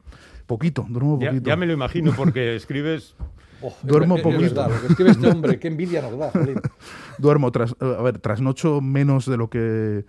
Poquito, 0.48 0.86
duermo 0.90 1.20
poquito. 1.20 1.44
ya 1.50 1.56
me 1.56 1.66
lo 1.66 1.74
imagino 1.74 2.14
porque 2.16 2.56
escribes... 2.56 3.16
Oh, 3.64 3.72
Duermo 3.84 4.16
es- 4.16 4.22
es 4.22 4.24
poquito. 4.24 4.42
verdad, 4.56 4.70
lo 4.72 4.82
que 4.82 4.88
escribe 4.88 5.12
este 5.12 5.28
hombre, 5.30 5.60
qué 5.60 5.68
envidia 5.68 6.02
nos 6.02 6.18
da. 6.18 6.32
Duermo, 7.20 7.52
tras, 7.52 7.76
a 7.80 8.02
ver, 8.02 8.18
trasnocho 8.18 8.82
menos 8.82 9.28
de 9.28 9.38
lo 9.38 9.50
que 9.52 10.04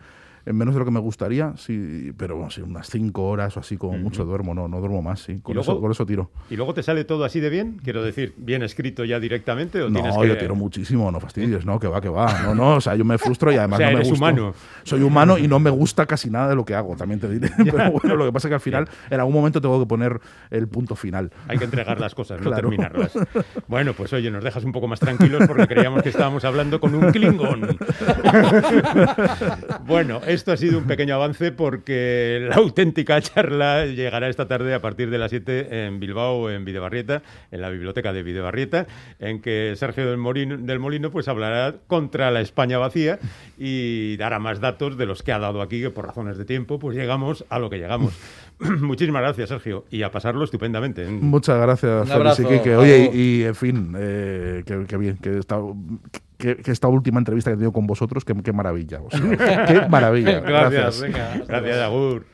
en 0.45 0.57
menos 0.57 0.75
de 0.75 0.79
lo 0.81 0.85
que 0.85 0.91
me 0.91 1.01
gustaría, 1.01 1.53
sí, 1.57 2.13
pero 2.17 2.35
bueno, 2.37 2.51
sí, 2.51 2.61
unas 2.63 2.89
cinco 2.91 3.25
horas 3.29 3.57
o 3.57 3.61
así 3.61 3.77
como 3.77 3.97
mucho 3.99 4.25
duermo, 4.25 4.55
no, 4.55 4.69
no 4.69 4.81
duermo 4.81 5.03
más, 5.03 5.21
sí. 5.21 5.39
Con, 5.43 5.55
luego- 5.55 5.73
eso, 5.73 5.81
con 5.81 5.91
eso 5.93 6.05
tiro. 6.07 6.31
¿Y 6.51 6.57
luego 6.57 6.75
te 6.75 6.83
sale 6.83 7.05
todo 7.05 7.25
así 7.25 7.41
de 7.41 7.51
bien? 7.51 7.79
Quiero 7.83 8.03
decir, 8.03 8.35
¿bien 8.37 8.63
escrito 8.63 9.05
ya 9.05 9.21
directamente 9.21 9.81
o 9.83 9.91
tienes 9.91 10.15
No, 10.15 10.23
que...? 10.23 10.29
yo 10.29 10.39
tiro 10.39 10.55
muchísimo, 10.57 11.11
no 11.13 11.21
fastidies, 11.21 11.65
no, 11.65 11.79
que 11.79 11.87
va, 11.89 12.01
que 12.01 12.09
va. 12.09 12.43
No, 12.43 12.55
no, 12.55 12.77
o 12.77 12.81
sea, 12.81 12.95
yo 12.97 13.05
me 13.05 13.19
frustro 13.19 13.53
y 13.53 13.57
además 13.57 13.79
O 13.81 13.83
sea, 13.83 13.91
no 13.93 13.99
me 13.99 14.05
gusta. 14.05 14.17
humano. 14.17 14.55
Soy 14.85 15.03
humano 15.03 15.39
y 15.39 15.47
no 15.49 15.59
me 15.61 15.71
gusta 15.71 16.07
casi 16.07 16.29
nada 16.31 16.49
de 16.49 16.57
lo 16.57 16.65
que 16.65 16.75
hago, 16.75 16.97
también 16.97 17.21
te 17.21 17.29
diré. 17.29 17.51
Pero 17.57 17.93
bueno, 17.93 18.17
lo 18.17 18.25
que 18.27 18.33
pasa 18.33 18.49
es 18.49 18.51
que 18.51 18.55
al 18.55 18.61
final, 18.61 18.89
en 19.11 19.21
algún 19.21 19.35
momento 19.35 19.61
tengo 19.61 19.79
que 19.81 19.87
poner 19.87 20.21
el 20.51 20.67
punto 20.69 20.97
final. 20.97 21.31
Hay 21.49 21.59
que 21.59 21.65
entregar 21.65 22.01
las 22.01 22.15
cosas, 22.15 22.41
no 22.41 22.47
Claro. 22.51 22.69
terminarlas. 22.69 23.13
Bueno, 23.69 23.95
pues 23.95 24.13
oye, 24.13 24.31
nos 24.31 24.45
dejas 24.45 24.65
un 24.65 24.73
poco 24.73 24.87
más 24.87 25.01
tranquilos 25.01 25.45
porque 25.47 25.67
creíamos 25.67 26.03
que 26.03 26.11
estábamos 26.11 26.45
hablando 26.45 26.79
con 26.81 26.95
un 26.95 27.11
Klingon. 27.11 27.79
bueno, 29.87 30.21
esto 30.33 30.53
ha 30.53 30.57
sido 30.57 30.79
un 30.79 30.85
pequeño 30.85 31.15
avance 31.15 31.53
porque 31.53 32.47
la 32.49 32.57
auténtica 32.57 33.21
charla 33.21 33.87
llegará 33.87 34.29
esta 34.29 34.49
tarde 34.49 34.75
a 34.75 34.81
partir 34.81 35.11
de 35.11 35.19
las 35.19 35.31
7 35.31 35.87
en 35.87 36.01
Bilbao, 36.01 36.51
en 36.51 36.65
Videbarrieta, 36.65 37.23
en 37.51 37.61
la 37.61 37.69
biblioteca 37.69 38.13
de 38.13 38.23
Videbarrieta, 38.23 38.87
en 39.19 39.41
que 39.41 39.75
Sergio 39.77 40.09
del 40.09 40.17
Molino, 40.17 40.57
del 40.57 40.79
Molino 40.79 41.11
pues 41.11 41.29
hablará 41.29 41.77
contra 41.87 42.31
la 42.31 42.41
España 42.41 42.79
vacía 42.79 43.19
y 43.59 44.17
dará 44.17 44.39
más 44.39 44.61
datos 44.61 44.97
de 44.97 45.07
los 45.07 45.23
que 45.23 45.33
ha 45.33 45.39
dado 45.39 45.61
aquí, 45.61 45.81
que 45.81 45.91
por 45.91 46.07
razones 46.07 46.39
de 46.39 46.45
tiempo 46.45 46.79
pues 46.79 46.97
llegamos 46.97 47.45
a 47.49 47.59
lo 47.59 47.69
que 47.69 47.79
llegamos. 47.79 48.15
Muchísimas 48.81 49.23
gracias, 49.23 49.49
Sergio, 49.49 49.85
y 49.91 50.03
a 50.03 50.11
pasarlo 50.11 50.45
estupendamente. 50.45 51.07
Muchas 51.07 51.61
gracias, 51.61 52.09
Félix 52.09 52.67
y. 52.67 52.71
Oye, 52.71 53.11
y, 53.13 53.19
y, 53.19 53.45
en 53.45 53.55
fin, 53.55 53.95
eh, 53.99 54.63
que, 54.65 54.85
que 54.87 54.97
bien, 54.97 55.19
que 55.19 55.39
esta, 55.39 55.59
que, 56.11 56.21
que 56.43 56.71
esta 56.71 56.89
última 56.89 57.19
entrevista 57.19 57.51
que 57.51 57.55
he 57.55 57.57
tenido 57.57 57.73
con 57.73 57.87
vosotros, 57.87 58.25
que, 58.25 58.35
qué 58.43 58.53
maravilla. 58.53 59.01
o 59.01 59.11
sea, 59.11 59.21
qué 59.67 59.89
maravilla. 59.89 60.41
Gracias, 60.41 61.01
venga. 61.01 61.41
Gracias, 61.47 61.79
Agur. 61.79 62.27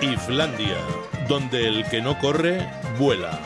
Islandia, 0.00 0.76
donde 1.28 1.68
el 1.68 1.84
que 1.88 2.00
no 2.00 2.18
corre, 2.18 2.58
vuela. 2.98 3.38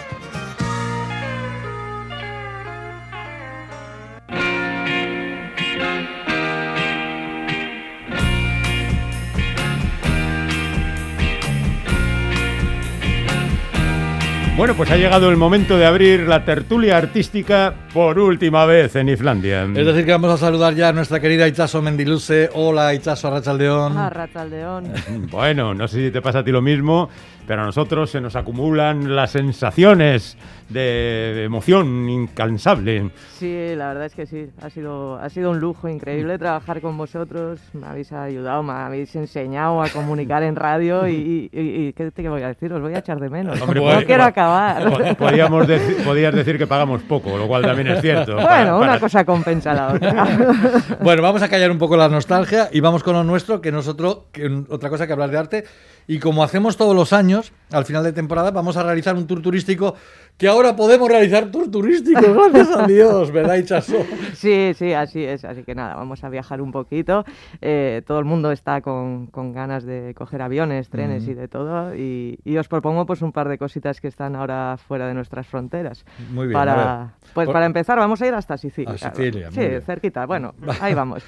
Bueno, 14.57 14.75
pues 14.75 14.91
ha 14.91 14.97
llegado 14.97 15.29
el 15.29 15.37
momento 15.37 15.77
de 15.77 15.85
abrir 15.85 16.21
la 16.21 16.47
tertulia 16.47 16.97
artística 16.97 17.75
por 17.97 18.19
última 18.19 18.67
vez 18.67 18.95
en 18.97 19.09
Islandia. 19.09 19.63
Es 19.63 19.87
decir, 19.87 20.05
que 20.05 20.13
vamos 20.13 20.31
a 20.31 20.37
saludar 20.37 20.75
ya 20.75 20.91
a 20.91 20.93
nuestra 20.93 21.19
querida 21.19 21.49
Itzaso 21.49 21.81
Mendiluce. 21.81 22.51
Hola, 22.53 22.93
Itzaso 22.93 23.29
Arrachaldeón. 23.29 23.95
Rataldeón. 24.11 24.93
Bueno, 25.31 25.73
no 25.73 25.89
sé 25.89 26.05
si 26.07 26.11
te 26.11 26.21
pasa 26.21 26.41
a 26.41 26.45
ti 26.45 26.51
lo 26.53 26.61
mismo, 26.61 27.09
pero 27.47 27.63
a 27.63 27.65
nosotros 27.65 28.11
se 28.11 28.21
nos 28.21 28.37
acumulan 28.37 29.17
las 29.17 29.31
sensaciones 29.31 30.37
de 30.69 31.45
emoción 31.45 32.09
incansable. 32.11 33.11
Sí, 33.39 33.75
la 33.77 33.89
verdad 33.89 34.07
es 34.07 34.15
que 34.15 34.27
sí. 34.27 34.47
Ha 34.61 34.69
sido, 34.69 35.17
ha 35.17 35.31
sido 35.31 35.53
un 35.53 35.61
lujo 35.61 35.89
increíble 35.89 36.39
trabajar 36.39 36.81
con 36.83 36.99
vosotros. 36.99 37.61
Me 37.73 37.87
habéis 37.87 38.13
ayudado, 38.13 38.63
me 38.63 38.73
habéis 38.73 39.15
enseñado 39.17 39.81
a 39.81 39.89
comunicar 39.89 40.43
en 40.43 40.57
radio 40.57 41.07
y, 41.09 41.49
y- 41.53 41.59
y- 41.87 41.93
¿qué 41.95 42.11
te 42.11 42.29
voy 42.29 42.43
a 42.43 42.49
decir? 42.49 42.73
Os 42.73 42.83
voy 42.83 42.95
a 42.95 42.99
echar 42.99 43.21
de 43.21 43.31
menos. 43.31 43.59
Hombre, 43.63 43.81
no 43.81 43.87
pues- 43.87 44.05
quiero 44.05 44.23
pues- 44.25 44.29
acabar. 44.33 44.85
Po- 44.91 45.15
Podíamos 45.27 45.67
deci- 45.69 46.05
podías 46.05 46.35
decir 46.35 46.59
que 46.59 46.67
pagamos 46.67 47.01
poco, 47.03 47.39
lo 47.39 47.47
cual 47.47 47.63
también 47.63 47.86
es 47.95 48.01
cierto. 48.01 48.35
bueno, 48.35 48.49
Para- 48.49 48.77
una 48.77 48.87
para- 48.87 49.01
cosa 49.01 49.25
compensa 49.25 49.73
la 49.75 49.89
otra. 49.95 50.27
Bueno, 51.01 51.23
vamos 51.23 51.43
a 51.43 51.49
callar 51.49 51.71
un 51.71 51.79
poco 51.79 51.97
la 51.97 52.09
nostalgia 52.09 52.69
y 52.73 52.81
vamos 52.81 53.03
con 53.03 53.15
lo 53.15 53.25
nuestro, 53.25 53.61
que 53.61 53.71
nosotros, 53.73 54.19
que 54.33 54.65
otra 54.69 54.89
cosa 54.91 55.07
que 55.07 55.13
hablar 55.13 55.31
de 55.31 55.39
arte. 55.39 55.65
Y 56.09 56.19
como 56.21 56.45
hacemos 56.45 56.77
todos 56.77 56.95
los 56.95 57.13
años, 57.13 57.53
al 57.73 57.85
final 57.85 58.05
de 58.05 58.13
temporada, 58.13 58.53
vamos 58.53 58.77
a 58.77 58.83
realizar 58.85 59.17
un 59.17 59.27
tour 59.27 59.43
turístico 59.43 59.95
que 60.39 60.47
ahora 60.47 60.77
podemos 60.77 61.09
realizar 61.09 61.47
tour 61.51 61.71
turístico, 61.71 62.21
gracias 62.53 62.77
a 62.77 62.87
Dios, 62.87 63.33
¿verdad, 63.33 63.57
Itzaso? 63.57 63.97
Sí, 64.35 64.73
sí, 64.77 64.93
así 64.93 65.25
es. 65.25 65.45
Así 65.45 65.63
que 65.65 65.75
nada, 65.75 65.95
vamos 65.97 66.23
a 66.23 66.29
viajar 66.29 66.61
un 66.61 66.71
poquito. 66.73 67.25
Eh, 67.61 68.03
todo 68.07 68.19
el 68.21 68.25
mundo 68.25 68.53
está 68.53 68.83
con, 68.83 69.27
con 69.29 69.53
ganas 69.53 69.85
de 69.85 70.15
coger 70.15 70.43
aviones, 70.43 70.91
trenes 70.91 71.27
y 71.27 71.35
de 71.35 71.49
todo. 71.49 71.95
Y, 71.97 72.39
y 72.45 72.57
os 72.59 72.69
propongo 72.69 73.05
pues 73.07 73.23
un 73.23 73.33
par 73.33 73.49
de 73.49 73.59
cositas 73.59 74.01
que 74.01 74.09
están 74.09 74.37
ahora 74.37 74.77
fuera 74.77 75.09
de 75.09 75.15
nuestras 75.15 75.47
fronteras. 75.47 76.05
Muy 76.31 76.47
bien, 76.47 76.53
Para, 76.59 77.15
pues 77.35 77.47
Por- 77.47 77.53
para 77.55 77.67
empezar 77.67 77.99
vamos 77.99 78.21
a 78.23 78.27
ir 78.29 78.35
hasta 78.35 78.57
Sicilia. 78.59 78.93
A 78.95 78.99
Sicilia, 78.99 79.51
Sí, 79.51 79.85
cerquita. 79.85 80.25
Bueno, 80.27 80.55
ahí 80.81 80.95
vamos. 80.95 81.25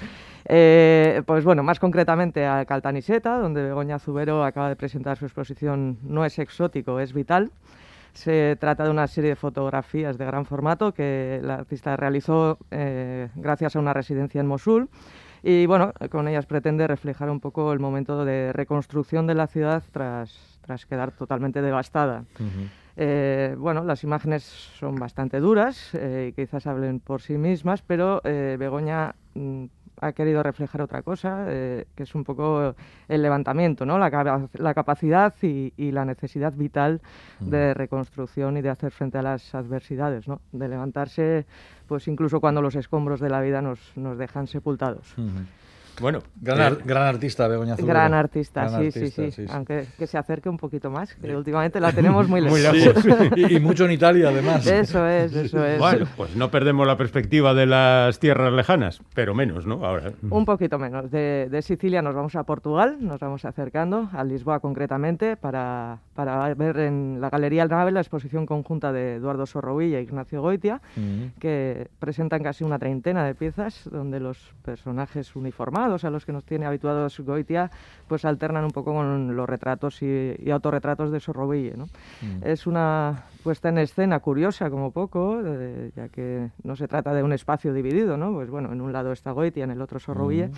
Eh, 0.51 1.21
pues 1.27 1.45
bueno, 1.45 1.61
más 1.61 1.79
concretamente 1.79 2.47
a 2.47 2.65
Caltanissetta, 2.65 3.37
donde 3.37 3.61
Begoña 3.61 3.99
Zubero 3.99 4.43
acaba 4.43 4.67
de 4.67 4.75
presentar 4.75 5.15
su 5.15 5.25
exposición 5.25 5.99
No 6.01 6.25
es 6.25 6.39
exótico, 6.39 6.99
es 6.99 7.13
vital. 7.13 7.51
Se 8.13 8.57
trata 8.59 8.83
de 8.83 8.89
una 8.89 9.05
serie 9.05 9.29
de 9.29 9.35
fotografías 9.35 10.17
de 10.17 10.25
gran 10.25 10.45
formato 10.45 10.91
que 10.91 11.39
la 11.43 11.53
artista 11.53 11.95
realizó 11.95 12.57
eh, 12.71 13.29
gracias 13.35 13.75
a 13.75 13.79
una 13.79 13.93
residencia 13.93 14.41
en 14.41 14.47
Mosul. 14.47 14.89
Y 15.43 15.67
bueno, 15.67 15.93
con 16.09 16.27
ellas 16.27 16.47
pretende 16.47 16.87
reflejar 16.87 17.29
un 17.29 17.39
poco 17.39 17.71
el 17.71 17.79
momento 17.79 18.25
de 18.25 18.51
reconstrucción 18.51 19.27
de 19.27 19.35
la 19.35 19.45
ciudad 19.45 19.83
tras, 19.91 20.59
tras 20.61 20.87
quedar 20.87 21.11
totalmente 21.11 21.61
devastada. 21.61 22.25
Eh, 23.01 23.55
bueno, 23.57 23.85
las 23.85 24.03
imágenes 24.03 24.43
son 24.43 24.95
bastante 24.95 25.39
duras 25.39 25.91
eh, 25.93 26.31
y 26.31 26.33
quizás 26.33 26.67
hablen 26.67 26.99
por 26.99 27.21
sí 27.21 27.37
mismas, 27.37 27.81
pero 27.81 28.19
eh, 28.25 28.57
Begoña 28.59 29.15
mm, 29.35 29.65
ha 30.01 30.11
querido 30.13 30.43
reflejar 30.43 30.81
otra 30.81 31.01
cosa, 31.01 31.45
eh, 31.47 31.85
que 31.95 32.03
es 32.03 32.15
un 32.15 32.23
poco 32.23 32.75
el 33.07 33.21
levantamiento, 33.21 33.85
¿no? 33.85 33.97
la, 33.97 34.49
la 34.53 34.73
capacidad 34.73 35.33
y, 35.41 35.73
y 35.77 35.91
la 35.91 36.05
necesidad 36.05 36.53
vital 36.53 37.01
de 37.39 37.73
reconstrucción 37.73 38.57
y 38.57 38.61
de 38.61 38.69
hacer 38.69 38.91
frente 38.91 39.17
a 39.17 39.21
las 39.21 39.53
adversidades, 39.53 40.27
¿no? 40.27 40.41
de 40.51 40.67
levantarse 40.67 41.45
pues 41.87 42.07
incluso 42.07 42.39
cuando 42.39 42.61
los 42.61 42.75
escombros 42.75 43.19
de 43.19 43.29
la 43.29 43.41
vida 43.41 43.61
nos, 43.61 43.79
nos 43.97 44.17
dejan 44.17 44.47
sepultados. 44.47 45.15
Bueno, 45.99 46.19
Gran, 46.41 46.59
eh, 46.59 46.63
ar- 46.63 46.77
gran 46.85 47.03
artista, 47.03 47.47
Begoña 47.47 47.75
Zubero. 47.75 47.87
Gran 47.93 48.13
artista, 48.13 48.61
Gran 48.69 48.91
sí, 48.91 48.99
artista, 48.99 49.23
sí, 49.23 49.31
sí, 49.31 49.45
Aunque 49.51 49.85
que 49.97 50.07
se 50.07 50.17
acerque 50.17 50.49
un 50.49 50.57
poquito 50.57 50.89
más, 50.89 51.13
que 51.15 51.35
últimamente 51.35 51.79
la 51.79 51.91
tenemos 51.91 52.27
muy 52.27 52.41
lejos. 52.41 52.59
Muy 52.59 52.79
Sí, 52.79 52.85
lejos. 52.87 53.03
y, 53.37 53.55
y 53.55 53.59
mucho 53.59 53.85
en 53.85 53.91
Italia, 53.91 54.29
además. 54.29 54.65
Eso 54.67 55.05
es, 55.07 55.33
eso 55.35 55.65
es. 55.65 55.79
bueno, 55.79 56.05
pues 56.15 56.35
no 56.35 56.49
perdemos 56.51 56.85
la 56.87 56.97
perspectiva 56.97 57.53
de 57.53 57.65
las 57.65 58.19
tierras 58.19 58.53
lejanas, 58.53 59.01
pero 59.13 59.33
menos, 59.33 59.65
¿no? 59.65 59.85
Ahora. 59.85 60.11
Un 60.29 60.45
poquito 60.45 60.77
menos. 60.79 61.09
De, 61.11 61.47
de 61.49 61.61
Sicilia 61.61 62.01
nos 62.01 62.15
vamos 62.15 62.35
a 62.35 62.43
Portugal, 62.43 62.97
nos 62.99 63.19
vamos 63.19 63.45
acercando, 63.45 64.09
a 64.13 64.23
Lisboa 64.23 64.59
concretamente, 64.59 65.35
para, 65.37 65.99
para 66.13 66.53
ver 66.53 66.77
en 66.79 67.19
la 67.19 67.29
Galería 67.29 67.63
El 67.63 67.69
Nave 67.69 67.91
la 67.91 67.99
exposición 68.01 68.45
conjunta 68.45 68.91
de 68.91 69.15
Eduardo 69.15 69.45
Sorrovilla 69.45 69.97
e 69.99 70.03
Ignacio 70.03 70.41
Goitia, 70.41 70.81
que 71.39 71.87
presentan 71.99 72.43
casi 72.43 72.63
una 72.63 72.77
treintena 72.79 73.25
de 73.25 73.35
piezas 73.35 73.89
donde 73.91 74.19
los 74.19 74.53
personajes 74.63 75.35
uniformados 75.35 75.88
a 76.03 76.09
los 76.09 76.25
que 76.25 76.31
nos 76.31 76.43
tiene 76.43 76.65
habituados 76.65 77.19
Goitia 77.19 77.69
pues 78.07 78.25
alternan 78.25 78.63
un 78.65 78.71
poco 78.71 78.93
con 78.93 79.35
los 79.35 79.47
retratos 79.49 80.01
y, 80.01 80.35
y 80.39 80.49
autorretratos 80.51 81.11
de 81.11 81.19
Sorrovilla. 81.19 81.73
¿no? 81.77 81.85
Es 82.43 82.67
una 82.67 83.23
puesta 83.43 83.69
en 83.69 83.77
escena 83.77 84.19
curiosa 84.19 84.69
como 84.69 84.91
poco, 84.91 85.39
eh, 85.43 85.91
ya 85.95 86.09
que 86.09 86.49
no 86.63 86.75
se 86.75 86.87
trata 86.87 87.13
de 87.13 87.23
un 87.23 87.33
espacio 87.33 87.73
dividido, 87.73 88.17
¿no? 88.17 88.33
Pues 88.33 88.49
bueno, 88.49 88.71
en 88.73 88.81
un 88.81 88.91
lado 88.91 89.11
está 89.11 89.31
Goitia, 89.31 89.63
en 89.63 89.71
el 89.71 89.81
otro 89.81 89.99
Sorrovilla. 89.99 90.49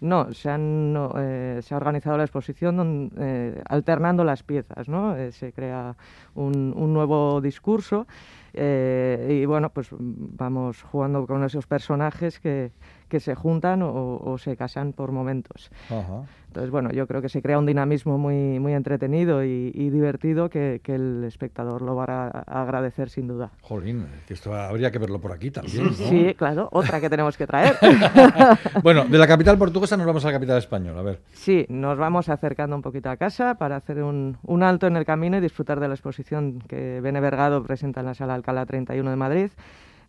No, 0.00 0.32
se, 0.32 0.48
han, 0.50 0.92
no, 0.92 1.12
eh, 1.18 1.60
se 1.62 1.74
ha 1.74 1.76
organizado 1.76 2.16
la 2.16 2.24
exposición 2.24 2.76
don- 2.76 3.12
eh, 3.18 3.60
alternando 3.68 4.24
las 4.24 4.42
piezas, 4.42 4.88
¿no? 4.88 5.16
Eh, 5.16 5.32
se 5.32 5.52
crea 5.52 5.96
un, 6.34 6.72
un 6.76 6.92
nuevo 6.94 7.40
discurso 7.40 8.06
eh, 8.52 9.38
y 9.42 9.44
bueno, 9.46 9.70
pues 9.70 9.88
vamos 9.98 10.82
jugando 10.82 11.26
con 11.26 11.44
esos 11.44 11.66
personajes 11.66 12.40
que, 12.40 12.72
que 13.10 13.20
se 13.20 13.34
juntan 13.34 13.82
o, 13.82 14.16
o 14.16 14.38
se 14.38 14.56
casan 14.56 14.94
por 14.94 15.12
momentos. 15.12 15.70
Ajá. 15.90 16.22
Entonces, 16.50 16.72
bueno, 16.72 16.90
yo 16.90 17.06
creo 17.06 17.22
que 17.22 17.28
se 17.28 17.42
crea 17.42 17.60
un 17.60 17.66
dinamismo 17.66 18.18
muy, 18.18 18.58
muy 18.58 18.72
entretenido 18.72 19.44
y, 19.44 19.70
y 19.72 19.90
divertido 19.90 20.50
que, 20.50 20.80
que 20.82 20.96
el 20.96 21.22
espectador 21.22 21.80
lo 21.80 21.94
va 21.94 22.04
a, 22.06 22.44
a 22.44 22.62
agradecer 22.62 23.08
sin 23.08 23.28
duda. 23.28 23.52
Jolín, 23.60 24.08
que 24.26 24.34
esto 24.34 24.52
habría 24.52 24.90
que 24.90 24.98
verlo 24.98 25.20
por 25.20 25.30
aquí 25.30 25.52
también. 25.52 25.84
¿no? 25.84 25.92
Sí, 25.92 26.34
claro, 26.36 26.68
otra 26.72 27.00
que 27.00 27.08
tenemos 27.08 27.36
que 27.36 27.46
traer. 27.46 27.76
Bueno, 28.82 29.04
de 29.04 29.18
la 29.18 29.26
capital 29.26 29.58
portuguesa 29.58 29.96
nos 29.96 30.06
vamos 30.06 30.24
a 30.24 30.28
la 30.28 30.32
capital 30.32 30.58
española. 30.58 31.00
A 31.00 31.02
ver. 31.02 31.20
Sí, 31.32 31.66
nos 31.68 31.98
vamos 31.98 32.28
acercando 32.28 32.74
un 32.74 32.82
poquito 32.82 33.10
a 33.10 33.16
casa 33.16 33.54
para 33.56 33.76
hacer 33.76 34.02
un, 34.02 34.38
un 34.42 34.62
alto 34.62 34.86
en 34.86 34.96
el 34.96 35.04
camino 35.04 35.36
y 35.36 35.40
disfrutar 35.40 35.78
de 35.78 35.86
la 35.88 35.94
exposición 35.94 36.60
que 36.66 37.00
Bene 37.00 37.20
Vergado 37.20 37.62
presenta 37.62 38.00
en 38.00 38.06
la 38.06 38.14
Sala 38.14 38.34
Alcalá 38.34 38.66
31 38.66 39.08
de 39.08 39.16
Madrid. 39.16 39.50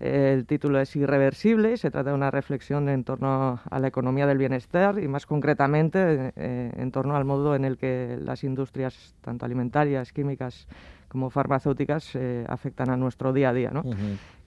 El 0.02 0.48
título 0.48 0.80
es 0.80 0.96
Irreversible 0.96 1.74
y 1.74 1.78
se 1.78 1.92
trata 1.92 2.10
de 2.10 2.16
una 2.16 2.32
reflexión 2.32 2.90
en 2.90 3.04
torno 3.04 3.60
a 3.70 3.80
la 3.80 3.88
economía 3.88 4.26
del 4.26 4.40
bienestar 4.40 4.98
y 4.98 5.08
más 5.08 5.28
concretamente 5.28 6.34
eh, 6.36 6.72
en 6.76 6.92
torno 6.92 7.16
al 7.16 7.24
modo 7.24 7.56
en 7.56 7.66
el 7.66 7.78
que 7.78 8.18
las 8.20 8.44
industrias, 8.44 9.14
tanto 9.22 9.46
alimentarias, 9.46 10.12
químicas 10.12 10.68
como 11.08 11.30
farmacéuticas 11.30 12.16
eh, 12.16 12.44
afectan 12.50 12.90
a 12.90 12.98
nuestro 12.98 13.32
día 13.32 13.50
a 13.50 13.54
día. 13.54 13.70
¿no? 13.70 13.84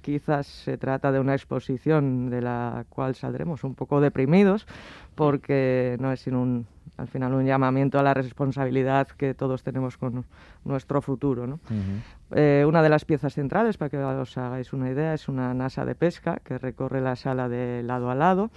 Quizás 0.00 0.48
se 0.48 0.76
trata 0.76 1.12
de 1.12 1.20
una 1.20 1.34
exposición 1.34 2.30
de 2.30 2.42
la 2.42 2.84
cual 2.88 3.14
saldremos 3.14 3.62
un 3.62 3.76
poco 3.76 4.00
deprimidos 4.00 4.66
porque 5.14 5.96
no 6.00 6.10
es 6.10 6.18
sino 6.18 6.42
un, 6.42 6.66
al 6.96 7.08
final 7.08 7.34
un 7.34 7.44
llamamiento 7.44 7.98
a 7.98 8.02
la 8.02 8.14
responsabilidad 8.14 9.08
que 9.08 9.34
todos 9.34 9.62
tenemos 9.62 9.96
con 9.98 10.24
nuestro 10.64 11.02
futuro. 11.02 11.46
¿no? 11.46 11.54
Ujú. 11.54 12.36
Eh, 12.36 12.64
una 12.66 12.82
de 12.82 12.88
las 12.88 13.04
piezas 13.04 13.34
centrales, 13.34 13.76
para 13.76 13.88
que 13.90 13.98
os 13.98 14.38
hagáis 14.38 14.72
una 14.72 14.90
idea, 14.90 15.12
es 15.14 15.28
una 15.28 15.52
nasa 15.54 15.84
de 15.84 15.94
pesca 15.94 16.38
que 16.44 16.56
recorre 16.58 17.00
la 17.00 17.16
sala 17.16 17.48
de 17.48 17.82
lado 17.82 18.10
a 18.10 18.14
lado 18.14 18.50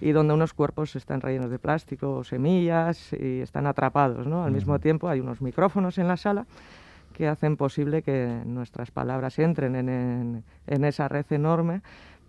y 0.00 0.12
donde 0.12 0.34
unos 0.34 0.52
cuerpos 0.54 0.96
están 0.96 1.20
rellenos 1.20 1.50
de 1.50 1.58
plástico 1.58 2.16
o 2.16 2.24
semillas 2.24 3.12
y 3.12 3.40
están 3.40 3.66
atrapados. 3.66 4.26
¿no? 4.26 4.44
Al 4.44 4.50
mismo 4.52 4.78
tiempo 4.80 5.08
hay 5.08 5.20
unos 5.20 5.40
micrófonos 5.40 5.96
en 5.98 6.08
la 6.08 6.16
sala 6.16 6.46
que 7.12 7.28
hacen 7.28 7.56
posible 7.56 8.02
que 8.02 8.42
nuestras 8.44 8.90
palabras 8.90 9.38
entren 9.38 9.76
en, 9.76 9.88
en- 9.88 10.44
en 10.66 10.84
esa 10.84 11.06
red 11.06 11.26
enorme, 11.30 11.80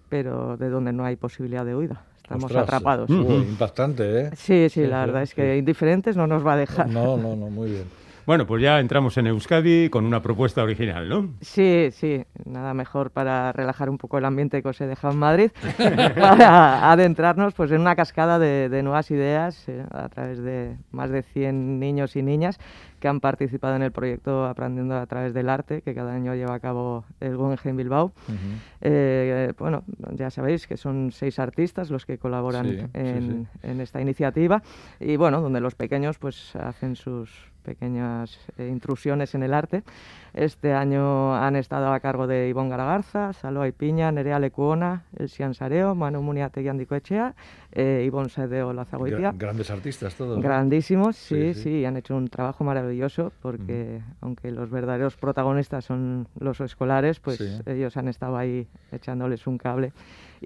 pero 0.09 0.57
de 0.57 0.70
donde 0.70 0.93
no 0.93 1.05
hay 1.05 1.16
posibilidad 1.16 1.66
de 1.66 1.76
huida. 1.76 2.03
Estamos 2.26 2.46
Ostras, 2.46 2.64
atrapados. 2.64 3.08
uy, 3.12 3.36
impactante, 3.36 4.20
¿eh? 4.22 4.30
Sí, 4.36 4.68
sí, 4.70 4.82
Sí, 4.82 4.82
la 4.88 5.02
sí, 5.04 5.06
verdad 5.08 5.22
es 5.22 5.30
sí. 5.30 5.36
que 5.36 5.58
indiferentes 5.58 6.18
no 6.18 6.26
nos 6.26 6.44
va 6.46 6.54
a 6.54 6.58
dejar. 6.58 6.90
No, 6.90 7.18
no, 7.18 7.36
no, 7.36 7.52
muy 7.52 7.70
bien. 7.70 7.84
Bueno, 8.26 8.48
pues 8.48 8.64
ya 8.64 8.80
entramos 8.80 9.18
en 9.18 9.28
Euskadi 9.28 9.90
con 9.90 10.04
una 10.04 10.22
propuesta 10.22 10.64
original, 10.64 11.08
¿no? 11.08 11.30
Sí, 11.42 11.90
sí, 11.92 12.24
nada 12.46 12.74
mejor 12.74 13.12
para 13.12 13.52
relajar 13.52 13.88
un 13.88 14.00
poco 14.00 14.18
el 14.18 14.26
ambiente 14.26 14.64
que 14.64 14.70
os 14.70 14.82
he 14.82 14.88
dejado 14.88 15.14
en 15.14 15.20
Madrid, 15.20 15.52
para 16.16 16.92
adentrarnos 16.92 17.54
pues, 17.54 17.72
en 17.72 17.82
una 17.82 17.96
cascada 17.96 18.40
de, 18.40 18.68
de 18.70 18.82
nuevas 18.82 19.12
ideas 19.12 19.70
eh, 19.70 19.84
a 19.92 20.10
través 20.10 20.42
de 20.42 20.76
más 20.92 21.12
de 21.12 21.22
100 21.22 21.80
niños 21.80 22.16
y 22.16 22.24
niñas 22.24 22.60
que 23.00 23.08
han 23.08 23.20
participado 23.20 23.76
en 23.76 23.84
el 23.84 23.92
proyecto 23.92 24.46
Aprendiendo 24.46 24.96
a 24.96 25.06
través 25.06 25.34
del 25.34 25.48
arte, 25.50 25.84
que 25.84 25.94
cada 25.94 26.14
año 26.14 26.34
lleva 26.34 26.56
a 26.56 26.60
cabo 26.60 27.06
el 27.20 27.38
Guggenheim 27.38 27.78
Bilbao. 27.78 28.14
Eh, 28.82 29.54
bueno, 29.60 29.84
ya 30.14 30.32
sabéis 30.32 30.66
que 30.66 30.78
son 30.78 31.12
seis 31.12 31.38
artistas 31.38 31.92
los 31.92 32.06
que 32.06 32.18
colaboran 32.18 32.66
Sí, 32.66 32.78
sí, 32.78 32.88
en, 32.94 33.48
en 33.62 33.82
esta 33.82 34.02
iniciativa 34.02 34.64
y 35.00 35.18
bueno, 35.18 35.42
donde 35.42 35.62
los 35.62 35.76
pequeños 35.76 36.18
pues 36.18 36.56
hacen 36.56 36.96
sus 36.96 37.30
pequeñas 37.66 38.39
eh, 38.57 38.70
intrusiones 38.72 39.36
en 39.36 39.43
el 39.43 39.53
arte. 39.53 39.84
Este 40.34 40.74
año 40.74 41.34
han 41.36 41.55
estado 41.55 41.91
a 41.93 41.99
cargo 41.99 42.28
de 42.28 42.49
Ivonne 42.49 42.70
Garagarza, 42.70 43.34
Saloa 43.34 43.70
Piña, 43.72 44.11
Nerea 44.11 44.38
Lecuona, 44.39 45.03
Elsian 45.18 45.53
Sareo, 45.53 45.95
Manu 45.95 46.22
Muniate 46.22 46.61
Echea, 46.95 47.34
eh, 47.72 48.03
Ivonne 48.05 48.30
Sedeo 48.30 48.74
Lazagoitia. 48.74 49.32
Gra- 49.32 49.38
grandes 49.38 49.72
artistas 49.72 50.16
todos. 50.16 50.41
Grandísimos, 50.41 51.16
sí, 51.16 51.36
Sí, 51.36 51.53
sí, 51.53 51.61
sí. 51.80 51.86
han 51.86 51.97
hecho 51.97 52.16
un 52.16 52.28
trabajo 52.28 52.63
maravilloso 52.63 53.32
porque 53.41 54.01
aunque 54.22 54.51
los 54.51 54.70
verdaderos 54.70 55.16
protagonistas 55.16 55.86
son 55.86 56.28
los 56.39 56.59
escolares, 56.61 57.20
pues 57.20 57.38
Sí. 57.38 57.61
ellos 57.66 57.95
han 57.97 58.07
estado 58.09 58.38
ahí 58.38 58.68
echándoles 58.91 59.47
un 59.47 59.57
cable. 59.57 59.93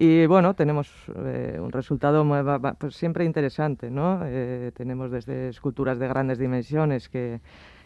Y 0.02 0.24
bueno, 0.24 0.54
tenemos 0.54 0.90
eh, 1.14 1.58
un 1.60 1.70
resultado 1.72 2.24
muy- 2.24 2.38
pues, 2.78 2.96
siempre 2.96 3.26
interesante, 3.26 3.90
¿no? 3.90 4.20
Eh, 4.24 4.72
tenemos 4.74 5.10
desde 5.10 5.50
esculturas 5.50 5.98
de 5.98 6.08
grandes 6.08 6.38
dimensiones 6.38 7.10
que, 7.10 7.40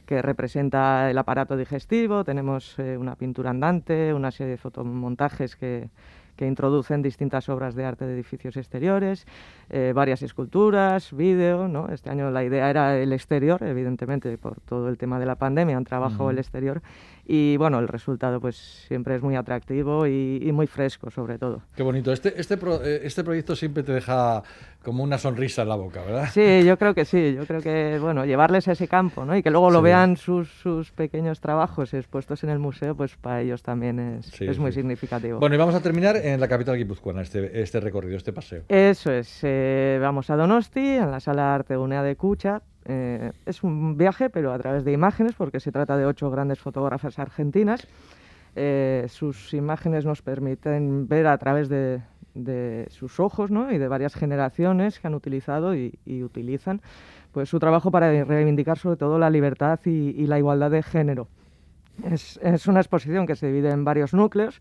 que 0.07 0.23
representa 0.23 1.11
el 1.11 1.19
aparato 1.19 1.57
digestivo, 1.57 2.23
tenemos 2.23 2.79
eh, 2.79 2.97
una 2.97 3.17
pintura 3.17 3.51
andante, 3.51 4.15
una 4.15 4.31
serie 4.31 4.53
de 4.53 4.59
fotomontajes 4.59 5.57
que, 5.57 5.89
que 6.37 6.47
introducen 6.47 7.03
distintas 7.03 7.49
obras 7.49 7.75
de 7.75 7.85
arte 7.85 8.07
de 8.07 8.15
edificios 8.15 8.57
exteriores, 8.57 9.27
eh, 9.71 9.93
varias 9.93 10.23
esculturas, 10.23 11.12
vídeo, 11.12 11.67
¿no? 11.67 11.89
Este 11.89 12.11
año 12.11 12.31
la 12.31 12.45
idea 12.45 12.71
era 12.71 12.97
el 12.97 13.12
exterior, 13.12 13.61
evidentemente, 13.65 14.39
por 14.39 14.61
todo 14.61 14.89
el 14.89 14.99
tema 14.99 15.19
de 15.19 15.27
la 15.27 15.35
pandemia 15.35 15.77
han 15.77 15.85
trabajado 15.85 16.31
el 16.31 16.39
exterior 16.39 16.81
y 17.27 17.57
bueno, 17.57 17.79
el 17.79 17.89
resultado 17.89 18.41
pues 18.41 18.57
siempre 18.87 19.14
es 19.16 19.22
muy 19.22 19.37
atractivo 19.37 20.07
y, 20.07 20.41
y 20.43 20.53
muy 20.53 20.66
fresco 20.66 21.11
sobre 21.11 21.39
todo. 21.39 21.62
Qué 21.77 21.83
bonito. 21.83 22.12
Este, 22.12 22.39
este, 22.41 22.57
pro- 22.57 22.83
eh, 22.85 23.01
este 23.05 23.25
proyecto 23.25 23.57
siempre 23.57 23.83
te 23.83 23.93
deja 23.93 24.43
como 24.83 25.03
una 25.03 25.16
sonrisa 25.16 25.62
en 25.62 25.68
la 25.70 25.77
boca, 25.77 26.03
¿verdad? 26.03 26.29
Sí, 26.31 26.62
yo 26.64 26.77
creo 26.79 26.95
que 26.95 27.05
sí, 27.07 27.35
yo 27.35 27.47
creo 27.47 27.62
que 27.62 27.99
bueno, 28.01 28.27
llevarles 28.27 28.68
a 28.68 28.72
ese 28.72 28.87
campo, 28.87 29.25
¿no? 29.25 29.35
Y 29.37 29.43
que 29.43 29.51
luego 29.51 29.70
lo 29.70 29.79
Sí. 29.79 29.85
vean 29.85 30.16
sus, 30.18 30.49
sus 30.51 30.93
pequeños 30.93 31.41
trabajos 31.41 31.95
expuestos 31.95 32.45
en 32.45 32.51
el 32.51 32.59
museo, 32.59 32.95
pues 32.95 33.16
para 33.16 33.41
ellos 33.41 33.62
también 33.62 33.99
es, 33.99 34.27
Sí, 34.27 34.45
es 34.47 34.59
muy 34.59 34.72
sí. 34.72 34.81
significativo. 34.81 35.39
Bueno, 35.39 35.55
y 35.55 35.59
vamos 35.59 35.75
a 35.75 35.81
terminar 35.81 36.16
en 36.16 36.39
la 36.39 36.49
capital 36.49 36.77
guipuzcoana, 36.77 37.22
este, 37.22 37.62
este 37.62 37.81
recorrido, 37.81 38.16
este 38.18 38.33
paseo. 38.35 38.62
Eso 38.68 39.11
es, 39.11 39.41
eh, 39.43 39.99
vamos 40.03 40.29
a 40.29 40.37
Donosti, 40.37 40.81
en 40.81 41.11
la 41.11 41.20
sala 41.20 41.55
Arte 41.55 41.77
Unea 41.79 42.03
de 42.03 42.16
Cucha. 42.16 42.61
Eh, 42.87 43.32
es 43.47 43.62
un 43.62 43.97
viaje, 43.97 44.30
pero 44.30 44.53
a 44.53 44.59
través 44.59 44.85
de 44.85 44.93
imágenes, 44.93 45.35
porque 45.35 45.61
se 45.61 45.72
trata 45.72 45.97
de 45.97 46.07
ocho 46.07 46.30
grandes 46.30 46.59
fotógrafas 46.59 47.18
argentinas. 47.18 47.87
Eh, 48.57 49.07
sus 49.09 49.53
imágenes 49.55 50.05
nos 50.05 50.22
permiten 50.22 51.09
ver 51.09 51.26
a 51.26 51.37
través 51.39 51.68
de, 51.68 52.03
de 52.35 52.87
sus 52.91 53.18
ojos 53.18 53.51
¿no? 53.51 53.72
y 53.72 53.78
de 53.78 53.89
varias 53.89 54.14
generaciones 54.14 55.01
que 55.01 55.07
han 55.07 55.14
utilizado 55.14 55.74
y, 55.74 55.99
y 56.05 56.22
utilizan 56.22 56.80
pues, 57.32 57.49
su 57.49 57.59
trabajo 57.59 57.91
para 57.91 58.24
reivindicar 58.24 58.78
sobre 58.78 58.97
todo 58.97 59.18
la 59.18 59.30
libertad 59.30 59.80
y, 59.85 59.91
y 59.91 60.26
la 60.26 60.39
igualdad 60.39 60.70
de 60.70 60.82
género. 60.82 61.28
Es, 62.11 62.39
es 62.43 62.66
una 62.66 62.80
exposición 62.80 63.26
que 63.26 63.37
se 63.37 63.47
divide 63.47 63.70
en 63.70 63.85
varios 63.85 64.14
núcleos 64.14 64.61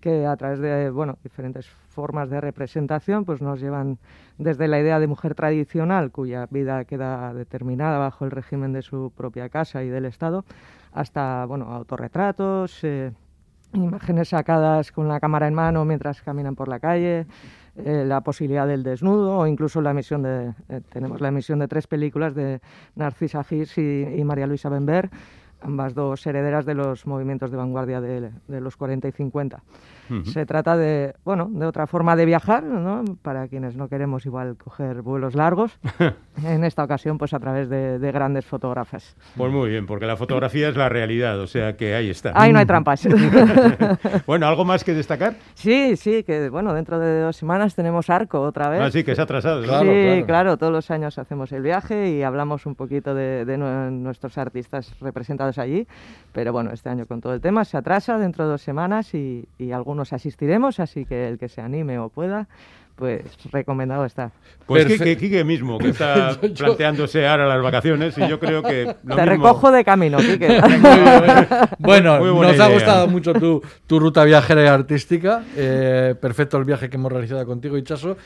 que 0.00 0.26
a 0.26 0.36
través 0.36 0.58
de 0.58 0.90
bueno, 0.90 1.18
diferentes 1.22 1.66
formas 1.68 2.30
de 2.30 2.40
representación 2.40 3.24
pues 3.24 3.40
nos 3.40 3.60
llevan 3.60 3.98
desde 4.38 4.68
la 4.68 4.80
idea 4.80 4.98
de 4.98 5.06
mujer 5.06 5.34
tradicional 5.34 6.10
cuya 6.10 6.46
vida 6.50 6.84
queda 6.84 7.32
determinada 7.34 7.98
bajo 7.98 8.24
el 8.24 8.30
régimen 8.30 8.72
de 8.72 8.82
su 8.82 9.12
propia 9.16 9.48
casa 9.48 9.82
y 9.84 9.88
del 9.88 10.06
Estado 10.06 10.44
hasta 10.92 11.44
bueno, 11.46 11.66
autorretratos, 11.72 12.82
eh, 12.82 13.12
imágenes 13.72 14.30
sacadas 14.30 14.90
con 14.92 15.08
la 15.08 15.20
cámara 15.20 15.46
en 15.46 15.54
mano 15.54 15.84
mientras 15.84 16.22
caminan 16.22 16.56
por 16.56 16.68
la 16.68 16.80
calle, 16.80 17.26
eh, 17.76 18.04
la 18.06 18.20
posibilidad 18.22 18.66
del 18.66 18.82
desnudo 18.82 19.38
o 19.38 19.46
incluso 19.46 19.80
la 19.80 19.92
emisión 19.92 20.22
de 20.22 20.52
eh, 20.68 20.80
tenemos 20.92 21.20
la 21.20 21.28
emisión 21.28 21.60
de 21.60 21.68
tres 21.68 21.86
películas 21.86 22.34
de 22.34 22.60
Narcisa 22.96 23.44
Gis 23.44 23.78
y, 23.78 24.02
y 24.02 24.24
María 24.24 24.46
Luisa 24.46 24.68
Benver 24.68 25.10
ambas 25.60 25.94
dos 25.94 26.26
herederas 26.26 26.66
de 26.66 26.74
los 26.74 27.06
movimientos 27.06 27.50
de 27.50 27.56
vanguardia 27.56 28.00
de, 28.00 28.32
los 28.48 28.76
40 28.76 29.08
y 29.08 29.12
50. 29.12 29.62
Se 30.24 30.46
trata 30.46 30.76
de, 30.76 31.14
bueno, 31.24 31.48
de 31.50 31.66
otra 31.66 31.86
forma 31.86 32.16
de 32.16 32.24
viajar, 32.24 32.62
¿no? 32.64 33.04
Para 33.22 33.48
quienes 33.48 33.76
no 33.76 33.88
queremos 33.88 34.26
igual 34.26 34.56
coger 34.56 35.02
vuelos 35.02 35.34
largos, 35.34 35.78
en 36.44 36.64
esta 36.64 36.84
ocasión 36.84 37.18
pues 37.18 37.32
a 37.34 37.38
través 37.38 37.68
de, 37.68 37.98
de 37.98 38.12
grandes 38.12 38.44
fotógrafas. 38.46 39.16
Pues 39.36 39.52
muy 39.52 39.68
bien, 39.70 39.86
porque 39.86 40.06
la 40.06 40.16
fotografía 40.16 40.68
es 40.68 40.76
la 40.76 40.88
realidad, 40.88 41.38
o 41.40 41.46
sea 41.46 41.76
que 41.76 41.94
ahí 41.94 42.10
está. 42.10 42.32
Ahí 42.34 42.52
no 42.52 42.58
hay 42.58 42.66
trampas. 42.66 43.06
bueno, 44.26 44.46
¿algo 44.46 44.64
más 44.64 44.84
que 44.84 44.94
destacar? 44.94 45.34
sí, 45.54 45.96
sí, 45.96 46.22
que 46.24 46.48
bueno, 46.48 46.72
dentro 46.74 46.98
de 46.98 47.20
dos 47.20 47.36
semanas 47.36 47.74
tenemos 47.74 48.10
Arco 48.10 48.40
otra 48.40 48.68
vez. 48.68 48.80
Ah, 48.80 48.90
sí, 48.90 49.04
que 49.04 49.14
se 49.14 49.20
ha 49.20 49.24
atrasado. 49.24 49.62
Claro, 49.62 49.82
sí, 49.84 49.86
claro. 50.04 50.26
claro. 50.26 50.56
todos 50.56 50.72
los 50.72 50.90
años 50.90 51.18
hacemos 51.18 51.52
el 51.52 51.62
viaje 51.62 52.10
y 52.10 52.22
hablamos 52.22 52.66
un 52.66 52.74
poquito 52.74 53.14
de, 53.14 53.44
de 53.44 53.58
nue- 53.58 53.90
nuestros 53.90 54.38
artistas 54.38 54.94
representados 55.00 55.58
allí, 55.58 55.86
pero 56.32 56.52
bueno, 56.52 56.70
este 56.72 56.88
año 56.88 57.06
con 57.06 57.20
todo 57.20 57.34
el 57.34 57.40
tema 57.40 57.64
se 57.64 57.76
atrasa 57.76 58.18
dentro 58.18 58.44
de 58.44 58.50
dos 58.52 58.62
semanas 58.62 59.14
y, 59.14 59.46
y 59.58 59.72
algunos 59.72 59.99
asistiremos, 60.12 60.80
así 60.80 61.04
que 61.04 61.28
el 61.28 61.38
que 61.38 61.48
se 61.48 61.60
anime 61.60 61.98
o 61.98 62.08
pueda, 62.08 62.48
pues 62.96 63.22
recomendado 63.50 64.04
está. 64.04 64.30
Pues 64.66 64.84
Perfe- 64.86 64.98
Quique, 64.98 65.16
Quique 65.16 65.44
mismo, 65.44 65.78
que 65.78 65.88
está 65.90 66.36
planteándose 66.58 67.26
ahora 67.26 67.46
las 67.48 67.62
vacaciones 67.62 68.16
y 68.18 68.28
yo 68.28 68.38
creo 68.38 68.62
que... 68.62 68.84
lo 69.04 69.16
Te 69.16 69.22
mismo- 69.22 69.24
recojo 69.26 69.70
de 69.70 69.84
camino, 69.84 70.18
Quique. 70.18 70.60
Bueno, 71.78 72.18
Muy 72.18 72.28
nos 72.46 72.52
ha 72.52 72.54
idea. 72.66 72.68
gustado 72.68 73.08
mucho 73.08 73.32
tu, 73.34 73.62
tu 73.86 73.98
ruta 73.98 74.24
viajera 74.24 74.64
y 74.64 74.66
artística. 74.66 75.42
eh, 75.56 76.14
perfecto 76.20 76.58
el 76.58 76.64
viaje 76.64 76.90
que 76.90 76.96
hemos 76.96 77.10
realizado 77.12 77.44
contigo, 77.46 77.76
Ichaso. 77.78 78.16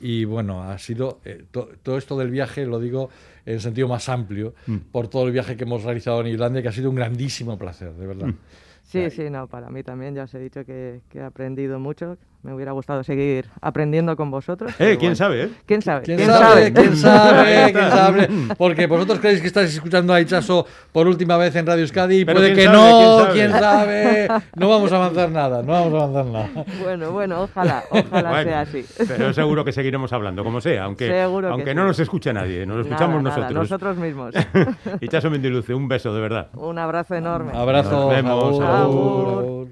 Y 0.00 0.24
bueno, 0.24 0.62
ha 0.64 0.76
sido 0.78 1.20
eh, 1.24 1.44
to- 1.50 1.68
todo 1.82 1.96
esto 1.96 2.18
del 2.18 2.30
viaje, 2.30 2.66
lo 2.66 2.78
digo 2.80 3.10
en 3.46 3.60
sentido 3.60 3.86
más 3.88 4.08
amplio, 4.08 4.54
Mm. 4.66 4.76
por 4.90 5.08
todo 5.08 5.26
el 5.26 5.32
viaje 5.32 5.56
que 5.56 5.64
hemos 5.64 5.84
realizado 5.84 6.20
en 6.22 6.26
Islandia, 6.28 6.60
que 6.62 6.68
ha 6.68 6.72
sido 6.72 6.90
un 6.90 6.96
grandísimo 6.96 7.56
placer, 7.58 7.92
de 7.92 8.06
verdad. 8.06 8.26
Mm. 8.28 8.36
Sí, 8.84 9.10
sí, 9.10 9.30
no, 9.30 9.48
para 9.48 9.70
mí 9.70 9.82
también, 9.82 10.14
ya 10.14 10.24
os 10.24 10.34
he 10.34 10.38
dicho 10.38 10.64
que, 10.64 11.02
que 11.08 11.18
he 11.18 11.22
aprendido 11.24 11.78
mucho. 11.80 12.18
Me 12.44 12.52
hubiera 12.52 12.72
gustado 12.72 13.02
seguir 13.02 13.46
aprendiendo 13.62 14.16
con 14.16 14.30
vosotros. 14.30 14.70
Eh, 14.78 14.96
quién 14.98 15.12
bueno. 15.12 15.16
sabe, 15.16 15.42
¿eh? 15.44 15.50
¿Quién 15.64 15.80
sabe? 15.80 16.02
¿Quién, 16.04 16.18
sabe? 16.20 16.72
¿Quién 16.74 16.94
sabe? 16.94 17.72
¿Quién 17.72 17.90
sabe? 17.90 18.28
Porque 18.58 18.86
vosotros 18.86 19.18
creéis 19.18 19.40
que 19.40 19.46
estáis 19.46 19.72
escuchando 19.72 20.12
a 20.12 20.20
Ichaso 20.20 20.66
por 20.92 21.08
última 21.08 21.38
vez 21.38 21.56
en 21.56 21.64
Radio 21.66 21.80
Euskadi 21.80 22.20
y 22.20 22.24
Pero 22.26 22.40
puede 22.40 22.52
¿quién 22.52 22.70
que 22.70 22.76
sabe? 22.76 22.90
no, 22.90 23.32
¿Quién 23.32 23.50
quién 23.50 23.60
sabe. 23.60 24.28
No 24.56 24.68
vamos 24.68 24.92
a 24.92 24.96
avanzar 24.96 25.30
nada, 25.30 25.62
no 25.62 25.72
vamos 25.72 25.94
a 25.94 26.04
avanzar 26.04 26.26
nada. 26.26 26.66
Bueno, 26.82 27.12
bueno, 27.12 27.42
ojalá, 27.44 27.82
ojalá 27.88 28.28
Bueno, 28.28 28.50
sea 28.50 28.60
así. 28.60 28.84
Pero 29.08 29.32
seguro 29.32 29.64
que 29.64 29.72
seguiremos 29.72 30.12
hablando, 30.12 30.44
como 30.44 30.60
sea, 30.60 30.84
aunque, 30.84 31.22
aunque 31.22 31.70
sí. 31.70 31.74
no 31.74 31.86
nos 31.86 31.98
escuche 31.98 32.30
nadie, 32.34 32.66
nos 32.66 32.76
lo 32.76 32.82
escuchamos 32.82 33.22
Nada, 33.22 33.36
nada, 33.38 33.50
nosotros. 33.52 33.70
nosotros 33.70 33.96
mismos. 33.96 34.34
Ichaso 35.00 35.30
Mendiluce, 35.30 35.72
un 35.72 35.88
beso, 35.88 36.14
de 36.14 36.20
verdad. 36.20 36.50
Un 36.52 36.78
abrazo 36.78 37.14
enorme. 37.14 37.52
Abrazo. 37.54 37.90
Nos 37.90 38.10
vemos. 38.10 39.64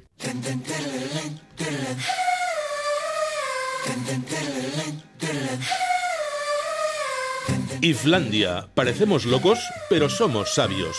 Islandia. 7.83 8.69
Parecemos 8.75 9.25
locos, 9.25 9.59
pero 9.91 10.09
somos 10.09 10.55
sabios. 10.55 10.97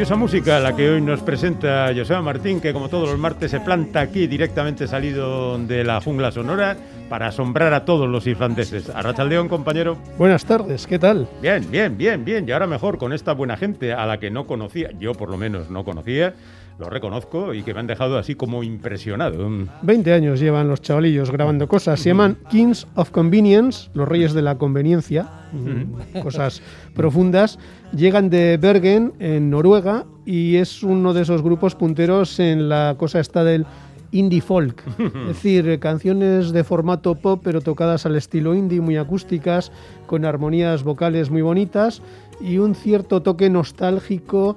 Curiosa 0.00 0.16
música 0.16 0.60
la 0.60 0.74
que 0.74 0.88
hoy 0.88 1.02
nos 1.02 1.20
presenta 1.20 1.92
Joseba 1.94 2.22
Martín, 2.22 2.58
que 2.58 2.72
como 2.72 2.88
todos 2.88 3.06
los 3.06 3.18
martes 3.18 3.50
se 3.50 3.60
planta 3.60 4.00
aquí 4.00 4.26
directamente 4.26 4.88
salido 4.88 5.58
de 5.58 5.84
la 5.84 6.00
jungla 6.00 6.32
sonora 6.32 6.74
para 7.10 7.26
asombrar 7.26 7.74
a 7.74 7.84
todos 7.84 8.08
los 8.08 8.26
islandeses. 8.26 8.88
Arrachaldeón, 8.88 9.50
compañero. 9.50 9.98
Buenas 10.16 10.46
tardes, 10.46 10.86
¿qué 10.86 10.98
tal? 10.98 11.28
Bien, 11.42 11.70
bien, 11.70 11.98
bien, 11.98 12.24
bien. 12.24 12.48
Y 12.48 12.52
ahora 12.52 12.66
mejor 12.66 12.96
con 12.96 13.12
esta 13.12 13.34
buena 13.34 13.58
gente 13.58 13.92
a 13.92 14.06
la 14.06 14.18
que 14.18 14.30
no 14.30 14.46
conocía, 14.46 14.88
yo 14.98 15.12
por 15.12 15.28
lo 15.28 15.36
menos 15.36 15.68
no 15.68 15.84
conocía, 15.84 16.32
lo 16.78 16.88
reconozco 16.88 17.52
y 17.54 17.62
que 17.62 17.74
me 17.74 17.80
han 17.80 17.86
dejado 17.86 18.16
así 18.18 18.34
como 18.34 18.62
impresionado. 18.62 19.48
20 19.82 20.12
años 20.12 20.40
llevan 20.40 20.68
los 20.68 20.80
chavalillos 20.80 21.30
grabando 21.30 21.68
cosas. 21.68 22.00
Se 22.00 22.10
llaman 22.10 22.38
Kings 22.50 22.86
of 22.94 23.10
Convenience, 23.10 23.90
los 23.94 24.08
reyes 24.08 24.32
de 24.32 24.42
la 24.42 24.56
conveniencia, 24.56 25.28
mm, 25.52 26.20
cosas 26.22 26.62
profundas. 26.94 27.58
Llegan 27.94 28.30
de 28.30 28.56
Bergen, 28.56 29.12
en 29.18 29.50
Noruega, 29.50 30.06
y 30.24 30.56
es 30.56 30.82
uno 30.82 31.12
de 31.12 31.22
esos 31.22 31.42
grupos 31.42 31.74
punteros 31.74 32.38
en 32.40 32.68
la 32.68 32.94
cosa 32.96 33.20
esta 33.20 33.44
del 33.44 33.66
indie 34.12 34.40
folk. 34.40 34.82
Es 34.98 35.26
decir, 35.28 35.78
canciones 35.80 36.52
de 36.52 36.64
formato 36.64 37.14
pop, 37.14 37.40
pero 37.42 37.60
tocadas 37.60 38.06
al 38.06 38.16
estilo 38.16 38.54
indie, 38.54 38.80
muy 38.80 38.96
acústicas, 38.96 39.72
con 40.06 40.24
armonías 40.24 40.82
vocales 40.82 41.30
muy 41.30 41.42
bonitas 41.42 42.02
y 42.40 42.58
un 42.58 42.74
cierto 42.74 43.22
toque 43.22 43.50
nostálgico 43.50 44.56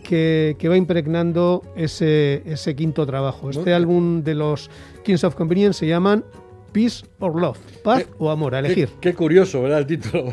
que, 0.00 0.56
que 0.58 0.68
va 0.68 0.76
impregnando 0.76 1.62
ese, 1.76 2.42
ese 2.46 2.74
quinto 2.74 3.06
trabajo. 3.06 3.50
Este 3.50 3.74
álbum 3.74 4.22
de 4.22 4.34
los 4.34 4.70
Kings 5.04 5.24
of 5.24 5.34
Convenience 5.34 5.80
se 5.80 5.86
llaman 5.86 6.24
Peace 6.72 7.04
or 7.20 7.38
Love, 7.40 7.58
paz 7.84 8.06
o 8.18 8.30
amor, 8.30 8.54
a 8.54 8.60
elegir. 8.60 8.88
Qué, 9.00 9.10
qué 9.10 9.14
curioso, 9.14 9.62
¿verdad? 9.62 9.80
El 9.80 9.86
título. 9.86 10.32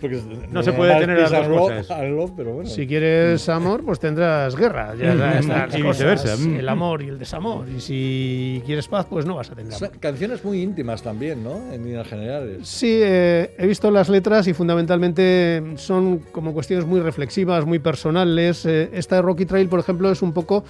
Porque 0.00 0.20
No 0.50 0.62
se 0.62 0.72
puede 0.72 0.98
tener 1.00 1.18
las 1.20 1.30
dos 1.30 1.46
love- 1.48 1.58
cosas. 1.78 1.90
and 1.90 2.16
love, 2.16 2.32
pero 2.36 2.52
bueno. 2.54 2.68
Si 2.70 2.86
quieres 2.86 3.48
amor, 3.48 3.84
pues 3.84 4.00
tendrás 4.00 4.56
guerra. 4.56 4.94
Ya 4.94 5.14
Mm, 5.14 5.76
y 5.78 5.82
viceversa. 5.82 6.36
Mm. 6.36 6.56
El 6.56 6.68
amor 6.68 7.02
y 7.02 7.08
el 7.08 7.18
desamor. 7.18 7.66
Y 7.68 7.80
si 7.80 8.62
quieres 8.66 8.88
paz, 8.88 9.06
pues 9.08 9.26
no 9.26 9.34
vas 9.36 9.50
a 9.50 9.54
tener 9.54 9.72
canciones 10.00 10.44
muy 10.44 10.62
íntimas 10.62 11.02
también, 11.02 11.44
¿no? 11.44 11.72
En 11.72 11.84
líneas 11.84 12.08
generales. 12.08 12.66
Sí, 12.66 13.00
eh, 13.02 13.54
he 13.58 13.66
visto 13.66 13.90
las 13.90 14.08
letras 14.08 14.46
y 14.48 14.54
fundamentalmente 14.54 15.62
son 15.76 16.18
como 16.32 16.52
cuestiones 16.52 16.86
muy 16.86 17.00
reflexivas, 17.00 17.66
muy 17.66 17.78
personales. 17.78 18.64
Eh, 18.64 18.88
esta 18.92 19.16
de 19.16 19.22
Rocky 19.22 19.44
Trail, 19.46 19.68
por 19.68 19.80
ejemplo, 19.80 20.10
es 20.10 20.22
un 20.22 20.32
poco 20.32 20.64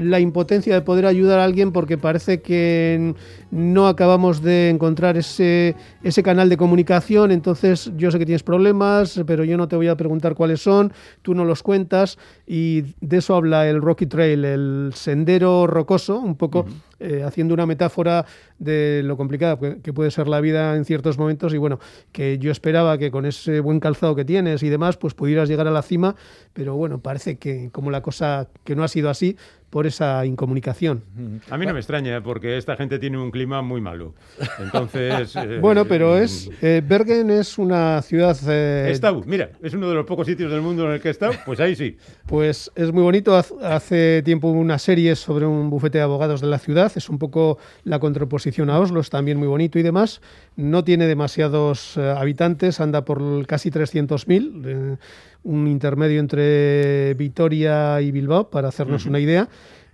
la 0.00 0.20
impotencia 0.20 0.74
de 0.74 0.82
poder 0.82 1.06
ayudar 1.06 1.38
a 1.38 1.44
alguien 1.44 1.72
porque 1.72 1.98
parece 1.98 2.40
que 2.40 3.14
no 3.50 3.88
acabamos 3.88 4.42
de 4.42 4.70
encontrar 4.70 5.16
ese, 5.16 5.76
ese 6.02 6.22
canal 6.22 6.48
de 6.48 6.56
comunicación, 6.56 7.30
entonces 7.30 7.92
yo 7.96 8.10
sé 8.10 8.18
que 8.18 8.26
tienes 8.26 8.42
problemas, 8.42 9.20
pero 9.26 9.44
yo 9.44 9.56
no 9.56 9.68
te 9.68 9.76
voy 9.76 9.88
a 9.88 9.96
preguntar 9.96 10.34
cuáles 10.34 10.60
son, 10.62 10.92
tú 11.22 11.34
no 11.34 11.44
los 11.44 11.62
cuentas. 11.62 12.18
Y 12.46 12.94
de 13.00 13.18
eso 13.18 13.34
habla 13.34 13.68
el 13.68 13.80
Rocky 13.80 14.06
Trail, 14.06 14.44
el 14.44 14.90
sendero 14.94 15.66
rocoso, 15.66 16.18
un 16.18 16.36
poco 16.36 16.66
eh, 16.98 17.22
haciendo 17.24 17.54
una 17.54 17.66
metáfora 17.66 18.24
de 18.58 19.02
lo 19.04 19.16
complicada 19.16 19.58
que, 19.58 19.80
que 19.82 19.92
puede 19.92 20.10
ser 20.10 20.28
la 20.28 20.40
vida 20.40 20.76
en 20.76 20.84
ciertos 20.84 21.18
momentos. 21.18 21.52
Y 21.54 21.58
bueno, 21.58 21.78
que 22.12 22.38
yo 22.38 22.50
esperaba 22.50 22.98
que 22.98 23.10
con 23.10 23.26
ese 23.26 23.60
buen 23.60 23.80
calzado 23.80 24.14
que 24.14 24.24
tienes 24.24 24.62
y 24.62 24.68
demás, 24.68 24.96
pues 24.96 25.14
pudieras 25.14 25.48
llegar 25.48 25.66
a 25.66 25.70
la 25.70 25.82
cima, 25.82 26.16
pero 26.52 26.74
bueno, 26.74 27.00
parece 27.00 27.36
que 27.36 27.70
como 27.70 27.90
la 27.90 28.02
cosa 28.02 28.48
que 28.64 28.74
no 28.74 28.82
ha 28.82 28.88
sido 28.88 29.10
así 29.10 29.36
por 29.70 29.86
esa 29.86 30.24
incomunicación. 30.24 31.02
A 31.50 31.58
mí 31.58 31.66
no 31.66 31.72
me 31.72 31.80
extraña 31.80 32.22
porque 32.22 32.56
esta 32.56 32.76
gente 32.76 32.98
tiene 32.98 33.18
un 33.18 33.30
clima 33.30 33.62
muy 33.62 33.80
malo. 33.80 34.14
Entonces. 34.58 35.34
eh, 35.36 35.58
Bueno, 35.60 35.84
pero 35.84 36.16
es 36.16 36.50
eh, 36.62 36.82
Bergen 36.86 37.30
es 37.30 37.58
una 37.58 38.00
ciudad 38.02 38.36
eh, 38.48 38.98
mira, 39.26 39.50
es 39.62 39.74
uno 39.74 39.88
de 39.88 39.94
los 39.94 40.06
pocos 40.06 40.26
sitios 40.26 40.50
del 40.50 40.62
mundo 40.62 40.86
en 40.86 40.92
el 40.92 41.00
que 41.00 41.08
he 41.08 41.10
estado, 41.10 41.32
pues 41.44 41.60
ahí 41.60 41.76
sí. 41.76 41.96
Pues 42.26 42.70
es 42.74 42.92
muy 42.92 43.02
bonito. 43.02 43.36
Hace 43.36 44.22
tiempo 44.22 44.48
hubo 44.48 44.60
una 44.60 44.78
serie 44.78 45.16
sobre 45.16 45.46
un 45.46 45.70
bufete 45.70 45.98
de 45.98 46.04
abogados 46.04 46.40
de 46.40 46.46
la 46.46 46.58
ciudad. 46.58 46.92
Es 46.94 47.08
un 47.08 47.18
poco 47.18 47.58
la 47.84 47.98
contraposición 47.98 48.70
a 48.70 48.78
Oslo. 48.78 49.00
Es 49.00 49.10
también 49.10 49.38
muy 49.38 49.48
bonito 49.48 49.78
y 49.78 49.82
demás. 49.82 50.20
No 50.56 50.84
tiene 50.84 51.06
demasiados 51.06 51.96
eh, 51.96 52.14
habitantes. 52.16 52.80
Anda 52.80 53.04
por 53.04 53.46
casi 53.46 53.70
300.000. 53.70 54.98
un 55.42 55.66
intermedio 55.68 56.20
entre 56.20 57.14
Vitoria 57.14 58.00
y 58.00 58.10
Bilbao, 58.10 58.50
para 58.50 58.68
hacernos 58.68 59.06
una 59.06 59.20
idea. 59.20 59.48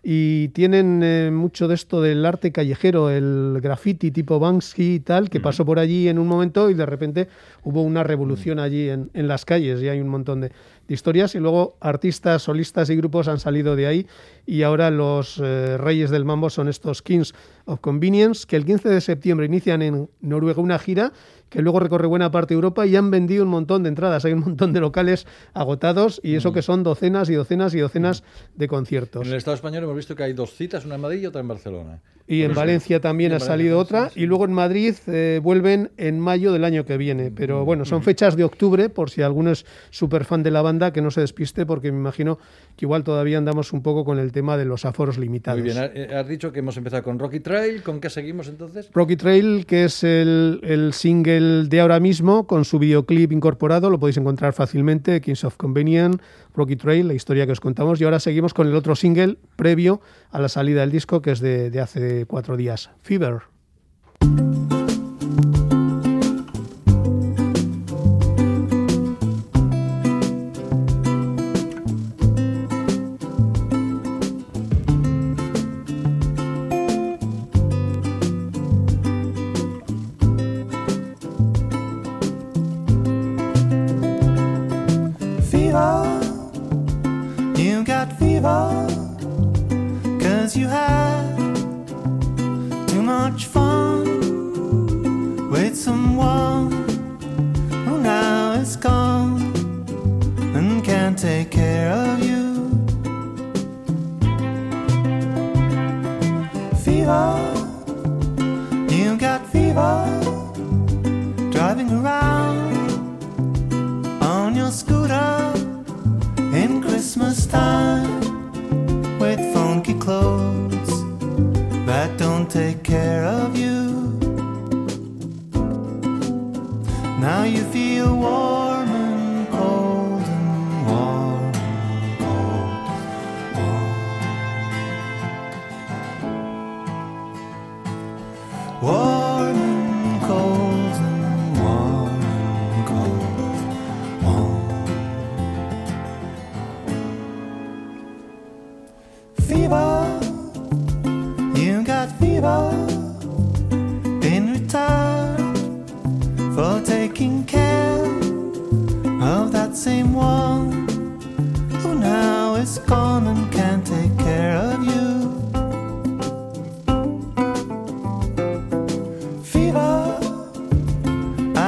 Y 0.05 0.49
tienen 0.49 1.01
eh, 1.05 1.31
mucho 1.33 1.69
de 1.69 1.77
esto 1.77 2.03
del 2.03 2.27
arte 2.27 2.51
callejero, 2.51 3.09
el 3.09 3.61
graffiti 3.63 4.11
tipo 4.11 4.41
Banksy 4.41 4.95
y 4.95 5.01
tal, 5.01 5.31
que 5.31 5.39
pasó 5.39 5.65
por 5.65 5.79
allí 5.79 6.09
en 6.09 6.19
un 6.19 6.27
momento 6.27 6.69
y 6.71 6.75
de 6.75 6.85
repente 6.85 7.29
hubo 7.63 7.83
una 7.83 8.03
revolución 8.03 8.59
allí 8.59 8.89
en, 8.89 9.11
en 9.15 9.29
las 9.29 9.45
calles 9.45 9.81
y 9.81 9.89
hay 9.89 10.01
un 10.01 10.09
montón 10.09 10.41
de, 10.41 10.49
de 10.49 10.95
historias. 10.95 11.37
Y 11.37 11.39
luego 11.39 11.77
artistas, 11.81 12.43
solistas 12.43 12.91
y 12.91 12.97
grupos 12.97 13.29
han 13.29 13.39
salido 13.39 13.77
de 13.77 13.87
ahí 13.87 14.07
y 14.45 14.63
ahora 14.63 14.91
los 14.91 15.41
eh, 15.41 15.79
reyes 15.79 16.11
del 16.11 16.25
mambo 16.25 16.51
son 16.51 16.67
estos 16.67 17.01
Kings 17.01 17.33
of 17.67 17.79
Convenience, 17.79 18.45
que 18.45 18.57
el 18.57 18.65
15 18.65 18.89
de 18.89 19.01
septiembre 19.01 19.47
inician 19.47 19.83
en 19.83 20.11
Noruega 20.21 20.61
una 20.61 20.81
gira 20.81 21.13
que 21.53 21.63
luego 21.63 21.81
recorre 21.81 22.07
buena 22.07 22.31
parte 22.31 22.55
de 22.55 22.57
Europa 22.57 22.87
y 22.87 22.97
han 22.97 23.11
vendido 23.11 23.45
un 23.45 23.51
montón 23.51 23.83
de 23.83 23.91
entradas. 23.91 24.25
Hay 24.25 24.33
un 24.33 24.41
montón 24.41 24.73
de 24.73 24.81
locales 24.81 25.27
agotados 25.53 26.21
y 26.23 26.35
eso 26.35 26.53
que 26.53 26.63
son 26.63 26.83
docenas 26.83 27.29
y 27.29 27.35
docenas 27.35 27.75
y 27.75 27.79
docenas 27.79 28.25
de 28.55 28.69
conciertos. 28.69 29.27
En 29.27 29.33
el 29.33 29.39
Estado 29.39 29.55
español 29.55 29.85
hemos 29.85 29.97
visto 29.97 30.17
que 30.17 30.23
hay 30.23 30.33
dos 30.33 30.55
citas, 30.55 30.85
una 30.87 30.95
en 30.95 31.01
Madrid 31.03 31.21
y 31.21 31.27
otra 31.27 31.41
en 31.41 31.49
Barcelona. 31.49 32.01
Y 32.27 32.43
en 32.43 32.55
Valencia 32.55 33.01
también 33.01 33.33
ha 33.33 33.41
salido 33.41 33.79
otra. 33.79 34.11
Y 34.15 34.27
luego 34.27 34.45
en 34.45 34.53
Madrid 34.53 34.95
eh, 35.07 35.41
vuelven 35.43 35.91
en 35.97 36.21
mayo 36.21 36.53
del 36.53 36.65
año 36.65 36.85
que 36.85 36.97
viene. 36.97 37.31
Pero 37.31 37.65
bueno, 37.65 37.85
son 37.85 38.03
fechas 38.03 38.37
de 38.37 38.45
octubre, 38.45 38.89
por 38.89 39.11
si 39.11 39.23
alguno 39.23 39.51
es 39.51 39.67
súper 39.91 40.25
fan 40.25 40.43
de 40.43 40.51
la 40.51 40.63
banda, 40.63 40.93
que 40.93 41.03
no 41.03 41.11
se 41.11 41.21
despiste, 41.21 41.67
porque 41.67 41.91
me 41.91 41.99
imagino 41.99 42.39
que 42.77 42.87
igual 42.87 43.03
todavía 43.03 43.39
andamos 43.39 43.73
un 43.73 43.83
poco 43.83 44.05
con 44.05 44.19
el 44.19 44.33
tema 44.33 44.57
de 44.57 44.65
los 44.65 44.85
aforos 44.85 45.19
limitados. 45.19 45.61
Muy 45.61 45.71
bien, 45.71 45.91
eh, 45.95 46.15
has 46.15 46.27
dicho 46.29 46.53
que 46.53 46.61
hemos 46.61 46.77
empezado 46.77 47.03
con 47.03 47.19
Rocky 47.19 47.41
Trail. 47.41 47.83
¿Con 47.83 48.01
qué 48.01 48.09
seguimos 48.09 48.49
entonces? 48.49 48.89
Rocky 48.95 49.17
Trail, 49.17 49.67
que 49.67 49.85
es 49.85 50.05
el, 50.05 50.61
el 50.63 50.93
single 50.93 51.42
de 51.69 51.81
ahora 51.81 52.01
mismo, 52.01 52.47
con 52.47 52.65
su 52.65 52.79
videoclip 52.79 53.33
incorporado, 53.33 53.91
lo 53.91 53.99
podéis 53.99 54.17
encontrar 54.17 54.53
fácilmente, 54.53 55.21
Kings 55.21 55.45
of 55.45 55.57
Convenience, 55.57 56.19
Rocky 56.55 56.77
Trail, 56.77 57.09
la 57.09 57.15
historia 57.15 57.47
que 57.47 57.53
os 57.53 57.61
contamos. 57.61 58.01
Y 58.01 58.05
ahora 58.05 58.21
seguimos 58.21 58.55
con 58.55 58.67
el 58.67 58.75
otro 58.75 58.97
single 58.97 59.39
previo 59.57 60.01
a 60.31 60.41
la 60.41 60.49
salida 60.49 60.81
del 60.81 60.91
disco, 60.91 61.23
que 61.23 61.33
es 61.33 61.41
de, 61.41 61.79
hace 61.81 62.27
cuatro 62.27 62.57
días. 62.57 62.91
Fever, 63.03 63.52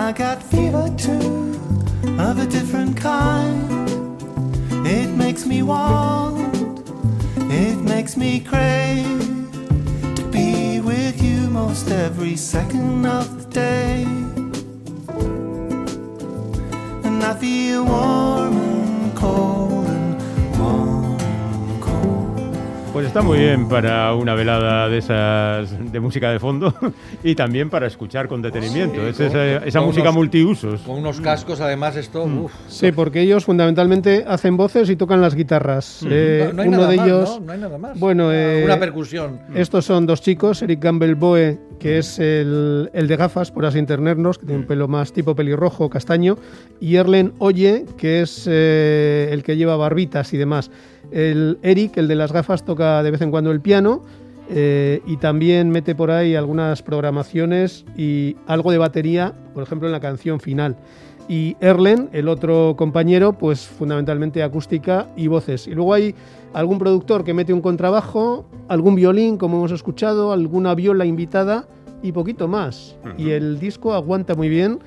I 0.04 0.12
got 0.12 0.42
fever 0.42 0.94
too, 0.98 1.58
of 2.18 2.38
a 2.38 2.44
different 2.46 2.94
kind. 2.94 4.20
It 4.86 5.08
makes 5.08 5.46
me 5.46 5.62
want, 5.62 6.86
it 7.50 7.78
makes 7.78 8.14
me 8.14 8.40
crave 8.40 9.18
to 10.14 10.22
be 10.30 10.82
with 10.82 11.22
you 11.22 11.48
most 11.48 11.90
every 11.90 12.36
second 12.36 13.06
of 13.06 13.44
the 13.44 13.50
day. 13.50 14.04
And 17.06 17.24
I 17.24 17.34
feel 17.40 17.86
warm 17.86 18.58
and 18.58 19.16
cold 19.16 19.53
Pues 22.94 23.08
está 23.08 23.22
muy 23.22 23.38
bien 23.40 23.68
para 23.68 24.14
una 24.14 24.34
velada 24.36 24.88
de 24.88 24.98
esas 24.98 25.92
de 25.92 25.98
música 25.98 26.30
de 26.30 26.38
fondo 26.38 26.72
y 27.24 27.34
también 27.34 27.68
para 27.68 27.88
escuchar 27.88 28.28
con 28.28 28.40
detenimiento. 28.40 29.00
Sí, 29.02 29.08
es 29.08 29.16
con- 29.16 29.26
esa, 29.26 29.56
esa 29.66 29.78
con 29.80 29.88
música 29.88 30.04
unos- 30.10 30.14
multiusos. 30.14 30.80
Con 30.82 30.98
unos 30.98 31.20
cascos, 31.20 31.60
además, 31.60 31.96
esto. 31.96 32.24
Mm. 32.24 32.44
uf. 32.44 32.52
Sí, 32.68 32.92
porque 32.92 33.20
ellos 33.22 33.44
fundamentalmente 33.44 34.24
hacen 34.28 34.56
voces 34.56 34.88
y 34.90 34.94
tocan 34.96 35.20
las 35.20 35.34
guitarras. 35.34 36.06
Eh, 36.08 36.44
No- 36.46 36.52
no 36.54 36.62
hay 36.62 36.68
uno 36.68 36.76
nada 36.78 36.90
de 36.90 36.96
más, 36.96 37.06
ellos. 37.06 37.30
¿no? 37.40 37.46
No 37.46 37.52
hay 37.52 37.58
nada 37.58 37.78
más. 37.78 37.98
Bueno, 37.98 38.26
Una- 38.28 38.34
eh, 38.36 38.62
una 38.64 38.78
percusión. 38.78 39.40
Estos 39.56 39.84
son 39.86 40.06
dos 40.06 40.22
chicos, 40.22 40.62
Eric 40.62 40.80
Gamble 40.80 41.14
Boe, 41.14 41.58
que 41.80 41.98
es 41.98 42.20
el, 42.20 42.90
el 42.94 43.08
de 43.08 43.16
gafas, 43.16 43.50
por 43.50 43.66
así 43.66 43.80
entendernos, 43.80 44.38
que 44.38 44.46
tiene 44.46 44.60
un 44.60 44.66
pelo 44.68 44.86
más 44.86 45.12
tipo 45.12 45.34
pelirrojo, 45.34 45.90
castaño, 45.90 46.36
y 46.80 46.94
Erlen 46.94 47.32
Oye, 47.38 47.86
que 47.98 48.20
es 48.22 48.46
eh, 48.48 49.30
el 49.32 49.42
que 49.42 49.56
lleva 49.56 49.76
barbitas 49.76 50.32
y 50.32 50.36
demás. 50.36 50.70
El 51.10 51.58
Eric, 51.62 51.96
el 51.96 52.08
de 52.08 52.14
las 52.14 52.32
gafas, 52.32 52.64
toca 52.64 53.02
de 53.02 53.10
vez 53.10 53.20
en 53.20 53.30
cuando 53.30 53.50
el 53.50 53.60
piano 53.60 54.02
eh, 54.50 55.00
y 55.06 55.16
también 55.16 55.70
mete 55.70 55.94
por 55.94 56.10
ahí 56.10 56.34
algunas 56.34 56.82
programaciones 56.82 57.84
y 57.96 58.36
algo 58.46 58.70
de 58.70 58.78
batería, 58.78 59.32
por 59.54 59.62
ejemplo, 59.62 59.88
en 59.88 59.92
la 59.92 60.00
canción 60.00 60.40
final. 60.40 60.76
Y 61.26 61.56
Erlen, 61.60 62.10
el 62.12 62.28
otro 62.28 62.74
compañero, 62.76 63.32
pues 63.32 63.66
fundamentalmente 63.66 64.42
acústica 64.42 65.08
y 65.16 65.28
voces. 65.28 65.66
Y 65.66 65.70
luego 65.70 65.94
hay 65.94 66.14
algún 66.52 66.78
productor 66.78 67.24
que 67.24 67.32
mete 67.32 67.54
un 67.54 67.62
contrabajo, 67.62 68.44
algún 68.68 68.94
violín, 68.94 69.38
como 69.38 69.56
hemos 69.56 69.72
escuchado, 69.72 70.32
alguna 70.32 70.74
viola 70.74 71.06
invitada 71.06 71.66
y 72.02 72.12
poquito 72.12 72.46
más. 72.46 72.96
Y 73.16 73.30
el 73.30 73.58
disco 73.58 73.94
aguanta 73.94 74.34
muy 74.34 74.50
bien. 74.50 74.80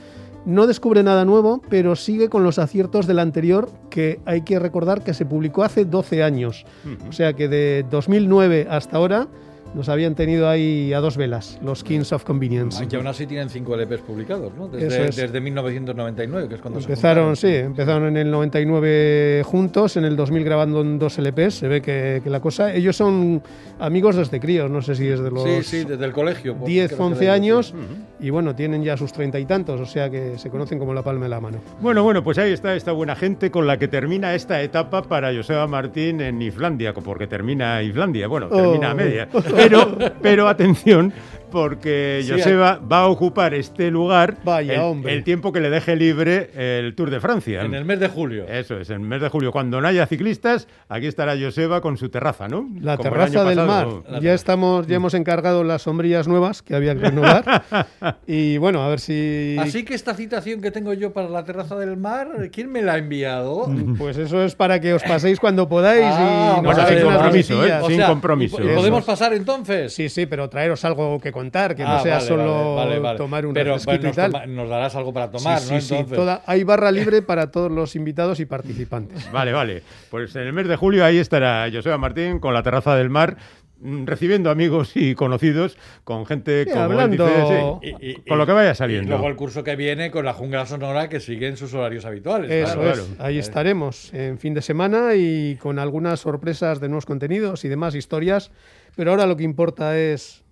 No 0.48 0.66
descubre 0.66 1.04
nada 1.04 1.26
nuevo, 1.26 1.62
pero 1.70 1.98
sigue 1.98 2.30
con 2.30 2.46
los 2.46 2.58
aciertos 2.58 3.06
del 3.06 3.20
anterior, 3.20 3.70
que 3.90 4.22
hay 4.24 4.44
que 4.44 4.60
recordar 4.60 5.04
que 5.04 5.14
se 5.14 5.26
publicó 5.26 5.62
hace 5.62 5.84
12 5.84 6.24
años. 6.24 6.66
O 7.10 7.12
sea 7.12 7.34
que 7.34 7.50
de 7.50 7.86
2009 7.92 8.66
hasta 8.70 8.96
ahora 8.96 9.28
nos 9.74 9.90
habían 9.90 10.16
tenido 10.16 10.50
ahí 10.50 10.92
a 10.94 11.00
dos 11.00 11.18
velas, 11.18 11.60
los 11.64 11.84
Kings 11.84 12.12
of 12.14 12.24
Convenience. 12.24 12.80
Aunque 12.80 12.96
aún 12.96 13.08
así 13.08 13.26
tienen 13.28 13.50
cinco 13.50 13.76
LPs 13.76 14.02
publicados, 14.02 14.52
¿no? 14.56 14.68
Desde, 14.68 15.08
es. 15.10 15.16
desde 15.16 15.40
1999, 15.40 16.48
que 16.50 16.56
es 16.56 16.62
cuando 16.62 16.80
Empezaron, 16.80 17.36
se 17.36 17.48
sí, 17.48 17.66
empezaron 17.66 18.08
en 18.08 18.18
el 18.18 18.32
99 18.32 19.44
juntos, 19.46 19.98
en 19.98 20.06
el 20.06 20.16
2000 20.16 20.44
grabando 20.44 20.82
en 20.82 21.00
dos 21.00 21.18
LPs, 21.20 21.56
se 21.56 21.68
ve 21.68 21.82
que, 21.82 22.22
que 22.24 22.30
la 22.30 22.40
cosa... 22.40 22.74
Ellos 22.74 22.96
son 22.96 23.42
amigos 23.80 24.16
desde 24.16 24.40
críos, 24.40 24.70
no 24.72 24.82
sé 24.82 24.96
si 24.96 25.08
es 25.08 25.20
de 25.20 25.32
los 25.32 25.44
Sí, 25.44 25.64
sí, 25.64 25.84
desde 25.86 26.06
el 26.06 26.12
colegio. 26.14 26.56
por- 26.56 26.68
10, 26.68 26.88
creo 26.88 26.98
que 26.98 27.04
11 27.04 27.24
era- 27.26 27.34
años, 27.34 27.74
y 28.20 28.30
bueno, 28.30 28.56
tienen 28.56 28.84
ya 28.84 28.98
sus 28.98 29.12
treinta 29.14 29.40
y 29.40 29.46
tantos, 29.46 29.80
o 29.80 29.86
sea 29.86 30.10
que 30.10 30.38
se 30.38 30.50
conocen 30.50 30.80
como 30.80 30.94
la 30.94 31.04
palma 31.04 31.24
de 31.26 31.30
la 31.30 31.40
mano. 31.40 31.60
Bueno, 31.82 32.04
bueno, 32.04 32.24
pues 32.24 32.38
ahí 32.38 32.52
está 32.52 32.76
esta 32.76 32.92
buena 32.92 33.16
gente 33.16 33.52
con 33.52 33.68
la 33.68 33.78
que 33.78 33.88
termina 33.88 34.34
esta 34.34 34.62
etapa 34.62 35.04
para 35.04 35.34
Joseba 35.34 35.68
Martín 35.68 36.22
en 36.22 36.42
Islandia, 36.42 36.94
porque 36.94 37.28
termina 37.28 37.82
Islandia, 37.84 38.28
bueno, 38.28 38.48
termina 38.48 38.88
Oh. 38.90 38.92
a 38.92 38.94
media. 38.96 39.28
Pero, 39.58 39.98
pero 40.22 40.48
atención, 40.48 41.12
porque 41.52 42.22
Sí, 42.24 42.32
Joseba 42.32 42.80
va 42.80 43.02
a 43.02 43.08
ocupar 43.08 43.54
este 43.54 43.90
lugar 43.92 44.38
Vaya, 44.44 44.74
el, 44.76 44.80
hombre. 44.82 45.14
el 45.14 45.24
tiempo 45.24 45.52
que 45.52 45.60
le 45.62 45.70
deje 45.70 45.96
libre 45.96 46.50
el 46.56 46.94
Tour 46.96 47.10
de 47.10 47.20
Francia. 47.20 47.62
En 47.64 47.74
el 47.74 47.86
mes 47.86 48.00
de 48.00 48.08
julio. 48.10 48.46
Eso 48.48 48.78
es, 48.80 48.90
en 48.90 49.02
el 49.02 49.08
mes 49.08 49.22
de 49.22 49.30
julio. 49.30 49.52
Cuando 49.52 49.80
no 49.82 49.88
haya 49.88 50.06
ciclistas, 50.08 50.68
aquí 50.90 51.08
estará 51.08 51.36
Joseba 51.40 51.82
con 51.82 51.98
su 51.98 52.10
terraza, 52.10 52.48
¿no? 52.48 52.68
La 52.80 52.98
Como 52.98 53.10
terraza 53.10 53.44
del 53.44 53.58
mar. 53.58 53.68
pasado. 53.86 54.04
La 54.10 54.20
Ya 54.20 54.34
estamos, 54.34 54.88
ya 54.88 54.96
hemos 54.98 55.14
encargado 55.14 55.64
las 55.64 55.84
sombrillas 55.84 56.28
nuevas 56.28 56.62
que 56.62 56.76
había 56.76 56.94
que 56.96 57.02
renovar. 57.02 57.64
y 58.28 58.58
bueno, 58.58 58.82
a 58.84 58.90
ver 58.90 59.00
si. 59.00 59.56
Así 59.60 59.84
que 59.84 59.94
esta 59.94 60.14
citación 60.14 60.62
que 60.62 60.72
tengo 60.72 60.94
yo 60.94 61.14
para 61.14 61.30
la 61.30 61.44
terraza 61.46 61.76
del 61.78 61.98
mar, 61.98 62.28
¿quién 62.52 62.72
me 62.72 62.82
la 62.82 62.94
ha 62.94 62.98
enviado? 62.98 63.68
Pues 63.98 64.18
eso 64.18 64.44
es 64.44 64.54
para 64.56 64.80
que 64.80 64.94
os 64.94 65.04
paséis 65.04 65.40
cuando 65.40 65.68
podáis 65.68 66.04
Ah, 66.06 66.58
y 66.60 66.62
nos 66.62 66.76
bueno, 66.76 66.88
sin 66.90 67.02
compromiso, 67.02 67.54
¿eh? 67.54 67.58
visitillas. 67.58 67.84
O 67.84 67.88
Sin 67.88 67.96
sea, 67.98 68.08
compromiso. 68.08 68.58
¿y- 68.62 68.66
y 68.66 68.68
Eso 68.70 68.76
¿Podemos 68.76 69.04
pasar 69.06 69.34
entonces? 69.34 69.94
Sí, 69.94 70.10
sí, 70.10 70.26
pero 70.26 70.50
traeros 70.50 70.84
algo 70.86 71.20
que 71.20 71.32
contar, 71.38 71.76
que 71.76 71.84
no 71.84 71.90
Ah, 71.90 72.00
sea 72.02 72.16
vale, 72.16 72.28
solo 72.28 72.76
vale, 72.76 72.90
vale, 72.90 73.00
vale. 73.00 73.18
tomar 73.18 73.46
un 73.46 73.54
Pero 73.54 73.74
refresquito 73.76 74.02
pues, 74.02 74.14
y 74.14 74.16
tal. 74.16 74.32
nos, 74.32 74.42
toma- 74.42 74.54
nos 74.54 74.70
darás 74.70 74.96
algo 74.96 75.14
para 75.14 75.30
tomar, 75.32 75.60
sí, 75.60 75.74
¿no? 75.74 75.82
sí, 75.82 75.94
Entonces. 75.96 76.18
toda- 76.18 76.42
hay 76.46 76.64
barra 76.64 76.92
libre 76.92 77.22
para 77.22 77.52
todos 77.52 77.72
los 77.72 77.96
invitados 77.96 78.40
y 78.40 78.46
participantes. 78.46 79.32
Vale, 79.32 79.52
vale. 79.54 79.84
Pues 80.10 80.36
en 80.36 80.44
el 80.44 80.54
mes 80.54 80.68
de 80.68 80.76
julio 80.76 81.06
ahí 81.06 81.18
estará 81.18 81.68
Joseba 81.72 81.98
Martín 81.98 82.40
con 82.40 82.54
la 82.54 82.64
terraza 82.64 82.96
del 82.96 83.10
mar, 83.10 83.38
mm, 83.80 84.06
recibiendo 84.06 84.50
amigos 84.50 84.92
y 84.96 85.14
conocidos, 85.14 85.78
con 86.04 86.26
gente 86.26 86.64
Sí, 86.64 86.72
como 86.72 86.86
él 86.86 86.92
hablando- 86.94 87.26
dice, 87.28 87.48
sí, 87.82 87.96
Y- 88.02 88.10
y- 88.12 88.16
con 88.28 88.38
lo 88.40 88.46
que 88.48 88.52
vaya 88.54 88.72
Y 88.72 88.76
saliendo. 88.76 89.10
luego 89.12 89.28
el 89.28 89.36
curso 89.36 89.64
que 89.64 89.76
viene 89.76 90.10
con 90.10 90.26
la 90.26 90.34
jungla 90.34 90.66
sonora 90.66 91.10
que 91.10 91.20
sigue 91.20 91.48
en 91.48 91.58
sus 91.58 91.74
horarios 91.76 92.06
habituales. 92.06 92.50
Eso 92.50 92.74
claro, 92.74 92.90
es, 92.92 93.00
claro. 93.02 93.24
ahí 93.24 93.38
estaremos 93.38 94.12
en 94.14 94.40
fin 94.40 94.54
de 94.56 94.62
semana 94.64 95.14
y 95.16 95.56
con 95.58 95.78
algunas 95.78 96.20
sorpresas 96.22 96.80
de 96.80 96.88
nuevos 96.90 97.06
contenidos 97.06 97.64
y 97.66 97.70
demás 97.70 97.94
historias. 97.94 98.52
Pero 98.96 99.12
ahora 99.12 99.28
lo 99.28 99.38
que 99.38 99.44
importa 99.44 99.96
es 99.96 100.44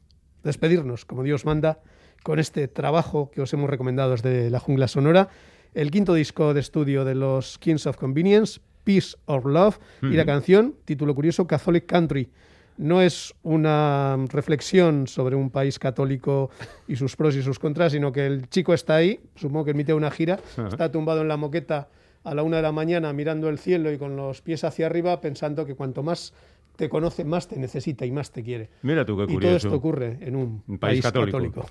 despedirnos, 0.45 1.03
como 1.03 1.23
Dios 1.23 1.43
manda, 1.43 1.79
con 2.23 2.39
este 2.39 2.67
trabajo 2.69 3.29
que 3.31 3.41
os 3.41 3.51
hemos 3.53 3.69
recomendado 3.69 4.11
desde 4.11 4.49
la 4.49 4.59
jungla 4.59 4.87
sonora, 4.87 5.27
el 5.73 5.91
quinto 5.91 6.13
disco 6.13 6.53
de 6.53 6.61
estudio 6.61 7.03
de 7.03 7.15
los 7.15 7.57
Kings 7.57 7.85
of 7.85 7.97
Convenience, 7.97 8.61
Peace 8.85 9.17
of 9.25 9.45
Love, 9.45 9.79
y 10.01 10.13
la 10.13 10.25
canción, 10.25 10.75
título 10.85 11.13
curioso, 11.13 11.47
Catholic 11.47 11.85
Country. 11.85 12.29
No 12.77 13.01
es 13.01 13.33
una 13.43 14.17
reflexión 14.29 15.07
sobre 15.07 15.35
un 15.35 15.49
país 15.49 15.79
católico 15.79 16.49
y 16.87 16.95
sus 16.95 17.15
pros 17.15 17.35
y 17.35 17.41
sus 17.41 17.57
contras, 17.57 17.93
sino 17.93 18.11
que 18.11 18.25
el 18.25 18.49
chico 18.49 18.73
está 18.73 18.95
ahí, 18.95 19.19
supongo 19.35 19.65
que 19.65 19.71
emite 19.71 19.93
una 19.93 20.11
gira, 20.11 20.39
está 20.69 20.91
tumbado 20.91 21.21
en 21.21 21.27
la 21.27 21.37
moqueta 21.37 21.89
a 22.23 22.33
la 22.33 22.43
una 22.43 22.57
de 22.57 22.63
la 22.63 22.71
mañana 22.71 23.13
mirando 23.13 23.49
el 23.49 23.59
cielo 23.59 23.91
y 23.91 23.97
con 23.97 24.15
los 24.15 24.41
pies 24.41 24.63
hacia 24.63 24.87
arriba 24.87 25.21
pensando 25.21 25.65
que 25.65 25.75
cuanto 25.75 26.03
más 26.03 26.33
te 26.75 26.89
conoce, 26.89 27.23
más 27.25 27.47
te 27.47 27.57
necesita 27.57 28.05
y 28.05 28.11
más 28.11 28.31
te 28.31 28.43
quiere. 28.43 28.69
Mira 28.81 29.05
tú 29.05 29.15
qué 29.17 29.23
Y 29.23 29.27
todo 29.27 29.33
curioso. 29.35 29.55
esto 29.67 29.75
ocurre 29.75 30.17
en 30.21 30.35
un, 30.35 30.63
Un 30.67 30.77
país 30.77 31.01
país, 31.01 31.03
católico. 31.03 31.37
católico. 31.37 31.65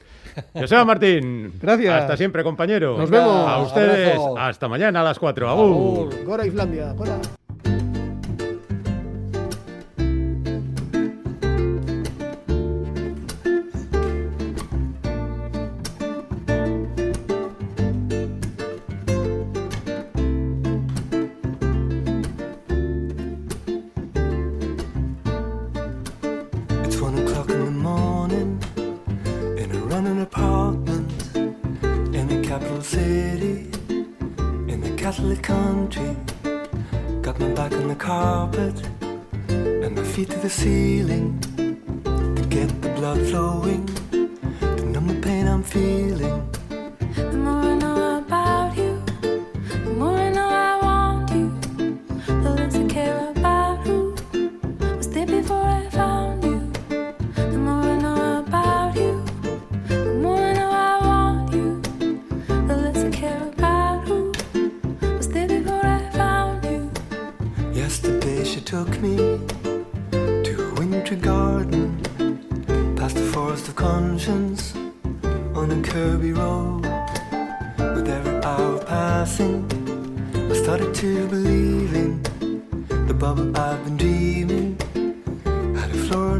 Joseba 0.54 0.84
Martín. 0.84 1.52
Gracias. 1.60 1.94
Hasta 2.02 2.16
siempre, 2.16 2.42
compañero. 2.42 2.96
Nos 2.98 3.10
vemos. 3.10 3.48
A 3.48 3.62
ustedes. 3.62 4.08
Abrazo. 4.16 4.38
Hasta 4.38 4.68
mañana 4.68 5.00
a 5.00 5.04
las 5.04 5.18
4. 5.18 5.48
Agur. 5.48 5.64
Agur. 6.12 6.24
Gora 6.24 6.46
Islandia, 6.46 6.92
gora. 6.92 7.18
To 40.26 40.38
the 40.38 40.48
ceiling 40.48 41.38
to 41.56 42.46
get 42.48 42.68
the 42.80 42.88
blood 42.90 43.20
flowing 43.28 43.63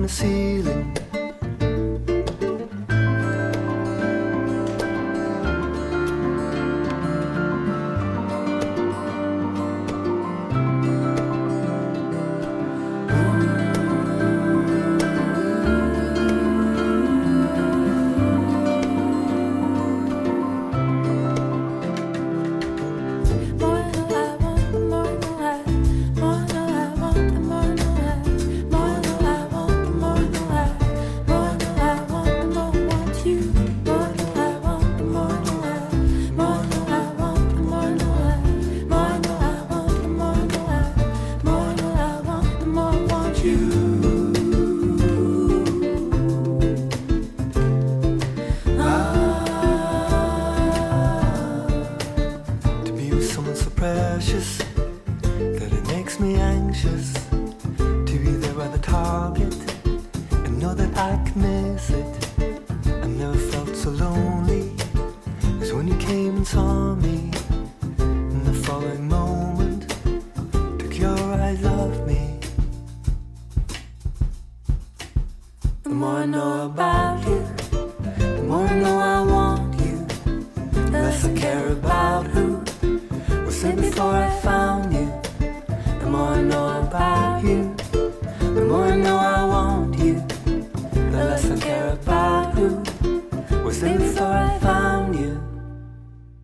a 0.05 0.09
floor 0.09 0.11
and 0.11 0.11
a 0.11 0.13
ceiling. 0.13 1.04